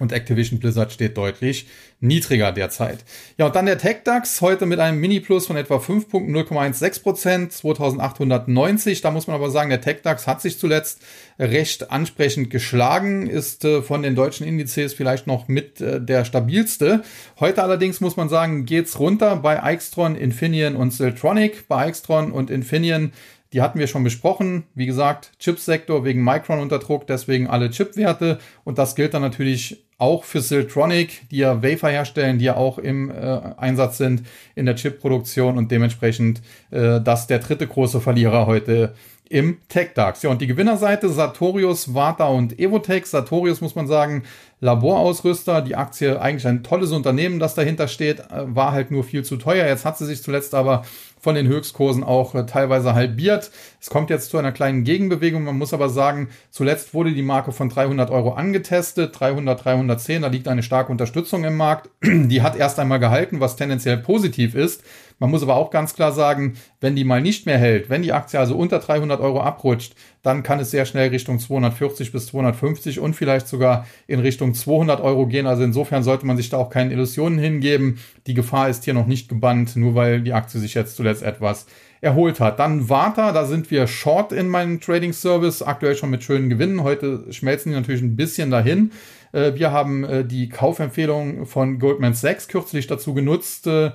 und 0.00 0.12
Activision 0.12 0.58
Blizzard 0.58 0.92
steht 0.92 1.16
deutlich 1.16 1.66
niedriger 2.00 2.50
derzeit. 2.50 3.04
Ja, 3.38 3.46
und 3.46 3.54
dann 3.54 3.66
der 3.66 3.78
TechDAX 3.78 4.40
heute 4.40 4.66
mit 4.66 4.80
einem 4.80 5.00
Mini-Plus 5.00 5.46
von 5.46 5.56
etwa 5.56 5.78
5 5.78 6.08
Punkten, 6.08 6.36
0,16 6.36 7.02
Prozent, 7.02 7.52
2890. 7.52 9.00
Da 9.00 9.10
muss 9.12 9.28
man 9.28 9.36
aber 9.36 9.50
sagen, 9.50 9.70
der 9.70 9.80
TechDAX 9.80 10.26
hat 10.26 10.42
sich 10.42 10.58
zuletzt 10.58 11.00
recht 11.38 11.90
ansprechend 11.90 12.50
geschlagen, 12.50 13.28
ist 13.28 13.64
äh, 13.64 13.82
von 13.82 14.02
den 14.02 14.16
deutschen 14.16 14.46
Indizes 14.46 14.94
vielleicht 14.94 15.26
noch 15.26 15.46
mit 15.46 15.80
äh, 15.80 16.00
der 16.00 16.24
stabilste. 16.24 17.02
Heute 17.38 17.62
allerdings 17.62 18.00
muss 18.00 18.16
man 18.16 18.28
sagen, 18.28 18.66
geht's 18.66 18.98
runter 18.98 19.36
bei 19.36 19.56
Extron, 19.72 20.16
Infineon 20.16 20.74
und 20.74 20.92
Siltronic. 20.92 21.68
Bei 21.68 21.86
Extron 21.86 22.32
und 22.32 22.50
Infineon 22.50 23.12
die 23.52 23.60
hatten 23.60 23.78
wir 23.78 23.86
schon 23.86 24.04
besprochen. 24.04 24.64
Wie 24.74 24.86
gesagt, 24.86 25.32
Chipsektor 25.38 26.04
wegen 26.04 26.24
Micron 26.24 26.58
unter 26.58 26.78
Druck, 26.78 27.06
deswegen 27.06 27.46
alle 27.46 27.70
Chipwerte. 27.70 28.38
Und 28.64 28.78
das 28.78 28.94
gilt 28.94 29.14
dann 29.14 29.22
natürlich 29.22 29.84
auch 29.98 30.24
für 30.24 30.40
Siltronic, 30.40 31.28
die 31.30 31.38
ja 31.38 31.62
Wafer 31.62 31.90
herstellen, 31.90 32.38
die 32.38 32.46
ja 32.46 32.56
auch 32.56 32.78
im 32.78 33.10
äh, 33.10 33.40
Einsatz 33.56 33.98
sind 33.98 34.24
in 34.56 34.66
der 34.66 34.74
Chipproduktion 34.74 35.56
und 35.56 35.70
dementsprechend 35.70 36.42
äh, 36.70 37.00
das 37.00 37.28
der 37.28 37.38
dritte 37.38 37.66
große 37.66 38.00
Verlierer 38.00 38.46
heute 38.46 38.94
im 39.32 39.58
TechDAX. 39.68 40.22
Ja, 40.22 40.30
und 40.30 40.42
die 40.42 40.46
Gewinnerseite 40.46 41.08
Sartorius, 41.08 41.94
Vata 41.94 42.26
und 42.26 42.58
Evotech. 42.58 43.06
Sartorius 43.06 43.60
muss 43.60 43.74
man 43.74 43.86
sagen, 43.86 44.24
Laborausrüster, 44.60 45.62
die 45.62 45.74
Aktie 45.74 46.20
eigentlich 46.20 46.46
ein 46.46 46.62
tolles 46.62 46.92
Unternehmen, 46.92 47.38
das 47.38 47.54
dahinter 47.54 47.88
steht, 47.88 48.20
äh, 48.20 48.54
war 48.54 48.72
halt 48.72 48.90
nur 48.90 49.04
viel 49.04 49.24
zu 49.24 49.36
teuer. 49.36 49.66
Jetzt 49.66 49.84
hat 49.84 49.96
sie 49.96 50.06
sich 50.06 50.22
zuletzt 50.22 50.54
aber 50.54 50.84
von 51.22 51.36
den 51.36 51.46
Höchstkursen 51.46 52.02
auch 52.02 52.34
äh, 52.34 52.44
teilweise 52.46 52.94
halbiert. 52.94 53.52
Es 53.80 53.88
kommt 53.90 54.10
jetzt 54.10 54.30
zu 54.30 54.38
einer 54.38 54.50
kleinen 54.50 54.82
Gegenbewegung. 54.82 55.44
Man 55.44 55.56
muss 55.56 55.72
aber 55.72 55.88
sagen, 55.88 56.28
zuletzt 56.50 56.94
wurde 56.94 57.12
die 57.12 57.22
Marke 57.22 57.52
von 57.52 57.68
300 57.68 58.10
Euro 58.10 58.32
angetestet, 58.32 59.18
300, 59.18 59.64
310. 59.64 60.22
Da 60.22 60.28
liegt 60.28 60.48
eine 60.48 60.64
starke 60.64 60.90
Unterstützung 60.90 61.44
im 61.44 61.56
Markt. 61.56 61.88
Die 62.02 62.42
hat 62.42 62.56
erst 62.56 62.80
einmal 62.80 62.98
gehalten, 62.98 63.38
was 63.38 63.54
tendenziell 63.54 63.98
positiv 63.98 64.56
ist. 64.56 64.82
Man 65.22 65.30
muss 65.30 65.44
aber 65.44 65.54
auch 65.54 65.70
ganz 65.70 65.94
klar 65.94 66.10
sagen, 66.10 66.54
wenn 66.80 66.96
die 66.96 67.04
mal 67.04 67.20
nicht 67.20 67.46
mehr 67.46 67.56
hält, 67.56 67.88
wenn 67.88 68.02
die 68.02 68.12
Aktie 68.12 68.40
also 68.40 68.56
unter 68.56 68.80
300 68.80 69.20
Euro 69.20 69.40
abrutscht, 69.40 69.94
dann 70.24 70.42
kann 70.42 70.58
es 70.58 70.72
sehr 70.72 70.84
schnell 70.84 71.10
Richtung 71.10 71.38
240 71.38 72.10
bis 72.10 72.26
250 72.26 72.98
und 72.98 73.14
vielleicht 73.14 73.46
sogar 73.46 73.86
in 74.08 74.18
Richtung 74.18 74.52
200 74.52 75.00
Euro 75.00 75.28
gehen. 75.28 75.46
Also 75.46 75.62
insofern 75.62 76.02
sollte 76.02 76.26
man 76.26 76.36
sich 76.36 76.50
da 76.50 76.56
auch 76.56 76.70
keine 76.70 76.92
Illusionen 76.92 77.38
hingeben. 77.38 78.00
Die 78.26 78.34
Gefahr 78.34 78.68
ist 78.68 78.82
hier 78.82 78.94
noch 78.94 79.06
nicht 79.06 79.28
gebannt, 79.28 79.76
nur 79.76 79.94
weil 79.94 80.22
die 80.22 80.32
Aktie 80.32 80.58
sich 80.58 80.74
jetzt 80.74 80.96
zuletzt 80.96 81.22
etwas 81.22 81.66
erholt 82.00 82.40
hat. 82.40 82.58
Dann 82.58 82.88
Warta, 82.88 83.30
da 83.30 83.44
sind 83.44 83.70
wir 83.70 83.86
short 83.86 84.32
in 84.32 84.48
meinem 84.48 84.80
Trading 84.80 85.12
Service, 85.12 85.62
aktuell 85.62 85.94
schon 85.94 86.10
mit 86.10 86.24
schönen 86.24 86.50
Gewinnen. 86.50 86.82
Heute 86.82 87.32
schmelzen 87.32 87.70
die 87.70 87.78
natürlich 87.78 88.02
ein 88.02 88.16
bisschen 88.16 88.50
dahin. 88.50 88.90
Äh, 89.30 89.54
wir 89.54 89.70
haben 89.70 90.02
äh, 90.02 90.24
die 90.24 90.48
Kaufempfehlung 90.48 91.46
von 91.46 91.78
Goldman 91.78 92.14
Sachs 92.14 92.48
kürzlich 92.48 92.88
dazu 92.88 93.14
genutzt, 93.14 93.68
äh, 93.68 93.92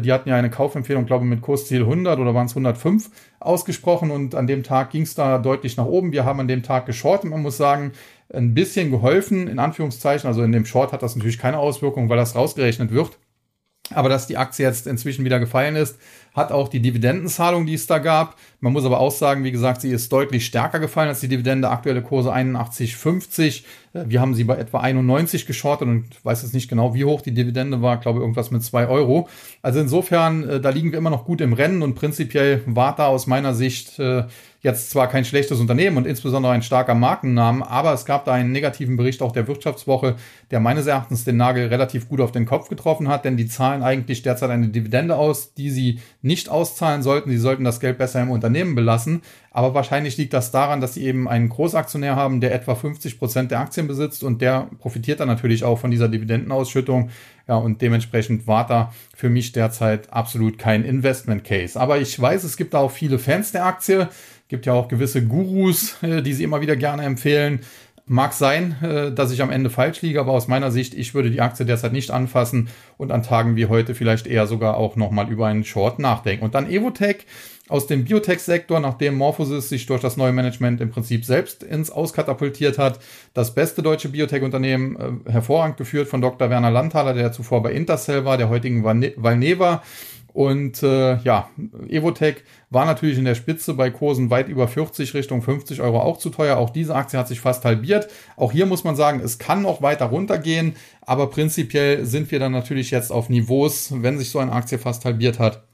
die 0.00 0.12
hatten 0.12 0.28
ja 0.28 0.36
eine 0.36 0.50
Kaufempfehlung, 0.50 1.06
glaube 1.06 1.24
ich, 1.24 1.30
mit 1.30 1.40
Kursziel 1.40 1.82
100 1.82 2.18
oder 2.18 2.34
waren 2.34 2.46
es 2.46 2.52
105 2.52 3.10
ausgesprochen 3.40 4.10
und 4.10 4.34
an 4.34 4.46
dem 4.46 4.62
Tag 4.62 4.90
ging 4.90 5.02
es 5.02 5.14
da 5.14 5.38
deutlich 5.38 5.76
nach 5.76 5.86
oben. 5.86 6.12
Wir 6.12 6.24
haben 6.24 6.40
an 6.40 6.48
dem 6.48 6.62
Tag 6.62 6.86
geschort 6.86 7.24
und 7.24 7.30
man 7.30 7.42
muss 7.42 7.56
sagen, 7.56 7.92
ein 8.32 8.54
bisschen 8.54 8.90
geholfen, 8.90 9.48
in 9.48 9.58
Anführungszeichen. 9.58 10.28
Also 10.28 10.42
in 10.42 10.52
dem 10.52 10.66
Short 10.66 10.92
hat 10.92 11.02
das 11.02 11.16
natürlich 11.16 11.38
keine 11.38 11.58
Auswirkung, 11.58 12.08
weil 12.08 12.16
das 12.16 12.34
rausgerechnet 12.34 12.90
wird. 12.90 13.18
Aber 13.94 14.08
dass 14.08 14.26
die 14.26 14.36
Aktie 14.36 14.66
jetzt 14.66 14.86
inzwischen 14.86 15.24
wieder 15.24 15.40
gefallen 15.40 15.76
ist, 15.76 15.96
hat 16.34 16.52
auch 16.52 16.68
die 16.68 16.80
Dividendenzahlung, 16.80 17.66
die 17.66 17.74
es 17.74 17.86
da 17.86 17.98
gab. 17.98 18.36
Man 18.60 18.72
muss 18.72 18.84
aber 18.84 19.00
auch 19.00 19.10
sagen, 19.10 19.44
wie 19.44 19.50
gesagt, 19.50 19.80
sie 19.80 19.90
ist 19.90 20.12
deutlich 20.12 20.46
stärker 20.46 20.78
gefallen 20.78 21.08
als 21.08 21.20
die 21.20 21.28
Dividende. 21.28 21.70
Aktuelle 21.70 22.02
Kurse 22.02 22.32
81,50. 22.32 23.62
Äh, 23.92 24.04
wir 24.06 24.20
haben 24.20 24.34
sie 24.34 24.44
bei 24.44 24.56
etwa 24.56 24.80
91 24.80 25.46
geschortet 25.46 25.88
und 25.88 26.04
weiß 26.22 26.42
jetzt 26.42 26.54
nicht 26.54 26.68
genau, 26.68 26.94
wie 26.94 27.04
hoch 27.04 27.22
die 27.22 27.34
Dividende 27.34 27.82
war. 27.82 27.96
Ich 27.96 28.00
glaube, 28.02 28.20
irgendwas 28.20 28.50
mit 28.50 28.62
2 28.62 28.88
Euro. 28.88 29.28
Also 29.62 29.80
insofern, 29.80 30.48
äh, 30.48 30.60
da 30.60 30.70
liegen 30.70 30.92
wir 30.92 30.98
immer 30.98 31.10
noch 31.10 31.24
gut 31.24 31.40
im 31.40 31.52
Rennen 31.52 31.82
und 31.82 31.94
prinzipiell 31.94 32.62
war 32.66 32.94
da 32.94 33.06
aus 33.06 33.26
meiner 33.26 33.54
Sicht 33.54 33.98
äh, 33.98 34.24
jetzt 34.60 34.90
zwar 34.90 35.08
kein 35.08 35.24
schlechtes 35.24 35.60
Unternehmen 35.60 35.96
und 35.96 36.06
insbesondere 36.06 36.52
ein 36.52 36.62
starker 36.62 36.94
Markennamen, 36.94 37.62
aber 37.62 37.92
es 37.92 38.04
gab 38.04 38.24
da 38.24 38.32
einen 38.32 38.50
negativen 38.50 38.96
Bericht 38.96 39.22
auch 39.22 39.32
der 39.32 39.46
Wirtschaftswoche, 39.46 40.16
der 40.50 40.58
meines 40.58 40.86
Erachtens 40.86 41.24
den 41.24 41.36
Nagel 41.36 41.68
relativ 41.68 42.08
gut 42.08 42.20
auf 42.20 42.32
den 42.32 42.46
Kopf 42.46 42.68
getroffen 42.68 43.08
hat, 43.08 43.24
denn 43.24 43.36
die 43.36 43.46
zahlen 43.46 43.82
eigentlich 43.82 44.22
derzeit 44.22 44.50
eine 44.50 44.68
Dividende 44.68 45.16
aus, 45.16 45.54
die 45.54 45.70
sie 45.70 46.00
nicht 46.22 46.48
auszahlen 46.48 47.02
sollten. 47.02 47.30
Sie 47.30 47.38
sollten 47.38 47.64
das 47.64 47.78
Geld 47.78 47.98
besser 47.98 48.20
im 48.20 48.30
Unternehmen 48.30 48.74
belassen. 48.74 49.22
Aber 49.50 49.74
wahrscheinlich 49.74 50.16
liegt 50.16 50.34
das 50.34 50.50
daran, 50.50 50.80
dass 50.80 50.94
sie 50.94 51.04
eben 51.04 51.28
einen 51.28 51.48
Großaktionär 51.48 52.16
haben, 52.16 52.40
der 52.40 52.54
etwa 52.54 52.74
50 52.74 53.18
Prozent 53.18 53.50
der 53.50 53.60
Aktien 53.60 53.88
besitzt 53.88 54.22
und 54.22 54.42
der 54.42 54.68
profitiert 54.78 55.20
dann 55.20 55.28
natürlich 55.28 55.64
auch 55.64 55.78
von 55.78 55.90
dieser 55.90 56.08
Dividendenausschüttung. 56.08 57.10
Ja, 57.48 57.56
und 57.56 57.80
dementsprechend 57.80 58.46
war 58.46 58.66
da 58.66 58.92
für 59.16 59.30
mich 59.30 59.52
derzeit 59.52 60.12
absolut 60.12 60.58
kein 60.58 60.84
Investment 60.84 61.44
Case. 61.44 61.80
Aber 61.80 61.98
ich 61.98 62.20
weiß, 62.20 62.44
es 62.44 62.56
gibt 62.56 62.74
auch 62.74 62.90
viele 62.90 63.18
Fans 63.18 63.52
der 63.52 63.64
Aktie. 63.64 64.08
Gibt 64.48 64.64
ja 64.64 64.72
auch 64.72 64.88
gewisse 64.88 65.24
Gurus, 65.24 66.02
äh, 66.02 66.22
die 66.22 66.32
sie 66.32 66.44
immer 66.44 66.60
wieder 66.60 66.76
gerne 66.76 67.02
empfehlen. 67.02 67.60
Mag 68.06 68.32
sein, 68.32 68.76
äh, 68.82 69.12
dass 69.12 69.30
ich 69.30 69.42
am 69.42 69.50
Ende 69.50 69.68
falsch 69.68 70.00
liege, 70.00 70.18
aber 70.18 70.32
aus 70.32 70.48
meiner 70.48 70.70
Sicht, 70.70 70.94
ich 70.94 71.12
würde 71.12 71.30
die 71.30 71.42
Aktie 71.42 71.66
derzeit 71.66 71.92
nicht 71.92 72.10
anfassen 72.10 72.70
und 72.96 73.12
an 73.12 73.22
Tagen 73.22 73.56
wie 73.56 73.66
heute 73.66 73.94
vielleicht 73.94 74.26
eher 74.26 74.46
sogar 74.46 74.78
auch 74.78 74.96
nochmal 74.96 75.30
über 75.30 75.46
einen 75.46 75.64
Short 75.64 75.98
nachdenken. 75.98 76.42
Und 76.46 76.54
dann 76.54 76.70
Evotech 76.70 77.26
aus 77.68 77.86
dem 77.86 78.04
Biotech-Sektor, 78.04 78.80
nachdem 78.80 79.16
Morphosis 79.16 79.68
sich 79.68 79.84
durch 79.84 80.00
das 80.00 80.16
neue 80.16 80.32
Management 80.32 80.80
im 80.80 80.88
Prinzip 80.88 81.26
selbst 81.26 81.62
ins 81.62 81.90
Auskatapultiert 81.90 82.78
hat. 82.78 82.98
Das 83.34 83.54
beste 83.54 83.82
deutsche 83.82 84.08
Biotech-Unternehmen, 84.08 85.22
äh, 85.26 85.30
hervorragend 85.30 85.76
geführt 85.76 86.08
von 86.08 86.22
Dr. 86.22 86.48
Werner 86.48 86.70
Landhaler, 86.70 87.12
der 87.12 87.32
zuvor 87.32 87.62
bei 87.62 87.72
Intercell 87.72 88.24
war, 88.24 88.38
der 88.38 88.48
heutigen 88.48 88.82
Valneva. 88.82 89.82
Und 90.38 90.84
äh, 90.84 91.16
ja, 91.22 91.50
Evotech 91.88 92.44
war 92.70 92.84
natürlich 92.84 93.18
in 93.18 93.24
der 93.24 93.34
Spitze 93.34 93.74
bei 93.74 93.90
Kursen 93.90 94.30
weit 94.30 94.48
über 94.48 94.68
40 94.68 95.12
Richtung 95.14 95.42
50 95.42 95.80
Euro 95.80 95.98
auch 95.98 96.16
zu 96.16 96.30
teuer. 96.30 96.58
Auch 96.58 96.70
diese 96.70 96.94
Aktie 96.94 97.18
hat 97.18 97.26
sich 97.26 97.40
fast 97.40 97.64
halbiert. 97.64 98.06
Auch 98.36 98.52
hier 98.52 98.64
muss 98.64 98.84
man 98.84 98.94
sagen, 98.94 99.18
es 99.18 99.40
kann 99.40 99.62
noch 99.62 99.82
weiter 99.82 100.04
runtergehen, 100.04 100.76
aber 101.00 101.28
prinzipiell 101.28 102.06
sind 102.06 102.30
wir 102.30 102.38
dann 102.38 102.52
natürlich 102.52 102.92
jetzt 102.92 103.10
auf 103.10 103.28
Niveaus, 103.28 103.92
wenn 103.96 104.16
sich 104.16 104.30
so 104.30 104.38
eine 104.38 104.52
Aktie 104.52 104.78
fast 104.78 105.04
halbiert 105.04 105.40
hat, 105.40 105.64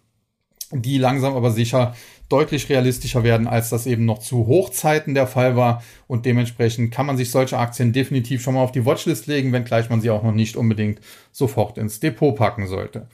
die 0.72 0.96
langsam 0.96 1.36
aber 1.36 1.50
sicher 1.50 1.94
deutlich 2.28 2.68
realistischer 2.68 3.22
werden, 3.22 3.46
als 3.46 3.70
das 3.70 3.86
eben 3.86 4.04
noch 4.04 4.18
zu 4.18 4.46
Hochzeiten 4.46 5.14
der 5.14 5.26
Fall 5.26 5.56
war. 5.56 5.82
Und 6.06 6.26
dementsprechend 6.26 6.92
kann 6.92 7.06
man 7.06 7.16
sich 7.16 7.30
solche 7.30 7.58
Aktien 7.58 7.92
definitiv 7.92 8.42
schon 8.42 8.54
mal 8.54 8.62
auf 8.62 8.72
die 8.72 8.86
Watchlist 8.86 9.26
legen, 9.26 9.52
wenngleich 9.52 9.90
man 9.90 10.00
sie 10.00 10.10
auch 10.10 10.22
noch 10.22 10.32
nicht 10.32 10.56
unbedingt 10.56 11.00
sofort 11.32 11.78
ins 11.78 12.00
Depot 12.00 12.34
packen 12.34 12.66
sollte. 12.66 13.08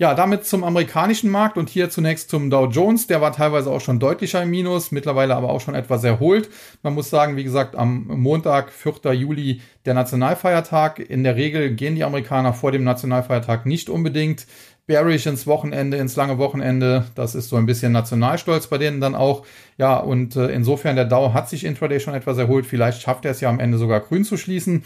Ja, 0.00 0.14
damit 0.14 0.46
zum 0.46 0.64
amerikanischen 0.64 1.28
Markt 1.30 1.58
und 1.58 1.68
hier 1.68 1.90
zunächst 1.90 2.30
zum 2.30 2.48
Dow 2.48 2.66
Jones. 2.66 3.06
Der 3.06 3.20
war 3.20 3.32
teilweise 3.32 3.70
auch 3.70 3.82
schon 3.82 4.00
deutlicher 4.00 4.42
im 4.42 4.48
Minus, 4.48 4.92
mittlerweile 4.92 5.36
aber 5.36 5.50
auch 5.50 5.60
schon 5.60 5.74
etwas 5.74 6.02
erholt. 6.04 6.48
Man 6.82 6.94
muss 6.94 7.10
sagen, 7.10 7.36
wie 7.36 7.44
gesagt, 7.44 7.76
am 7.76 8.06
Montag, 8.06 8.72
4. 8.72 9.12
Juli, 9.12 9.60
der 9.84 9.92
Nationalfeiertag. 9.92 11.00
In 11.00 11.22
der 11.22 11.36
Regel 11.36 11.74
gehen 11.74 11.96
die 11.96 12.04
Amerikaner 12.04 12.54
vor 12.54 12.72
dem 12.72 12.82
Nationalfeiertag 12.82 13.66
nicht 13.66 13.90
unbedingt 13.90 14.46
bearish 14.90 15.26
ins 15.26 15.46
Wochenende, 15.46 15.98
ins 15.98 16.16
lange 16.16 16.38
Wochenende. 16.38 17.04
Das 17.14 17.36
ist 17.36 17.48
so 17.48 17.54
ein 17.54 17.64
bisschen 17.64 17.92
Nationalstolz 17.92 18.66
bei 18.66 18.76
denen 18.76 19.00
dann 19.00 19.14
auch. 19.14 19.46
Ja, 19.78 19.98
und 19.98 20.34
äh, 20.34 20.48
insofern 20.48 20.96
der 20.96 21.04
Dow 21.04 21.32
hat 21.32 21.48
sich 21.48 21.64
intraday 21.64 22.00
schon 22.00 22.14
etwas 22.14 22.38
erholt. 22.38 22.66
Vielleicht 22.66 23.00
schafft 23.00 23.24
er 23.24 23.30
es 23.30 23.40
ja 23.40 23.48
am 23.48 23.60
Ende 23.60 23.78
sogar 23.78 24.00
grün 24.00 24.24
zu 24.24 24.36
schließen. 24.36 24.82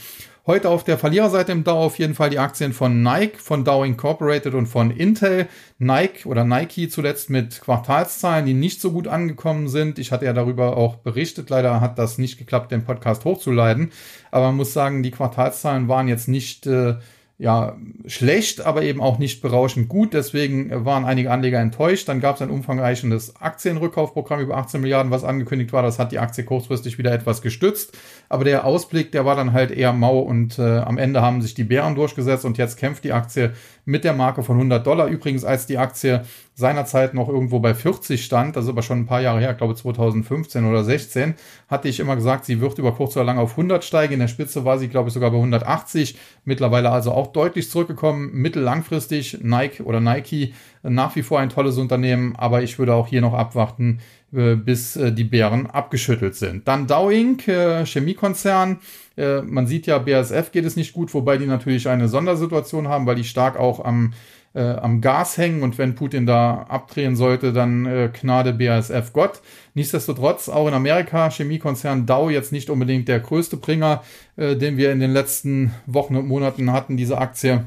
Heute 0.47 0.69
auf 0.69 0.85
der 0.85 0.99
Verliererseite 0.99 1.53
im 1.53 1.65
Dow 1.65 1.79
auf 1.87 1.99
jeden 1.99 2.15
Fall 2.15 2.29
die 2.29 2.39
Aktien 2.39 2.75
von 2.75 3.03
Nike, 3.03 3.39
von 3.39 3.65
Dow 3.65 3.83
Incorporated 3.83 4.53
und 4.53 4.67
von 4.67 4.91
Intel. 4.91 5.49
Nike 5.79 6.27
oder 6.27 6.45
Nike 6.45 6.91
zuletzt 6.91 7.31
mit 7.31 7.63
Quartalszahlen, 7.63 8.45
die 8.45 8.53
nicht 8.53 8.83
so 8.83 8.93
gut 8.93 9.09
angekommen 9.09 9.69
sind. 9.69 9.99
Ich 9.99 10.13
hatte 10.13 10.27
ja 10.27 10.35
darüber 10.35 10.77
auch 10.77 10.97
berichtet. 10.97 11.49
Leider 11.49 11.81
hat 11.81 11.99
das 11.99 12.19
nicht 12.19 12.37
geklappt, 12.37 12.73
den 12.73 12.85
Podcast 12.85 13.25
hochzuladen. 13.25 13.91
Aber 14.31 14.49
man 14.49 14.57
muss 14.57 14.75
sagen, 14.75 15.03
die 15.03 15.13
Quartalszahlen 15.13 15.89
waren 15.89 16.09
jetzt 16.09 16.29
nicht 16.29 16.67
äh, 16.67 16.97
ja, 17.37 17.77
schlecht, 18.07 18.65
aber 18.65 18.83
eben 18.83 19.01
auch 19.01 19.19
nicht 19.19 19.43
berauschend 19.43 19.89
gut. 19.89 20.15
Deswegen 20.15 20.85
waren 20.85 21.05
einige 21.05 21.33
Anleger 21.33 21.59
enttäuscht. 21.59 22.09
Dann 22.09 22.21
gab 22.21 22.37
es 22.37 22.43
ein 22.43 22.51
umfangreichendes 22.51 23.35
Aktienrückkaufprogramm 23.41 24.41
über 24.41 24.57
18 24.57 24.81
Milliarden, 24.81 25.11
was 25.11 25.25
angekündigt 25.25 25.73
war. 25.73 25.83
Das 25.83 25.99
hat 25.99 26.13
die 26.13 26.21
Aktie 26.21 26.45
kurzfristig 26.45 26.97
wieder 26.97 27.13
etwas 27.13 27.43
gestützt. 27.43 27.99
Aber 28.29 28.45
der 28.45 28.65
Ausblick, 28.65 29.11
der 29.11 29.25
war 29.25 29.35
dann 29.35 29.53
halt 29.53 29.73
eher 29.73 29.93
mau 29.93 30.21
und 30.21 30.61
äh, 30.61 30.79
am 30.79 30.97
Ende 30.97 31.23
haben 31.23 31.43
sich 31.43 31.55
die 31.55 31.65
Bären 31.65 31.97
durchgesetzt 31.97 32.45
und 32.45 32.57
jetzt 32.57 32.77
kämpft 32.77 33.03
die 33.03 33.13
Aktie 33.13 33.53
mit 33.85 34.05
der 34.05 34.13
Marke 34.13 34.45
von 34.45 34.55
100 34.55 34.87
Dollar. 34.87 35.09
Übrigens, 35.09 35.45
als 35.45 35.67
die 35.67 35.79
Aktie 35.79 36.23
seinerzeit 36.55 37.15
noch 37.15 37.29
irgendwo 37.29 37.59
bei 37.59 37.75
40 37.75 38.25
stand, 38.25 38.55
das 38.55 38.65
ist 38.65 38.71
aber 38.71 38.83
schon 38.83 39.01
ein 39.01 39.07
paar 39.07 39.21
Jahre 39.21 39.41
her, 39.41 39.51
ich 39.53 39.59
glaube 39.59 39.75
2015 39.75 40.65
oder 40.65 40.85
16, 40.85 41.35
hatte 41.69 41.89
ich 41.89 41.99
immer 41.99 42.15
gesagt, 42.15 42.45
sie 42.45 42.61
wird 42.61 42.79
über 42.79 42.93
kurz 42.93 43.17
oder 43.17 43.25
lang 43.25 43.39
auf 43.39 43.53
100 43.53 43.85
steigen. 43.85 44.15
In 44.15 44.21
der 44.21 44.29
Spitze 44.29 44.65
war 44.65 44.79
sie, 44.79 44.89
glaube 44.89 45.09
ich, 45.09 45.15
sogar 45.15 45.31
bei 45.31 45.37
180. 45.37 46.17
Mittlerweile 46.45 46.91
also 46.91 47.13
auch 47.13 47.29
deutlich 47.29 47.71
zurückgekommen. 47.71 48.31
Mittellangfristig 48.33 49.39
Nike 49.43 49.83
oder 49.83 50.01
Nike 50.01 50.55
nach 50.83 51.17
wie 51.17 51.23
vor 51.23 51.41
ein 51.41 51.49
tolles 51.49 51.79
Unternehmen, 51.79 52.37
aber 52.37 52.63
ich 52.63 52.79
würde 52.79 52.95
auch 52.95 53.09
hier 53.09 53.21
noch 53.21 53.35
abwarten, 53.35 54.01
äh, 54.35 54.57
bis 54.57 54.97
äh, 54.97 55.13
die 55.13 55.25
Bären 55.25 55.67
abgeschüttelt 55.67 56.35
sind. 56.35 56.67
Dann 56.67 56.87
Dow 56.87 57.11
Inc., 57.11 57.49
äh, 57.49 57.85
Chemiekonzern. 57.85 58.79
Man 59.17 59.69
sieht 59.69 59.87
ja, 59.87 59.99
BASF 59.99 60.51
geht 60.51 60.65
es 60.65 60.75
nicht 60.75 60.93
gut, 60.93 61.15
wobei 61.15 61.39
die 61.39 61.47
natürlich 61.47 61.89
eine 61.89 62.09
Sondersituation 62.09 62.89
haben, 62.89 63.07
weil 63.07 63.15
die 63.15 63.23
stark 63.23 63.57
auch 63.57 63.85
am 63.85 64.13
äh, 64.55 64.63
am 64.63 65.01
Gas 65.01 65.37
hängen 65.37 65.63
und 65.63 65.79
wenn 65.79 65.95
Putin 65.95 66.27
da 66.27 66.67
abdrehen 66.69 67.17
sollte, 67.17 67.53
dann 67.53 67.87
äh, 67.87 68.11
Gnade 68.13 68.53
BASF 68.53 69.13
Gott. 69.13 69.41
Nichtsdestotrotz 69.75 70.49
auch 70.49 70.69
in 70.69 70.75
Amerika 70.75 71.29
Chemiekonzern 71.31 72.07
Dow 72.07 72.31
jetzt 72.31 72.53
nicht 72.53 72.71
unbedingt 72.71 73.09
der 73.09 73.21
größte 73.21 73.57
Bringer, 73.57 74.03
äh, 74.37 74.57
den 74.57 74.77
wir 74.77 74.93
in 74.93 75.01
den 75.01 75.13
letzten 75.13 75.75
Wochen 75.87 76.17
und 76.17 76.29
Monaten 76.29 76.73
hatten, 76.73 76.97
diese 76.97 77.19
Aktie. 77.19 77.65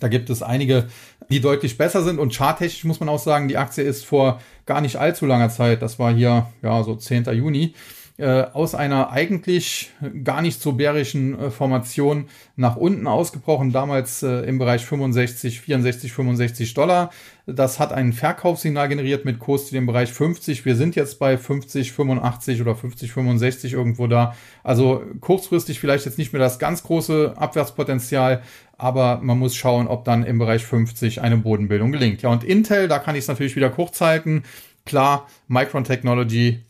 Da 0.00 0.08
gibt 0.08 0.30
es 0.30 0.42
einige, 0.42 0.88
die 1.30 1.40
deutlich 1.40 1.78
besser 1.78 2.02
sind 2.02 2.18
und 2.18 2.34
charttechnisch 2.34 2.84
muss 2.84 2.98
man 2.98 3.08
auch 3.08 3.20
sagen, 3.20 3.46
die 3.46 3.56
Aktie 3.56 3.84
ist 3.84 4.04
vor 4.04 4.40
gar 4.66 4.80
nicht 4.80 4.96
allzu 4.96 5.26
langer 5.26 5.50
Zeit, 5.50 5.80
das 5.82 6.00
war 6.00 6.12
hier 6.12 6.48
ja 6.62 6.82
so 6.82 6.96
10. 6.96 7.24
Juni, 7.32 7.74
äh, 8.18 8.44
aus 8.52 8.74
einer 8.74 9.10
eigentlich 9.10 9.90
gar 10.22 10.42
nicht 10.42 10.60
so 10.60 10.72
bärischen 10.72 11.38
äh, 11.38 11.50
Formation 11.50 12.26
nach 12.56 12.76
unten 12.76 13.06
ausgebrochen, 13.06 13.72
damals 13.72 14.22
äh, 14.22 14.40
im 14.42 14.58
Bereich 14.58 14.84
65, 14.84 15.60
64, 15.60 16.12
65 16.12 16.74
Dollar. 16.74 17.10
Das 17.46 17.80
hat 17.80 17.92
ein 17.92 18.12
Verkaufssignal 18.12 18.88
generiert 18.88 19.24
mit 19.24 19.38
Kurs 19.38 19.66
zu 19.66 19.74
dem 19.74 19.86
Bereich 19.86 20.12
50. 20.12 20.64
Wir 20.64 20.76
sind 20.76 20.94
jetzt 20.94 21.18
bei 21.18 21.38
50, 21.38 21.92
85 21.92 22.60
oder 22.60 22.76
50, 22.76 23.12
65 23.12 23.72
irgendwo 23.72 24.06
da. 24.06 24.36
Also 24.62 25.02
kurzfristig 25.20 25.80
vielleicht 25.80 26.04
jetzt 26.04 26.18
nicht 26.18 26.32
mehr 26.32 26.40
das 26.40 26.58
ganz 26.58 26.82
große 26.82 27.34
Abwärtspotenzial, 27.36 28.42
aber 28.76 29.20
man 29.22 29.38
muss 29.38 29.56
schauen, 29.56 29.88
ob 29.88 30.04
dann 30.04 30.22
im 30.22 30.38
Bereich 30.38 30.64
50 30.66 31.22
eine 31.22 31.38
Bodenbildung 31.38 31.92
gelingt. 31.92 32.20
Ja, 32.20 32.28
und 32.28 32.44
Intel, 32.44 32.88
da 32.88 32.98
kann 32.98 33.14
ich 33.14 33.22
es 33.22 33.28
natürlich 33.28 33.56
wieder 33.56 33.70
kurz 33.70 34.00
halten. 34.00 34.42
Klar, 34.84 35.26
Micron 35.48 35.84
Technology 35.84 36.60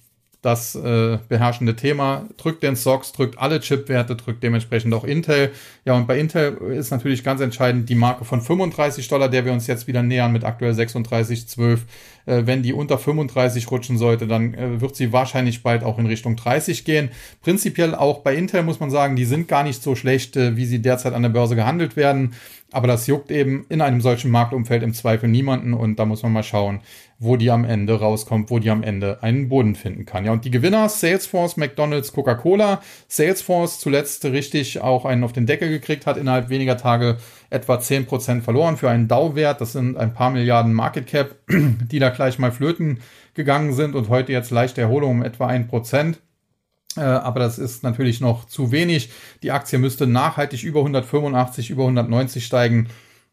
das 0.43 0.74
äh, 0.74 1.18
beherrschende 1.28 1.76
Thema. 1.76 2.26
Drückt 2.36 2.64
den 2.64 2.74
SOX, 2.74 3.12
drückt 3.12 3.38
alle 3.38 3.61
Chipwerte, 3.61 4.16
drückt 4.16 4.43
dementsprechend 4.43 4.93
auch 4.93 5.05
Intel. 5.05 5.53
Ja, 5.84 5.95
und 5.95 6.09
bei 6.09 6.18
Intel 6.18 6.57
ist 6.72 6.90
natürlich 6.90 7.22
ganz 7.22 7.40
entscheidend 7.40 7.88
die 7.88 7.95
Marke 7.95 8.24
von 8.24 8.40
35 8.40 9.07
Dollar, 9.07 9.28
der 9.28 9.45
wir 9.45 9.53
uns 9.53 9.68
jetzt 9.68 9.86
wieder 9.86 10.03
nähern 10.03 10.32
mit 10.32 10.45
aktuell 10.45 10.72
36,12. 10.72 11.78
Äh, 12.26 12.43
wenn 12.45 12.64
die 12.64 12.72
unter 12.72 12.99
35 12.99 13.70
rutschen 13.70 13.99
sollte, 13.99 14.26
dann 14.26 14.55
äh, 14.55 14.80
wird 14.80 14.97
sie 14.97 15.12
wahrscheinlich 15.12 15.62
bald 15.62 15.84
auch 15.84 15.99
in 15.99 16.07
Richtung 16.07 16.34
30 16.34 16.84
gehen. 16.84 17.11
Prinzipiell 17.40 17.95
auch 17.95 18.18
bei 18.20 18.34
Intel 18.34 18.64
muss 18.64 18.80
man 18.80 18.90
sagen, 18.90 19.14
die 19.14 19.24
sind 19.24 19.47
gar 19.47 19.62
nicht 19.62 19.80
so 19.80 19.95
schlecht, 19.95 20.36
äh, 20.36 20.57
wie 20.57 20.66
sie 20.66 20.82
derzeit 20.82 21.14
an 21.14 21.22
der 21.22 21.30
Börse 21.30 21.55
gehandelt 21.55 21.95
werden. 21.95 22.34
Aber 22.72 22.88
das 22.88 23.06
juckt 23.06 23.30
eben 23.30 23.66
in 23.68 23.80
einem 23.80 24.00
solchen 24.00 24.30
Marktumfeld 24.30 24.82
im 24.82 24.94
Zweifel 24.94 25.28
niemanden 25.28 25.74
und 25.74 25.98
da 25.98 26.06
muss 26.06 26.22
man 26.22 26.32
mal 26.32 26.42
schauen, 26.42 26.80
wo 27.18 27.36
die 27.36 27.50
am 27.50 27.64
Ende 27.64 28.00
rauskommt, 28.00 28.50
wo 28.50 28.58
die 28.58 28.70
am 28.70 28.82
Ende 28.82 29.22
einen 29.22 29.48
Boden 29.48 29.74
finden 29.74 30.06
kann. 30.06 30.24
Ja, 30.24 30.32
und 30.32 30.44
die 30.44 30.50
Gewinner, 30.50 30.88
Salesforce, 30.88 31.56
McDonalds, 31.56 32.12
Coca-Cola. 32.12 32.80
Salesforce 33.08 33.78
zuletzt 33.78 34.24
richtig 34.24 34.80
auch 34.80 35.04
einen 35.04 35.22
auf 35.22 35.32
den 35.32 35.46
Deckel 35.46 35.68
gekriegt, 35.68 36.06
hat 36.06 36.16
innerhalb 36.16 36.48
weniger 36.48 36.76
Tage 36.76 37.18
etwa 37.50 37.76
10% 37.76 38.40
verloren 38.40 38.76
für 38.76 38.90
einen 38.90 39.06
Dow-Wert. 39.06 39.60
Das 39.60 39.72
sind 39.72 39.96
ein 39.96 40.14
paar 40.14 40.30
Milliarden 40.30 40.72
Market 40.72 41.06
Cap, 41.06 41.36
die 41.48 41.98
da 41.98 42.08
gleich 42.08 42.38
mal 42.38 42.50
flöten 42.52 43.00
gegangen 43.34 43.72
sind 43.72 43.94
und 43.94 44.08
heute 44.08 44.32
jetzt 44.32 44.50
leichte 44.50 44.80
Erholung 44.80 45.10
um 45.10 45.22
etwa 45.22 45.48
1%. 45.48 46.14
Äh, 46.14 46.14
aber 47.01 47.40
das 47.40 47.59
ist 47.59 47.82
natürlich 47.82 48.20
noch 48.20 48.45
zu 48.45 48.72
wenig. 48.72 49.11
Die 49.43 49.51
Aktie 49.53 49.78
müsste 49.78 50.07
nachhaltig 50.07 50.62
über 50.62 50.80
185, 50.80 51.70
über 51.70 51.82
190 51.82 52.45
steigen, 52.45 52.88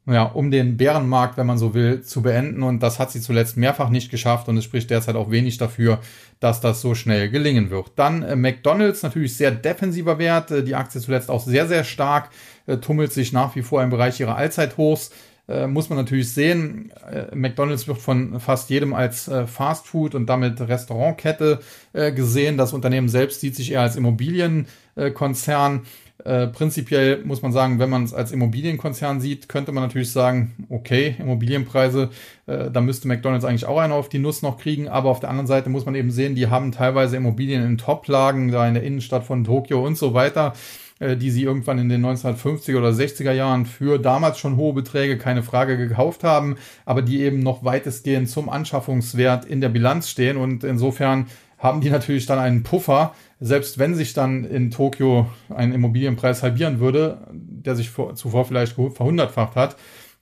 ja, 0.06 0.24
um 0.24 0.50
den 0.50 0.78
Bärenmarkt, 0.78 1.38
wenn 1.38 1.46
man 1.46 1.58
so 1.58 1.74
will, 1.74 2.02
zu 2.02 2.22
beenden. 2.22 2.64
Und 2.64 2.82
das 2.82 3.00
hat 3.00 3.12
sie 3.12 3.22
zuletzt 3.22 3.58
mehrfach 3.58 3.90
nicht 3.90 4.10
geschafft. 4.10 4.48
Und 4.48 4.58
es 4.58 4.64
spricht 4.64 4.90
derzeit 4.90 5.16
auch 5.16 5.30
wenig 5.30 5.58
dafür, 5.58 6.00
dass 6.40 6.62
das 6.62 6.82
so 6.82 6.96
schnell 6.96 7.30
gelingen 7.30 7.70
wird. 7.70 7.92
Dann 7.96 8.24
äh, 8.24 8.36
McDonald's, 8.36 9.04
natürlich 9.04 9.38
sehr 9.38 9.52
defensiver 9.52 10.18
Wert. 10.18 10.52
Äh, 10.52 10.64
die 10.64 10.76
Aktie 10.76 11.02
zuletzt 11.02 11.30
auch 11.30 11.44
sehr, 11.44 11.68
sehr 11.68 11.84
stark, 11.84 12.30
äh, 12.66 12.78
tummelt 12.78 13.14
sich 13.14 13.34
nach 13.34 13.56
wie 13.56 13.62
vor 13.62 13.84
im 13.84 13.90
Bereich 13.90 14.20
ihrer 14.20 14.36
Allzeithochs 14.36 15.12
äh, 15.50 15.68
muss 15.68 15.90
man 15.90 15.98
natürlich 15.98 16.32
sehen, 16.32 16.92
äh, 17.12 17.36
McDonald's 17.36 17.88
wird 17.88 17.98
von 17.98 18.40
fast 18.40 18.70
jedem 18.70 18.94
als 18.94 19.28
äh, 19.28 19.48
Fast 19.48 19.88
Food 19.88 20.14
und 20.14 20.28
damit 20.28 20.62
Restaurantkette 20.62 21.60
äh, 21.94 22.12
gesehen. 22.12 22.58
Das 22.58 22.74
Unternehmen 22.74 23.10
selbst 23.10 23.42
sieht 23.42 23.56
sich 23.56 23.72
eher 23.72 23.82
als 23.82 23.96
Immobilienkonzern. 23.96 25.82
Äh, 26.24 26.48
prinzipiell 26.48 27.24
muss 27.24 27.42
man 27.42 27.54
sagen, 27.54 27.80
wenn 27.80 27.90
man 27.90 28.04
es 28.04 28.14
als 28.14 28.32
Immobilienkonzern 28.32 29.22
sieht, 29.22 29.48
könnte 29.48 29.72
man 29.72 29.84
natürlich 29.84 30.12
sagen, 30.12 30.66
okay, 30.70 31.16
Immobilienpreise, 31.18 32.10
äh, 32.46 32.70
da 32.70 32.82
müsste 32.82 33.08
McDonald's 33.08 33.46
eigentlich 33.46 33.66
auch 33.66 33.80
einen 33.80 33.94
auf 33.94 34.10
die 34.10 34.20
Nuss 34.20 34.42
noch 34.42 34.58
kriegen. 34.58 34.90
Aber 34.90 35.10
auf 35.10 35.22
der 35.22 35.30
anderen 35.30 35.48
Seite 35.48 35.70
muss 35.70 35.86
man 35.86 35.96
eben 35.96 36.12
sehen, 36.12 36.36
die 36.36 36.48
haben 36.48 36.72
teilweise 36.74 37.16
Immobilien 37.16 37.64
in 37.64 37.78
Toplagen, 37.78 38.52
da 38.52 38.68
in 38.68 38.74
der 38.74 38.84
Innenstadt 38.84 39.24
von 39.24 39.46
Tokio 39.46 39.84
und 39.86 39.98
so 39.98 40.14
weiter. 40.14 40.54
Äh, 41.00 41.16
die 41.16 41.32
sie 41.32 41.44
irgendwann 41.44 41.80
in 41.80 41.88
den 41.88 42.06
1950er 42.06 42.78
oder 42.78 42.90
60er 42.90 43.32
Jahren 43.32 43.66
für 43.66 44.00
damals 44.00 44.38
schon 44.38 44.58
hohe 44.58 44.74
Beträge, 44.74 45.18
keine 45.18 45.44
Frage, 45.44 45.78
gekauft 45.78 46.26
haben, 46.26 46.58
aber 46.86 47.02
die 47.02 47.22
eben 47.22 47.40
noch 47.40 47.64
weitestgehend 47.64 48.30
zum 48.30 48.50
Anschaffungswert 48.50 49.46
in 49.46 49.62
der 49.62 49.70
Bilanz 49.70 50.10
stehen 50.10 50.36
und 50.36 50.66
insofern 50.66 51.28
haben 51.58 51.80
die 51.80 51.90
natürlich 51.90 52.26
dann 52.26 52.40
einen 52.40 52.64
Puffer, 52.64 53.14
selbst 53.40 53.80
wenn 53.80 53.96
sich 53.96 54.14
dann 54.14 54.44
in 54.44 54.72
Tokio 54.72 55.30
ein 55.50 55.72
Immobilienpreis 55.72 56.44
halbieren 56.44 56.82
würde, 56.82 57.20
der 57.32 57.78
sich 57.78 57.90
vor, 57.90 58.16
zuvor 58.16 58.44
vielleicht 58.44 58.74
verhundertfacht 58.74 59.56
hat, 59.56 59.78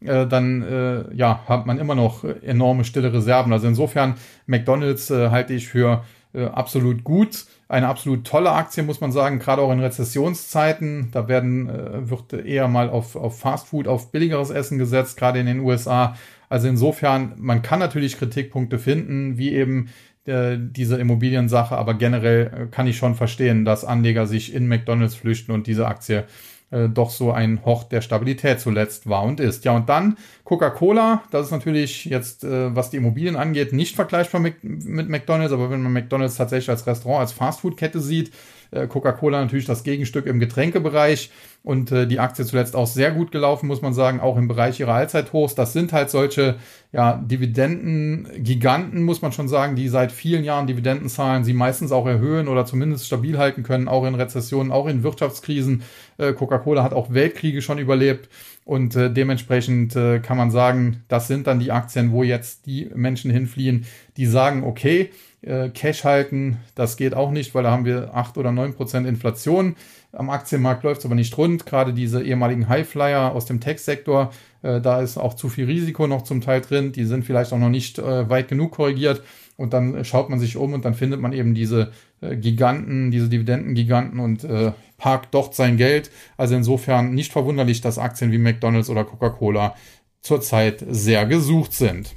äh, 0.05 0.27
dann 0.27 0.61
äh, 0.61 1.15
ja, 1.15 1.41
hat 1.47 1.65
man 1.65 1.79
immer 1.79 1.95
noch 1.95 2.23
enorme 2.23 2.83
stille 2.83 3.11
Reserven. 3.11 3.51
Also 3.51 3.67
insofern 3.67 4.15
McDonald's 4.45 5.09
äh, 5.09 5.29
halte 5.31 5.55
ich 5.55 5.67
für 5.67 6.03
äh, 6.37 6.45
absolut 6.45 7.03
gut 7.03 7.45
eine 7.69 7.87
absolut 7.87 8.25
tolle 8.25 8.51
Aktie, 8.51 8.83
muss 8.83 9.01
man 9.01 9.11
sagen, 9.11 9.39
gerade 9.39 9.61
auch 9.61 9.71
in 9.71 9.79
Rezessionszeiten. 9.79 11.09
Da 11.11 11.27
werden, 11.27 11.69
äh, 11.69 12.09
wird 12.09 12.33
eher 12.33 12.67
mal 12.67 12.89
auf, 12.89 13.15
auf 13.15 13.39
Fast 13.39 13.67
Food, 13.67 13.87
auf 13.87 14.11
billigeres 14.11 14.49
Essen 14.49 14.77
gesetzt, 14.77 15.17
gerade 15.17 15.39
in 15.39 15.45
den 15.45 15.59
USA. 15.59 16.15
Also 16.49 16.67
insofern, 16.69 17.33
man 17.37 17.61
kann 17.61 17.79
natürlich 17.79 18.17
Kritikpunkte 18.17 18.79
finden, 18.79 19.37
wie 19.37 19.51
eben 19.51 19.89
äh, 20.25 20.57
diese 20.57 20.97
Immobiliensache, 20.97 21.77
aber 21.77 21.93
generell 21.93 22.45
äh, 22.45 22.65
kann 22.67 22.87
ich 22.87 22.97
schon 22.97 23.15
verstehen, 23.15 23.65
dass 23.65 23.83
Anleger 23.83 24.27
sich 24.27 24.53
in 24.53 24.67
McDonalds 24.67 25.15
flüchten 25.15 25.51
und 25.51 25.67
diese 25.67 25.87
Aktie 25.87 26.23
äh, 26.71 26.89
doch 26.89 27.09
so 27.09 27.31
ein 27.31 27.63
Hort 27.65 27.91
der 27.91 28.01
Stabilität 28.01 28.59
zuletzt 28.59 29.07
war 29.07 29.23
und 29.23 29.39
ist. 29.39 29.63
Ja, 29.65 29.75
und 29.75 29.87
dann 29.87 30.17
Coca-Cola, 30.43 31.23
das 31.31 31.47
ist 31.47 31.51
natürlich 31.51 32.05
jetzt, 32.05 32.43
äh, 32.43 32.75
was 32.75 32.89
die 32.89 32.97
Immobilien 32.97 33.35
angeht, 33.35 33.73
nicht 33.73 33.95
vergleichbar 33.95 34.41
mit, 34.41 34.63
mit 34.63 35.09
McDonalds, 35.09 35.53
aber 35.53 35.69
wenn 35.69 35.81
man 35.81 35.93
McDonalds 35.93 36.35
tatsächlich 36.35 36.69
als 36.69 36.85
Restaurant, 36.85 37.21
als 37.21 37.31
Fastfood-Kette 37.31 38.01
sieht, 38.01 38.31
äh, 38.71 38.87
Coca-Cola 38.87 39.41
natürlich 39.41 39.65
das 39.65 39.83
Gegenstück 39.83 40.25
im 40.25 40.39
Getränkebereich 40.39 41.31
und 41.67 41.91
äh, 41.91 42.07
die 42.07 42.21
Aktie 42.21 42.45
zuletzt 42.45 42.77
auch 42.77 42.87
sehr 42.87 43.11
gut 43.11 43.29
gelaufen, 43.29 43.67
muss 43.67 43.81
man 43.81 43.93
sagen, 43.93 44.21
auch 44.21 44.37
im 44.37 44.47
Bereich 44.47 44.79
ihrer 44.79 44.93
Allzeithochs. 44.93 45.53
Das 45.53 45.73
sind 45.73 45.91
halt 45.91 46.09
solche 46.09 46.55
ja, 46.93 47.17
Dividenden-Giganten, 47.17 49.03
muss 49.03 49.21
man 49.21 49.33
schon 49.33 49.49
sagen, 49.49 49.75
die 49.75 49.89
seit 49.89 50.13
vielen 50.13 50.45
Jahren 50.45 50.65
Dividenden 50.65 51.09
zahlen, 51.09 51.43
sie 51.43 51.51
meistens 51.51 51.91
auch 51.91 52.07
erhöhen 52.07 52.47
oder 52.47 52.65
zumindest 52.65 53.05
stabil 53.05 53.37
halten 53.37 53.63
können, 53.63 53.89
auch 53.89 54.05
in 54.05 54.15
Rezessionen, 54.15 54.71
auch 54.71 54.87
in 54.87 55.03
Wirtschaftskrisen. 55.03 55.83
Äh, 56.17 56.31
Coca-Cola 56.31 56.83
hat 56.83 56.93
auch 56.93 57.13
Weltkriege 57.13 57.61
schon 57.61 57.79
überlebt. 57.79 58.29
Und 58.63 58.95
äh, 58.95 59.11
dementsprechend 59.11 59.93
äh, 59.97 60.19
kann 60.19 60.37
man 60.37 60.51
sagen, 60.51 61.03
das 61.09 61.27
sind 61.27 61.47
dann 61.47 61.59
die 61.59 61.73
Aktien, 61.73 62.13
wo 62.13 62.23
jetzt 62.23 62.65
die 62.65 62.89
Menschen 62.95 63.29
hinfliehen, 63.29 63.85
die 64.15 64.25
sagen, 64.25 64.63
okay, 64.63 65.09
äh, 65.41 65.69
Cash 65.69 66.03
halten, 66.03 66.57
das 66.75 66.97
geht 66.97 67.13
auch 67.13 67.31
nicht, 67.31 67.53
weil 67.53 67.63
da 67.63 67.71
haben 67.71 67.85
wir 67.85 68.13
acht 68.13 68.37
oder 68.37 68.51
neun 68.51 68.73
Prozent 68.73 69.07
Inflation. 69.07 69.75
Am 70.13 70.29
Aktienmarkt 70.29 70.83
läuft 70.83 70.99
es 70.99 71.05
aber 71.05 71.15
nicht 71.15 71.37
rund. 71.37 71.65
Gerade 71.65 71.93
diese 71.93 72.23
ehemaligen 72.23 72.69
Highflyer 72.69 73.33
aus 73.33 73.45
dem 73.45 73.59
Tech-Sektor, 73.59 74.31
äh, 74.63 74.79
da 74.81 75.01
ist 75.01 75.17
auch 75.17 75.33
zu 75.33 75.49
viel 75.49 75.65
Risiko 75.65 76.07
noch 76.07 76.23
zum 76.23 76.41
Teil 76.41 76.61
drin. 76.61 76.91
Die 76.91 77.05
sind 77.05 77.25
vielleicht 77.25 77.53
auch 77.53 77.59
noch 77.59 77.69
nicht 77.69 77.99
äh, 77.99 78.29
weit 78.29 78.47
genug 78.47 78.71
korrigiert. 78.71 79.21
Und 79.57 79.73
dann 79.73 80.05
schaut 80.05 80.29
man 80.29 80.39
sich 80.39 80.55
um 80.55 80.73
und 80.73 80.85
dann 80.85 80.93
findet 80.93 81.19
man 81.19 81.33
eben 81.33 81.55
diese 81.55 81.91
äh, 82.21 82.35
Giganten, 82.35 83.11
diese 83.11 83.27
Dividendengiganten 83.27 84.19
und 84.19 84.43
äh, 84.43 84.71
parkt 84.97 85.33
dort 85.33 85.55
sein 85.55 85.77
Geld. 85.77 86.11
Also 86.37 86.55
insofern 86.55 87.13
nicht 87.13 87.31
verwunderlich, 87.31 87.81
dass 87.81 87.97
Aktien 87.97 88.31
wie 88.31 88.37
McDonald's 88.37 88.89
oder 88.89 89.03
Coca-Cola 89.03 89.75
zurzeit 90.21 90.85
sehr 90.87 91.25
gesucht 91.25 91.73
sind. 91.73 92.13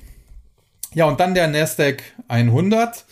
Ja, 0.95 1.07
und 1.07 1.21
dann 1.21 1.35
der 1.35 1.47
Nasdaq 1.47 2.03
100 2.29 3.05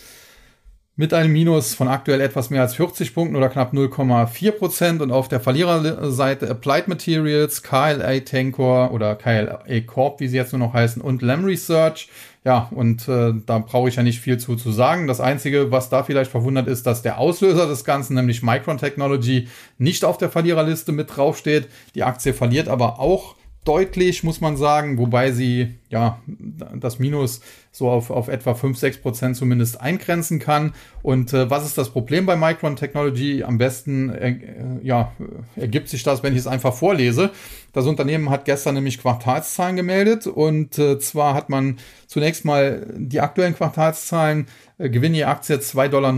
mit 0.99 1.14
einem 1.14 1.32
Minus 1.32 1.74
von 1.74 1.86
aktuell 1.86 2.20
etwas 2.20 2.51
mehr 2.51 2.62
als 2.62 2.74
40 2.74 3.14
Punkten 3.14 3.36
oder 3.36 3.49
knapp 3.49 3.72
0,4 3.72 4.51
Prozent 4.51 5.01
und 5.01 5.12
auf 5.12 5.28
der 5.28 5.38
Verliererseite 5.38 6.51
Applied 6.51 6.88
Materials, 6.88 7.62
KLA 7.62 8.18
Tankor 8.20 8.90
oder 8.90 9.14
KLA 9.14 9.80
Corp, 9.86 10.18
wie 10.18 10.26
sie 10.26 10.36
jetzt 10.36 10.53
nur 10.53 10.59
noch 10.59 10.74
heißen, 10.74 11.01
und 11.01 11.22
Lam 11.22 11.44
Research. 11.44 12.09
Ja, 12.44 12.68
und 12.72 13.07
äh, 13.07 13.32
da 13.46 13.61
brauche 13.61 13.88
ich 13.88 13.94
ja 13.94 14.03
nicht 14.03 14.18
viel 14.18 14.38
zu, 14.38 14.57
zu 14.57 14.72
sagen. 14.72 15.07
Das 15.07 15.20
Einzige, 15.20 15.70
was 15.70 15.88
da 15.88 16.03
vielleicht 16.03 16.32
verwundert 16.32 16.66
ist, 16.66 16.84
dass 16.84 17.03
der 17.03 17.18
Auslöser 17.18 17.68
des 17.68 17.84
Ganzen, 17.84 18.14
nämlich 18.14 18.42
Micron 18.42 18.78
Technology, 18.78 19.46
nicht 19.78 20.05
auf 20.05 20.18
der 20.18 20.30
Verliererliste 20.30 20.90
mit 20.90 21.16
draufsteht. 21.16 21.68
Die 21.94 22.03
Aktie 22.03 22.34
verliert 22.34 22.66
aber 22.66 22.99
auch 22.99 23.36
deutlich, 23.64 24.24
muss 24.24 24.40
man 24.40 24.57
sagen, 24.57 24.99
wobei 24.99 25.30
sie 25.30 25.74
ja 25.90 26.18
das 26.26 26.99
Minus 26.99 27.40
so 27.79 27.89
auf, 27.89 28.11
auf 28.11 28.29
etwa 28.29 28.55
5, 28.55 28.76
6 28.76 28.99
Prozent 28.99 29.37
zumindest 29.37 29.81
eingrenzen 29.81 30.39
kann. 30.41 30.74
Und 31.03 31.33
äh, 31.33 31.49
was 31.49 31.64
ist 31.64 31.79
das 31.79 31.91
Problem 31.91 32.26
bei 32.26 32.37
Micron 32.37 32.76
Technology? 32.76 33.45
Am 33.45 33.57
besten 33.57 34.11
äh, 34.11 34.37
ja, 34.83 35.12
ergibt 35.57 35.89
sich 35.89 36.03
das, 36.03 36.22
wenn 36.22 36.33
ich 36.33 36.41
es 36.41 36.47
einfach 36.47 36.74
vorlese. 36.74 37.31
Das 37.72 37.87
Unternehmen 37.87 38.31
hat 38.31 38.45
gestern 38.45 38.74
nämlich 38.74 39.01
Quartalszahlen 39.01 39.76
gemeldet 39.76 40.26
und 40.26 40.79
äh, 40.79 40.99
zwar 40.99 41.35
hat 41.35 41.49
man 41.51 41.76
zunächst 42.07 42.45
mal 42.45 42.87
die 42.97 43.20
aktuellen 43.20 43.55
Quartalszahlen 43.55 44.47
äh, 44.79 44.89
Gewinn 44.89 45.14
je 45.14 45.24
Aktie 45.24 45.57
2,59 45.57 45.91
Dollar 45.91 46.11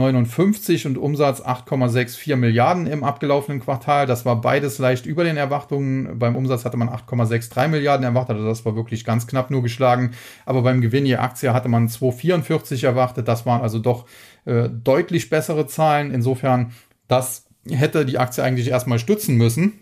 und 0.87 0.99
Umsatz 0.99 1.41
8,64 1.41 2.37
Milliarden 2.37 2.87
im 2.87 3.03
abgelaufenen 3.03 3.61
Quartal. 3.61 4.07
Das 4.07 4.25
war 4.25 4.41
beides 4.41 4.79
leicht 4.79 5.07
über 5.07 5.25
den 5.25 5.37
Erwartungen. 5.37 6.19
Beim 6.19 6.37
Umsatz 6.37 6.65
hatte 6.65 6.77
man 6.77 6.89
8,63 6.89 7.69
Milliarden 7.69 8.05
erwartet, 8.05 8.37
also 8.37 8.49
das 8.49 8.65
war 8.65 8.77
wirklich 8.77 9.05
ganz 9.05 9.27
knapp 9.27 9.51
nur 9.51 9.63
geschlagen. 9.63 10.13
Aber 10.47 10.63
beim 10.63 10.81
Gewinn 10.81 11.07
je 11.07 11.17
Aktie 11.17 11.50
hatte 11.55 11.69
man 11.69 11.89
2,44 11.89 12.85
erwartet. 12.85 13.29
Das 13.29 13.47
waren 13.47 13.63
also 13.63 13.79
doch 13.79 14.07
äh, 14.45 14.69
deutlich 14.69 15.31
bessere 15.31 15.67
Zahlen. 15.67 16.11
Insofern, 16.11 16.73
das 17.09 17.47
hätte 17.69 18.07
die 18.07 18.19
Aktie 18.19 18.43
eigentlich 18.43 18.69
erstmal 18.69 18.99
stützen 18.99 19.37
müssen. 19.37 19.81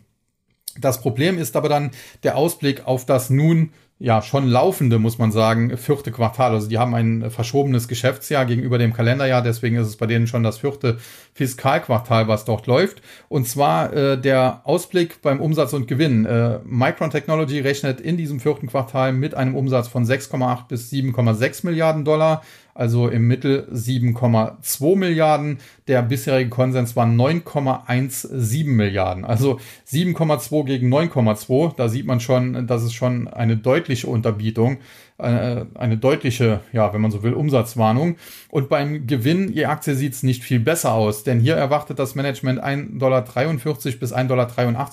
Das 0.80 1.00
Problem 1.00 1.38
ist 1.38 1.56
aber 1.56 1.68
dann 1.68 1.90
der 2.22 2.36
Ausblick 2.36 2.86
auf 2.86 3.04
das 3.04 3.30
nun 3.30 3.72
ja 4.00 4.22
schon 4.22 4.46
laufende, 4.46 4.98
muss 4.98 5.18
man 5.18 5.32
sagen, 5.32 5.76
vierte 5.76 6.12
Quartal. 6.12 6.52
Also 6.52 6.68
die 6.68 6.78
haben 6.78 6.94
ein 6.94 7.30
verschobenes 7.30 7.88
Geschäftsjahr 7.88 8.46
gegenüber 8.46 8.78
dem 8.78 8.92
Kalenderjahr, 8.92 9.42
deswegen 9.42 9.76
ist 9.76 9.88
es 9.88 9.96
bei 9.96 10.06
denen 10.06 10.28
schon 10.28 10.44
das 10.44 10.58
vierte 10.58 10.98
Fiskalquartal, 11.34 12.28
was 12.28 12.44
dort 12.44 12.66
läuft. 12.66 13.02
Und 13.28 13.48
zwar 13.48 13.92
äh, 13.92 14.20
der 14.20 14.62
Ausblick 14.64 15.20
beim 15.20 15.40
Umsatz 15.40 15.72
und 15.72 15.88
Gewinn. 15.88 16.26
Äh, 16.26 16.60
Micron 16.64 17.10
Technology 17.10 17.58
rechnet 17.60 18.00
in 18.00 18.16
diesem 18.16 18.38
vierten 18.38 18.68
Quartal 18.68 19.12
mit 19.12 19.34
einem 19.34 19.56
Umsatz 19.56 19.88
von 19.88 20.04
6,8 20.04 20.68
bis 20.68 20.92
7,6 20.92 21.66
Milliarden 21.66 22.04
Dollar, 22.04 22.42
also 22.78 23.08
im 23.08 23.26
Mittel 23.26 23.68
7,2 23.72 24.96
Milliarden. 24.96 25.58
Der 25.88 26.00
bisherige 26.00 26.48
Konsens 26.48 26.94
war 26.94 27.06
9,17 27.06 28.66
Milliarden. 28.68 29.24
Also 29.24 29.58
7,2 29.90 30.64
gegen 30.64 30.94
9,2. 30.94 31.74
Da 31.74 31.88
sieht 31.88 32.06
man 32.06 32.20
schon, 32.20 32.68
das 32.68 32.84
ist 32.84 32.94
schon 32.94 33.26
eine 33.26 33.56
deutliche 33.56 34.06
Unterbietung 34.06 34.78
eine, 35.18 35.66
eine 35.74 35.98
deutliche, 35.98 36.60
ja, 36.72 36.92
wenn 36.92 37.00
man 37.00 37.10
so 37.10 37.22
will, 37.22 37.32
Umsatzwarnung. 37.32 38.16
Und 38.48 38.68
beim 38.68 39.06
Gewinn 39.06 39.52
je 39.52 39.66
Aktie 39.66 39.94
sieht 39.94 40.14
es 40.14 40.22
nicht 40.22 40.44
viel 40.44 40.60
besser 40.60 40.92
aus, 40.92 41.24
denn 41.24 41.40
hier 41.40 41.56
erwartet 41.56 41.98
das 41.98 42.14
Management 42.14 42.62
1,43 42.62 42.98
Dollar 42.98 43.22
bis 43.22 44.14
1,83 44.14 44.26
Dollar, 44.26 44.48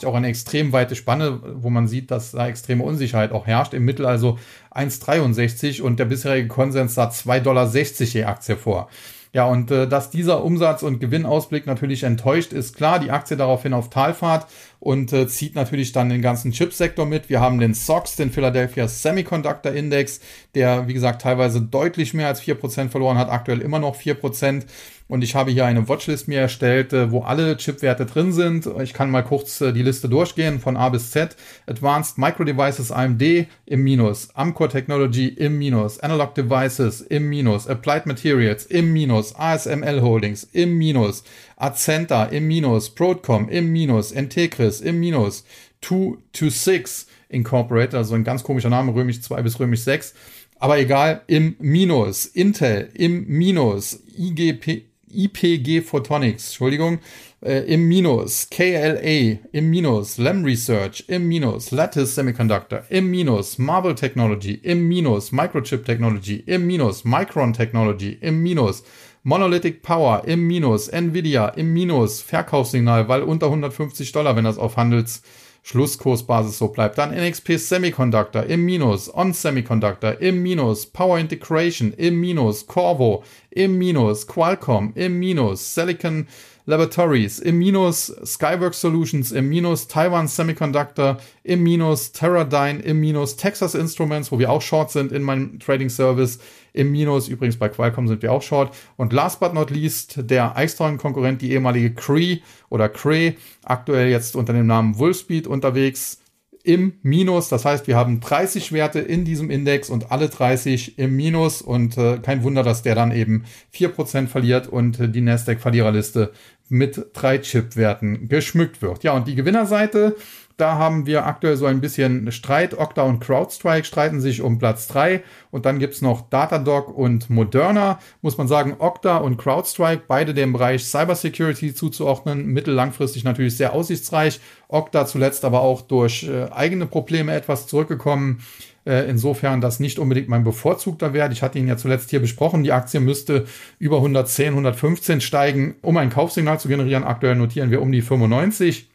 auch 0.06 0.16
eine 0.16 0.28
extrem 0.28 0.74
weite 0.74 0.96
Spanne, 0.96 1.40
wo 1.62 1.70
man 1.70 1.88
sieht, 1.88 2.10
dass 2.12 2.32
da 2.32 2.48
extreme 2.48 2.84
Unsicherheit 2.84 3.32
auch 3.32 3.46
herrscht. 3.46 3.74
Im 3.74 3.86
Mittel 3.86 4.06
also 4.06 4.40
1,63 4.74 5.82
und 5.82 6.00
der 6.00 6.06
bisherige 6.06 6.48
Konsens 6.48 6.96
sah 6.96 7.10
2,60 7.10 7.42
Dollar 7.42 7.72
je 7.72 8.24
Aktie 8.26 8.56
vor. 8.56 8.90
Ja, 9.36 9.44
und 9.48 9.70
äh, 9.70 9.86
dass 9.86 10.10
dieser 10.10 10.46
Umsatz- 10.46 10.82
und 10.82 11.00
Gewinnausblick 11.02 11.68
natürlich 11.68 12.04
enttäuscht, 12.04 12.54
ist 12.54 12.74
klar. 12.78 13.00
Die 13.00 13.12
Aktie 13.12 13.36
daraufhin 13.36 13.74
auf 13.74 13.90
Talfahrt 13.90 14.48
und 14.80 15.12
äh, 15.14 15.28
zieht 15.28 15.56
natürlich 15.56 15.92
dann 15.92 16.10
den 16.10 16.22
ganzen 16.22 16.52
Chipsektor 16.52 17.06
mit. 17.06 17.30
Wir 17.30 17.40
haben 17.40 17.60
den 17.60 17.74
SOX, 17.74 18.16
den 18.16 18.32
Philadelphia 18.32 18.88
Semiconductor 18.88 19.72
Index, 19.72 20.20
der, 20.54 20.88
wie 20.88 20.94
gesagt, 20.94 21.22
teilweise 21.22 21.62
deutlich 21.62 22.14
mehr 22.14 22.28
als 22.28 22.42
4% 22.42 22.90
verloren 22.90 23.18
hat, 23.18 23.30
aktuell 23.30 23.62
immer 23.62 23.80
noch 23.80 23.96
4%. 23.96 24.64
Und 25.08 25.24
ich 25.24 25.36
habe 25.36 25.52
hier 25.52 25.68
eine 25.68 25.88
Watchlist 25.88 26.28
mir 26.28 26.40
erstellt, 26.40 26.92
äh, 26.92 27.12
wo 27.12 27.22
alle 27.22 27.58
Chipwerte 27.58 28.08
drin 28.08 28.32
sind. 28.32 28.68
Ich 28.82 28.94
kann 28.94 29.12
mal 29.12 29.22
kurz 29.22 29.62
äh, 29.62 29.72
die 29.72 29.84
Liste 29.84 30.10
durchgehen 30.10 30.60
von 30.60 30.78
A 30.78 30.90
bis 30.90 31.12
Z. 31.12 31.36
Advanced 31.68 32.18
Micro 32.18 32.44
Devices 32.44 32.92
AMD 32.92 33.22
im 33.68 33.84
Minus, 33.84 34.30
Amcore 34.34 34.70
Technology 34.70 35.28
im 35.28 35.60
Minus, 35.60 36.00
Analog 36.00 36.34
Devices 36.34 37.02
im 37.02 37.30
Minus, 37.30 37.68
Applied 37.68 38.08
Materials 38.08 38.66
im 38.66 38.94
Minus, 38.94 39.36
ASML 39.36 40.02
Holdings 40.02 40.44
im 40.54 40.76
Minus, 40.76 41.24
Accenta 41.56 42.26
im 42.26 42.48
Minus, 42.48 42.90
Broadcom 42.90 43.50
im 43.50 43.72
Minus, 43.72 44.12
Integris 44.12 44.82
im 44.82 45.00
Minus, 45.00 45.46
226 45.82 47.08
Incorporated, 47.30 47.96
also 47.96 48.16
ein 48.16 48.24
ganz 48.24 48.44
komischer 48.44 48.70
Name, 48.70 48.94
römisch 48.94 49.22
2 49.22 49.42
bis 49.42 49.60
römisch 49.60 49.82
6. 49.82 50.14
Aber 50.58 50.80
egal, 50.80 51.22
im 51.28 51.56
Minus, 51.60 52.26
Intel 52.26 52.90
im 52.94 53.28
Minus, 53.28 54.00
IGP, 54.18 54.86
IPG 55.12 55.82
Photonics, 55.82 56.48
Entschuldigung, 56.48 57.00
äh, 57.42 57.60
im 57.72 57.88
Minus, 57.88 58.50
KLA 58.50 59.38
im 59.52 59.70
Minus, 59.70 60.18
Lem 60.18 60.44
Research 60.44 61.06
im 61.08 61.28
Minus, 61.28 61.72
Lattice 61.72 62.16
Semiconductor 62.16 62.84
im 62.90 63.12
Minus, 63.12 63.58
Marvel 63.58 63.96
Technology 63.96 64.56
im 64.64 64.88
Minus, 64.88 65.32
Microchip 65.32 65.86
Technology 65.86 66.44
im 66.46 66.66
Minus, 66.66 67.04
Micron 67.04 67.54
Technology 67.54 68.18
im 68.22 68.42
Minus, 68.42 68.84
Monolithic 69.28 69.82
Power 69.82 70.26
im 70.28 70.46
Minus, 70.46 70.88
Nvidia 70.88 71.48
im 71.48 71.74
Minus, 71.74 72.22
Verkaufssignal, 72.22 73.08
weil 73.08 73.24
unter 73.24 73.48
150 73.48 74.12
Dollar, 74.12 74.36
wenn 74.36 74.44
das 74.44 74.60
auf 74.60 74.78
Handels 74.78 75.24
Schlusskursbasis 75.64 76.60
so 76.60 76.68
bleibt. 76.68 77.00
Dann 77.00 77.10
NXP 77.10 77.58
Semiconductor 77.58 78.44
im 78.44 78.64
Minus, 78.66 79.12
On 79.12 79.34
Semiconductor 79.34 80.22
im 80.22 80.44
Minus, 80.44 80.86
Power 80.86 81.18
Integration 81.18 81.92
im 81.94 82.20
Minus, 82.20 82.68
Corvo 82.68 83.24
im 83.50 83.80
Minus, 83.80 84.28
Qualcomm 84.28 84.92
im 84.94 85.18
Minus, 85.18 85.74
Silicon 85.74 86.28
Laboratories 86.68 87.38
im 87.40 87.60
Minus, 87.60 88.08
Skyworks 88.26 88.82
Solutions 88.82 89.32
im 89.32 89.48
Minus, 89.50 89.88
Taiwan 89.88 90.28
Semiconductor 90.28 91.18
im 91.44 91.62
Minus, 91.62 92.12
Teradyne 92.12 92.82
im 92.82 93.00
Minus, 93.00 93.36
Texas 93.36 93.76
Instruments, 93.76 94.32
wo 94.32 94.40
wir 94.40 94.50
auch 94.50 94.64
short 94.64 94.90
sind 94.90 95.12
in 95.12 95.22
meinem 95.22 95.60
Trading 95.60 95.90
Service 95.90 96.40
im 96.74 96.92
Minus. 96.92 97.28
Übrigens 97.28 97.58
bei 97.58 97.70
Qualcomm 97.70 98.08
sind 98.08 98.24
wir 98.24 98.32
auch 98.32 98.42
short. 98.42 98.76
Und 98.98 99.14
last 99.14 99.40
but 99.40 99.54
not 99.54 99.70
least 99.70 100.16
der 100.18 100.58
Eichstron-Konkurrent, 100.58 101.42
die 101.42 101.52
ehemalige 101.52 101.94
Cree 101.94 102.40
oder 102.70 102.90
Cree, 102.90 103.34
aktuell 103.64 104.10
jetzt 104.10 104.36
unter 104.36 104.54
dem 104.54 104.66
Namen 104.66 104.98
Wolfspeed 104.98 105.46
unterwegs 105.46 106.20
im 106.66 106.94
Minus. 107.04 107.48
Das 107.48 107.64
heißt, 107.64 107.88
wir 107.88 107.96
haben 107.96 108.20
30 108.20 108.72
Werte 108.72 109.00
in 109.00 109.24
diesem 109.24 109.52
Index 109.52 109.90
und 109.90 110.12
alle 110.12 110.30
30 110.30 110.98
im 110.98 111.16
Minus. 111.16 111.62
Und 111.62 111.98
äh, 111.98 112.18
kein 112.18 112.44
Wunder, 112.44 112.64
dass 112.64 112.82
der 112.82 112.96
dann 112.96 113.12
eben 113.12 113.46
4% 113.74 114.28
verliert 114.28 114.68
und 114.68 115.00
äh, 115.00 115.08
die 115.08 115.22
Nasdaq-Verliererliste 115.22 116.32
mit 116.70 117.08
drei 117.14 117.38
Chip-Werten 117.38 118.28
geschmückt 118.28 118.82
wird. 118.82 119.04
Ja, 119.04 119.14
und 119.14 119.28
die 119.28 119.36
Gewinnerseite, 119.36 120.16
da 120.58 120.78
haben 120.78 121.06
wir 121.06 121.26
aktuell 121.26 121.58
so 121.58 121.66
ein 121.66 121.82
bisschen 121.82 122.32
Streit. 122.32 122.78
Okta 122.78 123.04
und 123.04 123.20
CrowdStrike 123.20 123.86
streiten 123.86 124.22
sich 124.22 124.42
um 124.42 124.58
Platz 124.58 124.88
drei 124.88 125.22
Und 125.52 125.66
dann 125.66 125.80
gibt's 125.80 126.02
noch 126.02 126.30
Datadog 126.30 126.98
und 126.98 127.30
Moderna. 127.30 128.00
Muss 128.22 128.38
man 128.38 128.48
sagen, 128.48 128.76
Okta 128.80 129.18
und 129.18 129.38
CrowdStrike, 129.38 130.04
beide 130.08 130.34
dem 130.34 130.54
Bereich 130.54 130.86
Cybersecurity 130.86 131.74
zuzuordnen. 131.74 132.48
Mittellangfristig 132.48 133.26
natürlich 133.26 133.58
sehr 133.58 133.74
aussichtsreich. 133.74 134.40
Okta 134.70 135.06
zuletzt 135.06 135.44
aber 135.44 135.60
auch 135.62 135.82
durch 135.82 136.24
äh, 136.24 136.50
eigene 136.52 136.86
Probleme 136.86 137.34
etwas 137.34 137.68
zurückgekommen. 137.68 138.42
Äh, 138.86 139.10
insofern 139.10 139.62
das 139.62 139.80
nicht 139.80 139.98
unbedingt 139.98 140.30
mein 140.30 140.44
bevorzugter 140.44 141.14
Wert. 141.14 141.34
Ich 141.34 141.42
hatte 141.42 141.58
ihn 141.58 141.68
ja 141.68 141.78
zuletzt 141.78 142.12
hier 142.12 142.20
besprochen. 142.20 142.64
Die 142.64 142.72
Aktie 142.72 143.00
müsste 143.00 143.46
über 143.80 143.98
110, 143.98 144.50
115 144.50 145.22
steigen, 145.22 145.76
um 145.82 145.98
ein 145.98 146.12
Kaufsignal 146.12 146.60
zu 146.60 146.68
generieren. 146.68 147.04
Aktuell 147.04 147.36
notieren 147.36 147.72
wir 147.72 147.82
um 147.82 147.92
die 147.92 148.02
95. 148.02 148.90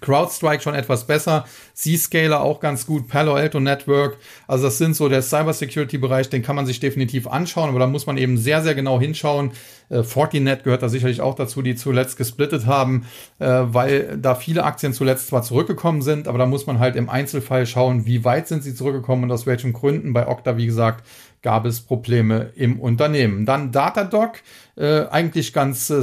CrowdStrike 0.00 0.62
schon 0.62 0.74
etwas 0.74 1.06
besser, 1.06 1.44
Zscaler 1.74 2.42
auch 2.42 2.60
ganz 2.60 2.86
gut, 2.86 3.08
Palo 3.08 3.34
Alto 3.34 3.60
Network, 3.60 4.18
also 4.46 4.64
das 4.64 4.78
sind 4.78 4.94
so 4.96 5.08
der 5.08 5.22
Cybersecurity-Bereich, 5.22 6.30
den 6.30 6.42
kann 6.42 6.56
man 6.56 6.66
sich 6.66 6.80
definitiv 6.80 7.26
anschauen, 7.26 7.68
aber 7.68 7.78
da 7.78 7.86
muss 7.86 8.06
man 8.06 8.18
eben 8.18 8.36
sehr, 8.36 8.62
sehr 8.62 8.74
genau 8.74 9.00
hinschauen. 9.00 9.52
Äh, 9.90 10.02
Fortinet 10.02 10.64
gehört 10.64 10.82
da 10.82 10.88
sicherlich 10.88 11.20
auch 11.20 11.34
dazu, 11.34 11.62
die 11.62 11.74
zuletzt 11.74 12.16
gesplittet 12.16 12.66
haben, 12.66 13.06
äh, 13.38 13.46
weil 13.46 14.18
da 14.18 14.34
viele 14.34 14.64
Aktien 14.64 14.92
zuletzt 14.92 15.28
zwar 15.28 15.42
zurückgekommen 15.42 16.02
sind, 16.02 16.28
aber 16.28 16.38
da 16.38 16.46
muss 16.46 16.66
man 16.66 16.78
halt 16.78 16.96
im 16.96 17.08
Einzelfall 17.08 17.66
schauen, 17.66 18.06
wie 18.06 18.24
weit 18.24 18.48
sind 18.48 18.62
sie 18.62 18.74
zurückgekommen 18.74 19.24
und 19.24 19.32
aus 19.32 19.46
welchen 19.46 19.72
Gründen. 19.72 20.12
Bei 20.12 20.26
Okta, 20.26 20.56
wie 20.56 20.66
gesagt, 20.66 21.04
gab 21.44 21.66
es 21.66 21.82
Probleme 21.82 22.50
im 22.56 22.80
Unternehmen. 22.80 23.44
Dann 23.44 23.70
Datadog, 23.70 24.32
äh, 24.76 25.06
eigentlich 25.10 25.52
ganz 25.52 25.90
äh, 25.90 26.02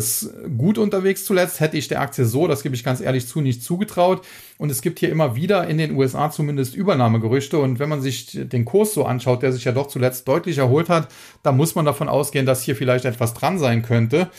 gut 0.56 0.78
unterwegs 0.78 1.26
zuletzt, 1.26 1.60
hätte 1.60 1.78
ich 1.78 1.88
der 1.88 2.00
Aktie 2.00 2.26
so, 2.26 2.48
das 2.48 2.62
gebe 2.62 2.76
ich 2.76 2.84
ganz 2.84 3.02
ehrlich 3.02 3.28
zu, 3.28 3.42
nicht 3.42 3.64
zugetraut. 3.64 4.24
Und 4.60 4.70
es 4.70 4.84
gibt 4.84 5.00
hier 5.00 5.10
immer 5.10 5.36
wieder 5.36 5.68
in 5.68 5.80
den 5.80 5.96
USA 5.96 6.30
zumindest 6.30 6.76
Übernahmegerüchte. 6.76 7.58
Und 7.58 7.80
wenn 7.80 7.90
man 7.90 8.02
sich 8.02 8.40
den 8.50 8.64
Kurs 8.64 8.94
so 8.94 9.04
anschaut, 9.04 9.42
der 9.42 9.52
sich 9.52 9.66
ja 9.66 9.72
doch 9.72 9.88
zuletzt 9.88 10.28
deutlich 10.28 10.60
erholt 10.60 10.90
hat, 10.90 11.08
da 11.42 11.52
muss 11.52 11.74
man 11.74 11.86
davon 11.86 12.08
ausgehen, 12.08 12.46
dass 12.46 12.62
hier 12.62 12.76
vielleicht 12.76 13.06
etwas 13.06 13.34
dran 13.34 13.58
sein 13.58 13.82
könnte. 13.82 14.30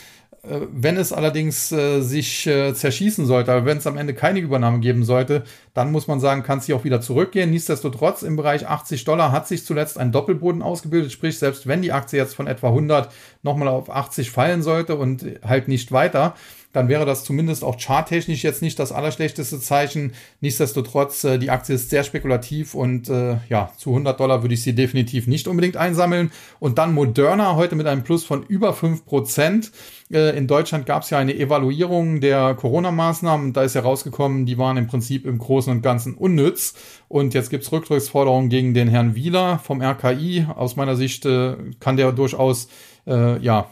Äh, 0.43 0.67
wenn 0.71 0.97
es 0.97 1.13
allerdings 1.13 1.71
äh, 1.71 2.01
sich 2.01 2.45
äh, 2.47 2.73
zerschießen 2.73 3.25
sollte, 3.25 3.53
aber 3.53 3.65
wenn 3.65 3.77
es 3.77 3.87
am 3.87 3.97
Ende 3.97 4.13
keine 4.13 4.39
Übernahme 4.39 4.79
geben 4.79 5.05
sollte, 5.05 5.43
dann 5.73 5.91
muss 5.91 6.07
man 6.07 6.19
sagen, 6.19 6.43
kann 6.43 6.59
es 6.59 6.65
hier 6.65 6.75
auch 6.75 6.83
wieder 6.83 6.99
zurückgehen. 6.99 7.49
Nichtsdestotrotz 7.49 8.23
im 8.23 8.35
Bereich 8.35 8.67
80 8.67 9.05
Dollar 9.05 9.31
hat 9.31 9.47
sich 9.47 9.65
zuletzt 9.65 9.97
ein 9.97 10.11
Doppelboden 10.11 10.61
ausgebildet, 10.61 11.13
sprich 11.13 11.39
selbst 11.39 11.65
wenn 11.67 11.81
die 11.81 11.93
Aktie 11.93 12.19
jetzt 12.19 12.35
von 12.35 12.47
etwa 12.47 12.67
100 12.69 13.09
nochmal 13.41 13.69
auf 13.69 13.89
80 13.89 14.31
fallen 14.31 14.61
sollte 14.63 14.97
und 14.97 15.25
halt 15.43 15.69
nicht 15.69 15.91
weiter, 15.93 16.35
dann 16.73 16.89
wäre 16.89 17.05
das 17.05 17.23
zumindest 17.23 17.63
auch 17.63 17.79
charttechnisch 17.79 18.43
jetzt 18.43 18.61
nicht 18.61 18.77
das 18.79 18.91
allerschlechteste 18.91 19.59
Zeichen. 19.59 20.13
Nichtsdestotrotz, 20.41 21.23
äh, 21.23 21.37
die 21.37 21.51
Aktie 21.51 21.75
ist 21.75 21.89
sehr 21.89 22.03
spekulativ 22.03 22.73
und 22.73 23.09
äh, 23.09 23.37
ja, 23.47 23.71
zu 23.77 23.91
100 23.91 24.19
Dollar 24.19 24.41
würde 24.41 24.55
ich 24.55 24.63
sie 24.63 24.73
definitiv 24.73 25.27
nicht 25.27 25.47
unbedingt 25.47 25.77
einsammeln. 25.77 26.31
Und 26.59 26.77
dann 26.79 26.93
Moderna 26.93 27.55
heute 27.55 27.75
mit 27.75 27.87
einem 27.87 28.03
Plus 28.03 28.25
von 28.25 28.43
über 28.43 28.73
5 28.73 29.05
Prozent. 29.05 29.71
Äh, 30.11 30.35
in 30.35 30.47
Deutschland 30.47 30.85
gab 30.85 31.03
es 31.03 31.11
ja 31.11 31.19
eine 31.19 31.35
Evaluierung 31.35 32.19
der 32.19 32.55
Corona-Maßnahmen. 32.55 33.53
Da 33.53 33.63
ist 33.63 33.75
herausgekommen, 33.75 34.45
die 34.45 34.57
waren 34.57 34.77
im 34.77 34.87
Prinzip 34.87 35.25
im 35.25 35.37
Großen 35.37 35.71
und 35.71 35.83
Ganzen 35.83 36.15
unnütz. 36.15 36.73
Und 37.07 37.35
jetzt 37.35 37.51
gibt 37.51 37.63
es 37.63 37.71
Rücktrittsforderungen 37.71 38.49
gegen 38.49 38.73
den 38.73 38.87
Herrn 38.87 39.13
Wieler 39.13 39.59
vom 39.59 39.81
RKI. 39.81 40.47
Aus 40.55 40.75
meiner 40.75 40.95
Sicht 40.95 41.25
äh, 41.27 41.55
kann 41.79 41.97
der 41.97 42.11
durchaus 42.11 42.67
äh, 43.05 43.37
ja, 43.39 43.67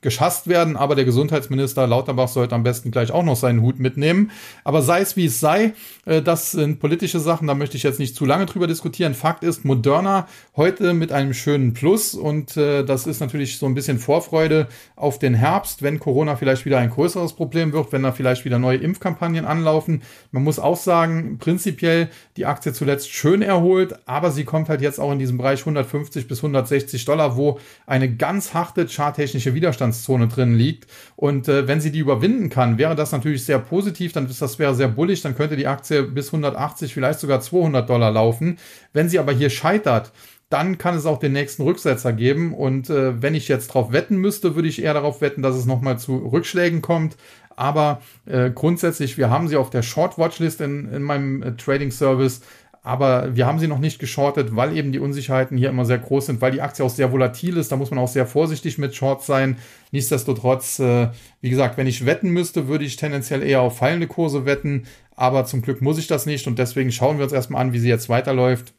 geschasst 0.00 0.46
werden, 0.46 0.76
aber 0.76 0.94
der 0.94 1.04
Gesundheitsminister 1.04 1.86
Lauterbach 1.86 2.28
sollte 2.28 2.54
am 2.54 2.62
besten 2.62 2.90
gleich 2.90 3.10
auch 3.10 3.24
noch 3.24 3.36
seinen 3.36 3.62
Hut 3.62 3.80
mitnehmen. 3.80 4.30
Aber 4.64 4.82
sei 4.82 5.00
es 5.00 5.16
wie 5.16 5.26
es 5.26 5.40
sei, 5.40 5.74
äh, 6.04 6.22
das 6.22 6.52
sind 6.52 6.78
politische 6.78 7.18
Sachen, 7.18 7.48
da 7.48 7.54
möchte 7.54 7.76
ich 7.76 7.82
jetzt 7.82 7.98
nicht 7.98 8.14
zu 8.14 8.24
lange 8.24 8.46
drüber 8.46 8.66
diskutieren. 8.66 9.14
Fakt 9.14 9.42
ist, 9.42 9.64
Moderna 9.64 10.28
heute 10.56 10.94
mit 10.94 11.10
einem 11.12 11.34
schönen 11.34 11.74
Plus 11.74 12.14
und 12.14 12.56
äh, 12.56 12.84
das 12.84 13.06
ist 13.06 13.20
natürlich 13.20 13.58
so 13.58 13.66
ein 13.66 13.74
bisschen 13.74 13.98
Vorfreude 13.98 14.68
auf 14.94 15.18
den 15.18 15.34
Herbst, 15.34 15.82
wenn 15.82 15.98
Corona 15.98 16.36
vielleicht 16.36 16.64
wieder 16.64 16.78
ein 16.78 16.90
größeres 16.90 17.32
Problem 17.32 17.72
wird, 17.72 17.92
wenn 17.92 18.04
da 18.04 18.12
vielleicht 18.12 18.44
wieder 18.44 18.58
neue 18.58 18.78
Impfkampagnen 18.78 19.44
anlaufen. 19.44 20.02
Man 20.30 20.44
muss 20.44 20.58
auch 20.58 20.76
sagen, 20.76 21.38
prinzipiell 21.38 22.08
die 22.36 22.46
Aktie 22.46 22.72
zuletzt 22.72 23.10
schön 23.10 23.42
erholt, 23.42 23.98
aber 24.06 24.30
sie 24.30 24.44
kommt 24.44 24.68
halt 24.68 24.80
jetzt 24.80 25.00
auch 25.00 25.10
in 25.10 25.18
diesem 25.18 25.38
Bereich 25.38 25.60
150 25.60 26.28
bis 26.28 26.38
160 26.38 27.04
Dollar, 27.04 27.36
wo 27.36 27.58
eine 27.86 28.14
ganz 28.14 28.54
harte 28.54 28.75
beachte, 28.76 28.86
charttechnische 28.92 29.54
Widerstandszone 29.54 30.28
drin 30.28 30.54
liegt. 30.54 30.86
Und 31.16 31.48
äh, 31.48 31.66
wenn 31.66 31.80
sie 31.80 31.90
die 31.90 31.98
überwinden 31.98 32.50
kann, 32.50 32.78
wäre 32.78 32.94
das 32.94 33.12
natürlich 33.12 33.44
sehr 33.44 33.58
positiv, 33.58 34.12
dann 34.12 34.26
ist 34.26 34.42
das 34.42 34.58
wäre 34.58 34.74
sehr 34.74 34.88
bullig, 34.88 35.22
dann 35.22 35.34
könnte 35.34 35.56
die 35.56 35.66
Aktie 35.66 36.02
bis 36.02 36.28
180, 36.28 36.92
vielleicht 36.92 37.20
sogar 37.20 37.40
200 37.40 37.88
Dollar 37.88 38.10
laufen. 38.10 38.58
Wenn 38.92 39.08
sie 39.08 39.18
aber 39.18 39.32
hier 39.32 39.50
scheitert, 39.50 40.12
dann 40.48 40.78
kann 40.78 40.94
es 40.94 41.06
auch 41.06 41.18
den 41.18 41.32
nächsten 41.32 41.62
Rücksetzer 41.62 42.12
geben. 42.12 42.54
Und 42.54 42.88
äh, 42.90 43.20
wenn 43.20 43.34
ich 43.34 43.48
jetzt 43.48 43.68
drauf 43.68 43.92
wetten 43.92 44.16
müsste, 44.16 44.54
würde 44.54 44.68
ich 44.68 44.82
eher 44.82 44.94
darauf 44.94 45.20
wetten, 45.20 45.42
dass 45.42 45.56
es 45.56 45.66
nochmal 45.66 45.98
zu 45.98 46.16
Rückschlägen 46.16 46.82
kommt. 46.82 47.16
Aber 47.56 48.02
äh, 48.26 48.50
grundsätzlich, 48.50 49.16
wir 49.16 49.30
haben 49.30 49.48
sie 49.48 49.56
auf 49.56 49.70
der 49.70 49.82
Short 49.82 50.18
Watchlist 50.18 50.60
in, 50.60 50.92
in 50.92 51.02
meinem 51.02 51.42
äh, 51.42 51.56
Trading 51.56 51.90
Service. 51.90 52.42
Aber 52.86 53.34
wir 53.34 53.46
haben 53.46 53.58
sie 53.58 53.66
noch 53.66 53.80
nicht 53.80 53.98
geschortet, 53.98 54.54
weil 54.54 54.76
eben 54.76 54.92
die 54.92 55.00
Unsicherheiten 55.00 55.58
hier 55.58 55.70
immer 55.70 55.84
sehr 55.84 55.98
groß 55.98 56.26
sind, 56.26 56.40
weil 56.40 56.52
die 56.52 56.60
Aktie 56.60 56.84
auch 56.84 56.90
sehr 56.90 57.10
volatil 57.10 57.56
ist. 57.56 57.72
Da 57.72 57.76
muss 57.76 57.90
man 57.90 57.98
auch 57.98 58.06
sehr 58.06 58.26
vorsichtig 58.26 58.78
mit 58.78 58.94
Shorts 58.94 59.26
sein. 59.26 59.56
Nichtsdestotrotz, 59.90 60.78
äh, 60.78 61.08
wie 61.40 61.50
gesagt, 61.50 61.78
wenn 61.78 61.88
ich 61.88 62.06
wetten 62.06 62.30
müsste, 62.30 62.68
würde 62.68 62.84
ich 62.84 62.94
tendenziell 62.94 63.42
eher 63.42 63.60
auf 63.60 63.78
fallende 63.78 64.06
Kurse 64.06 64.46
wetten. 64.46 64.84
Aber 65.16 65.44
zum 65.46 65.62
Glück 65.62 65.82
muss 65.82 65.98
ich 65.98 66.06
das 66.06 66.26
nicht 66.26 66.46
und 66.46 66.60
deswegen 66.60 66.92
schauen 66.92 67.16
wir 67.18 67.24
uns 67.24 67.32
erstmal 67.32 67.60
an, 67.60 67.72
wie 67.72 67.80
sie 67.80 67.88
jetzt 67.88 68.08
weiterläuft 68.08 68.75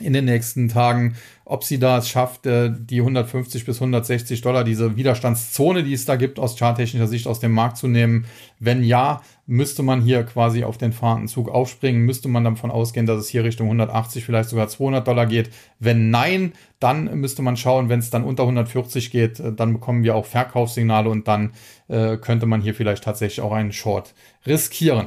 in 0.00 0.12
den 0.12 0.26
nächsten 0.26 0.68
Tagen, 0.68 1.16
ob 1.44 1.64
sie 1.64 1.78
da 1.78 1.98
es 1.98 2.08
schafft, 2.08 2.46
äh, 2.46 2.70
die 2.70 3.00
150 3.00 3.64
bis 3.64 3.76
160 3.76 4.40
Dollar, 4.42 4.64
diese 4.64 4.96
Widerstandszone, 4.96 5.82
die 5.82 5.94
es 5.94 6.04
da 6.04 6.16
gibt, 6.16 6.38
aus 6.38 6.56
charttechnischer 6.56 7.06
Sicht 7.06 7.26
aus 7.26 7.40
dem 7.40 7.52
Markt 7.52 7.78
zu 7.78 7.88
nehmen. 7.88 8.26
Wenn 8.60 8.84
ja, 8.84 9.22
müsste 9.46 9.82
man 9.82 10.02
hier 10.02 10.24
quasi 10.24 10.62
auf 10.62 10.76
den 10.78 10.92
fahrenden 10.92 11.26
Zug 11.26 11.48
aufspringen, 11.48 12.02
müsste 12.02 12.28
man 12.28 12.44
davon 12.44 12.70
ausgehen, 12.70 13.06
dass 13.06 13.18
es 13.18 13.28
hier 13.28 13.44
Richtung 13.44 13.66
180, 13.68 14.24
vielleicht 14.24 14.50
sogar 14.50 14.68
200 14.68 15.06
Dollar 15.08 15.26
geht. 15.26 15.50
Wenn 15.78 16.10
nein, 16.10 16.52
dann 16.80 17.18
müsste 17.18 17.42
man 17.42 17.56
schauen, 17.56 17.88
wenn 17.88 17.98
es 17.98 18.10
dann 18.10 18.24
unter 18.24 18.42
140 18.42 19.10
geht, 19.10 19.40
äh, 19.40 19.52
dann 19.52 19.72
bekommen 19.72 20.04
wir 20.04 20.14
auch 20.14 20.26
Verkaufssignale 20.26 21.08
und 21.08 21.26
dann 21.26 21.52
äh, 21.88 22.18
könnte 22.18 22.46
man 22.46 22.60
hier 22.60 22.74
vielleicht 22.74 23.04
tatsächlich 23.04 23.40
auch 23.40 23.52
einen 23.52 23.72
Short 23.72 24.14
riskieren. 24.46 25.06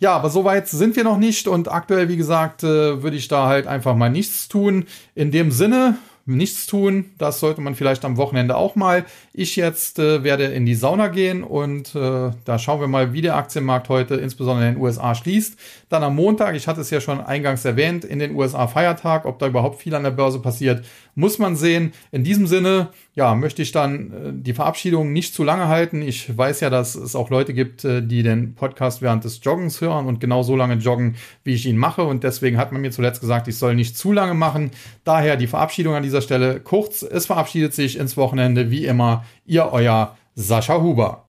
Ja, 0.00 0.16
aber 0.16 0.30
soweit 0.30 0.66
sind 0.66 0.96
wir 0.96 1.04
noch 1.04 1.18
nicht 1.18 1.46
und 1.46 1.70
aktuell, 1.70 2.08
wie 2.08 2.16
gesagt, 2.16 2.64
äh, 2.64 3.02
würde 3.02 3.18
ich 3.18 3.28
da 3.28 3.46
halt 3.48 3.66
einfach 3.66 3.94
mal 3.94 4.08
nichts 4.08 4.48
tun. 4.48 4.86
In 5.14 5.30
dem 5.30 5.50
Sinne, 5.50 5.98
nichts 6.24 6.66
tun. 6.66 7.10
Das 7.18 7.38
sollte 7.38 7.60
man 7.60 7.74
vielleicht 7.74 8.04
am 8.06 8.16
Wochenende 8.16 8.56
auch 8.56 8.76
mal. 8.76 9.04
Ich 9.32 9.54
jetzt 9.54 10.00
äh, 10.00 10.24
werde 10.24 10.46
in 10.46 10.66
die 10.66 10.74
Sauna 10.74 11.06
gehen 11.06 11.44
und 11.44 11.94
äh, 11.94 12.30
da 12.44 12.58
schauen 12.58 12.80
wir 12.80 12.88
mal, 12.88 13.12
wie 13.12 13.22
der 13.22 13.36
Aktienmarkt 13.36 13.88
heute 13.88 14.16
insbesondere 14.16 14.66
in 14.66 14.74
den 14.74 14.82
USA 14.82 15.14
schließt. 15.14 15.56
Dann 15.88 16.02
am 16.02 16.16
Montag, 16.16 16.56
ich 16.56 16.66
hatte 16.66 16.80
es 16.80 16.90
ja 16.90 17.00
schon 17.00 17.20
eingangs 17.20 17.64
erwähnt, 17.64 18.04
in 18.04 18.18
den 18.18 18.34
USA 18.34 18.66
Feiertag, 18.66 19.26
ob 19.26 19.38
da 19.38 19.46
überhaupt 19.46 19.80
viel 19.80 19.94
an 19.94 20.02
der 20.02 20.10
Börse 20.10 20.40
passiert, 20.40 20.84
muss 21.14 21.38
man 21.38 21.54
sehen. 21.54 21.92
In 22.10 22.24
diesem 22.24 22.48
Sinne, 22.48 22.88
ja, 23.14 23.34
möchte 23.36 23.62
ich 23.62 23.70
dann 23.70 24.12
äh, 24.12 24.32
die 24.32 24.52
Verabschiedung 24.52 25.12
nicht 25.12 25.34
zu 25.34 25.44
lange 25.44 25.68
halten. 25.68 26.02
Ich 26.02 26.36
weiß 26.36 26.60
ja, 26.60 26.70
dass 26.70 26.96
es 26.96 27.14
auch 27.14 27.30
Leute 27.30 27.54
gibt, 27.54 27.84
äh, 27.84 28.02
die 28.02 28.24
den 28.24 28.54
Podcast 28.54 29.00
während 29.00 29.22
des 29.22 29.40
Joggens 29.44 29.80
hören 29.80 30.06
und 30.06 30.18
genau 30.18 30.42
so 30.42 30.56
lange 30.56 30.74
joggen, 30.74 31.14
wie 31.44 31.54
ich 31.54 31.66
ihn 31.66 31.76
mache. 31.76 32.02
Und 32.02 32.24
deswegen 32.24 32.56
hat 32.56 32.72
man 32.72 32.80
mir 32.80 32.90
zuletzt 32.90 33.20
gesagt, 33.20 33.46
ich 33.46 33.58
soll 33.58 33.76
nicht 33.76 33.96
zu 33.96 34.12
lange 34.12 34.34
machen. 34.34 34.72
Daher 35.04 35.36
die 35.36 35.46
Verabschiedung 35.46 35.94
an 35.94 36.02
dieser 36.02 36.20
Stelle 36.20 36.58
kurz. 36.58 37.02
Es 37.02 37.26
verabschiedet 37.26 37.74
sich 37.74 37.96
ins 37.98 38.16
Wochenende 38.16 38.70
wie 38.70 38.86
immer 38.86 39.24
Ihr 39.46 39.72
euer 39.72 40.16
Sascha 40.34 40.80
Huber. 40.80 41.18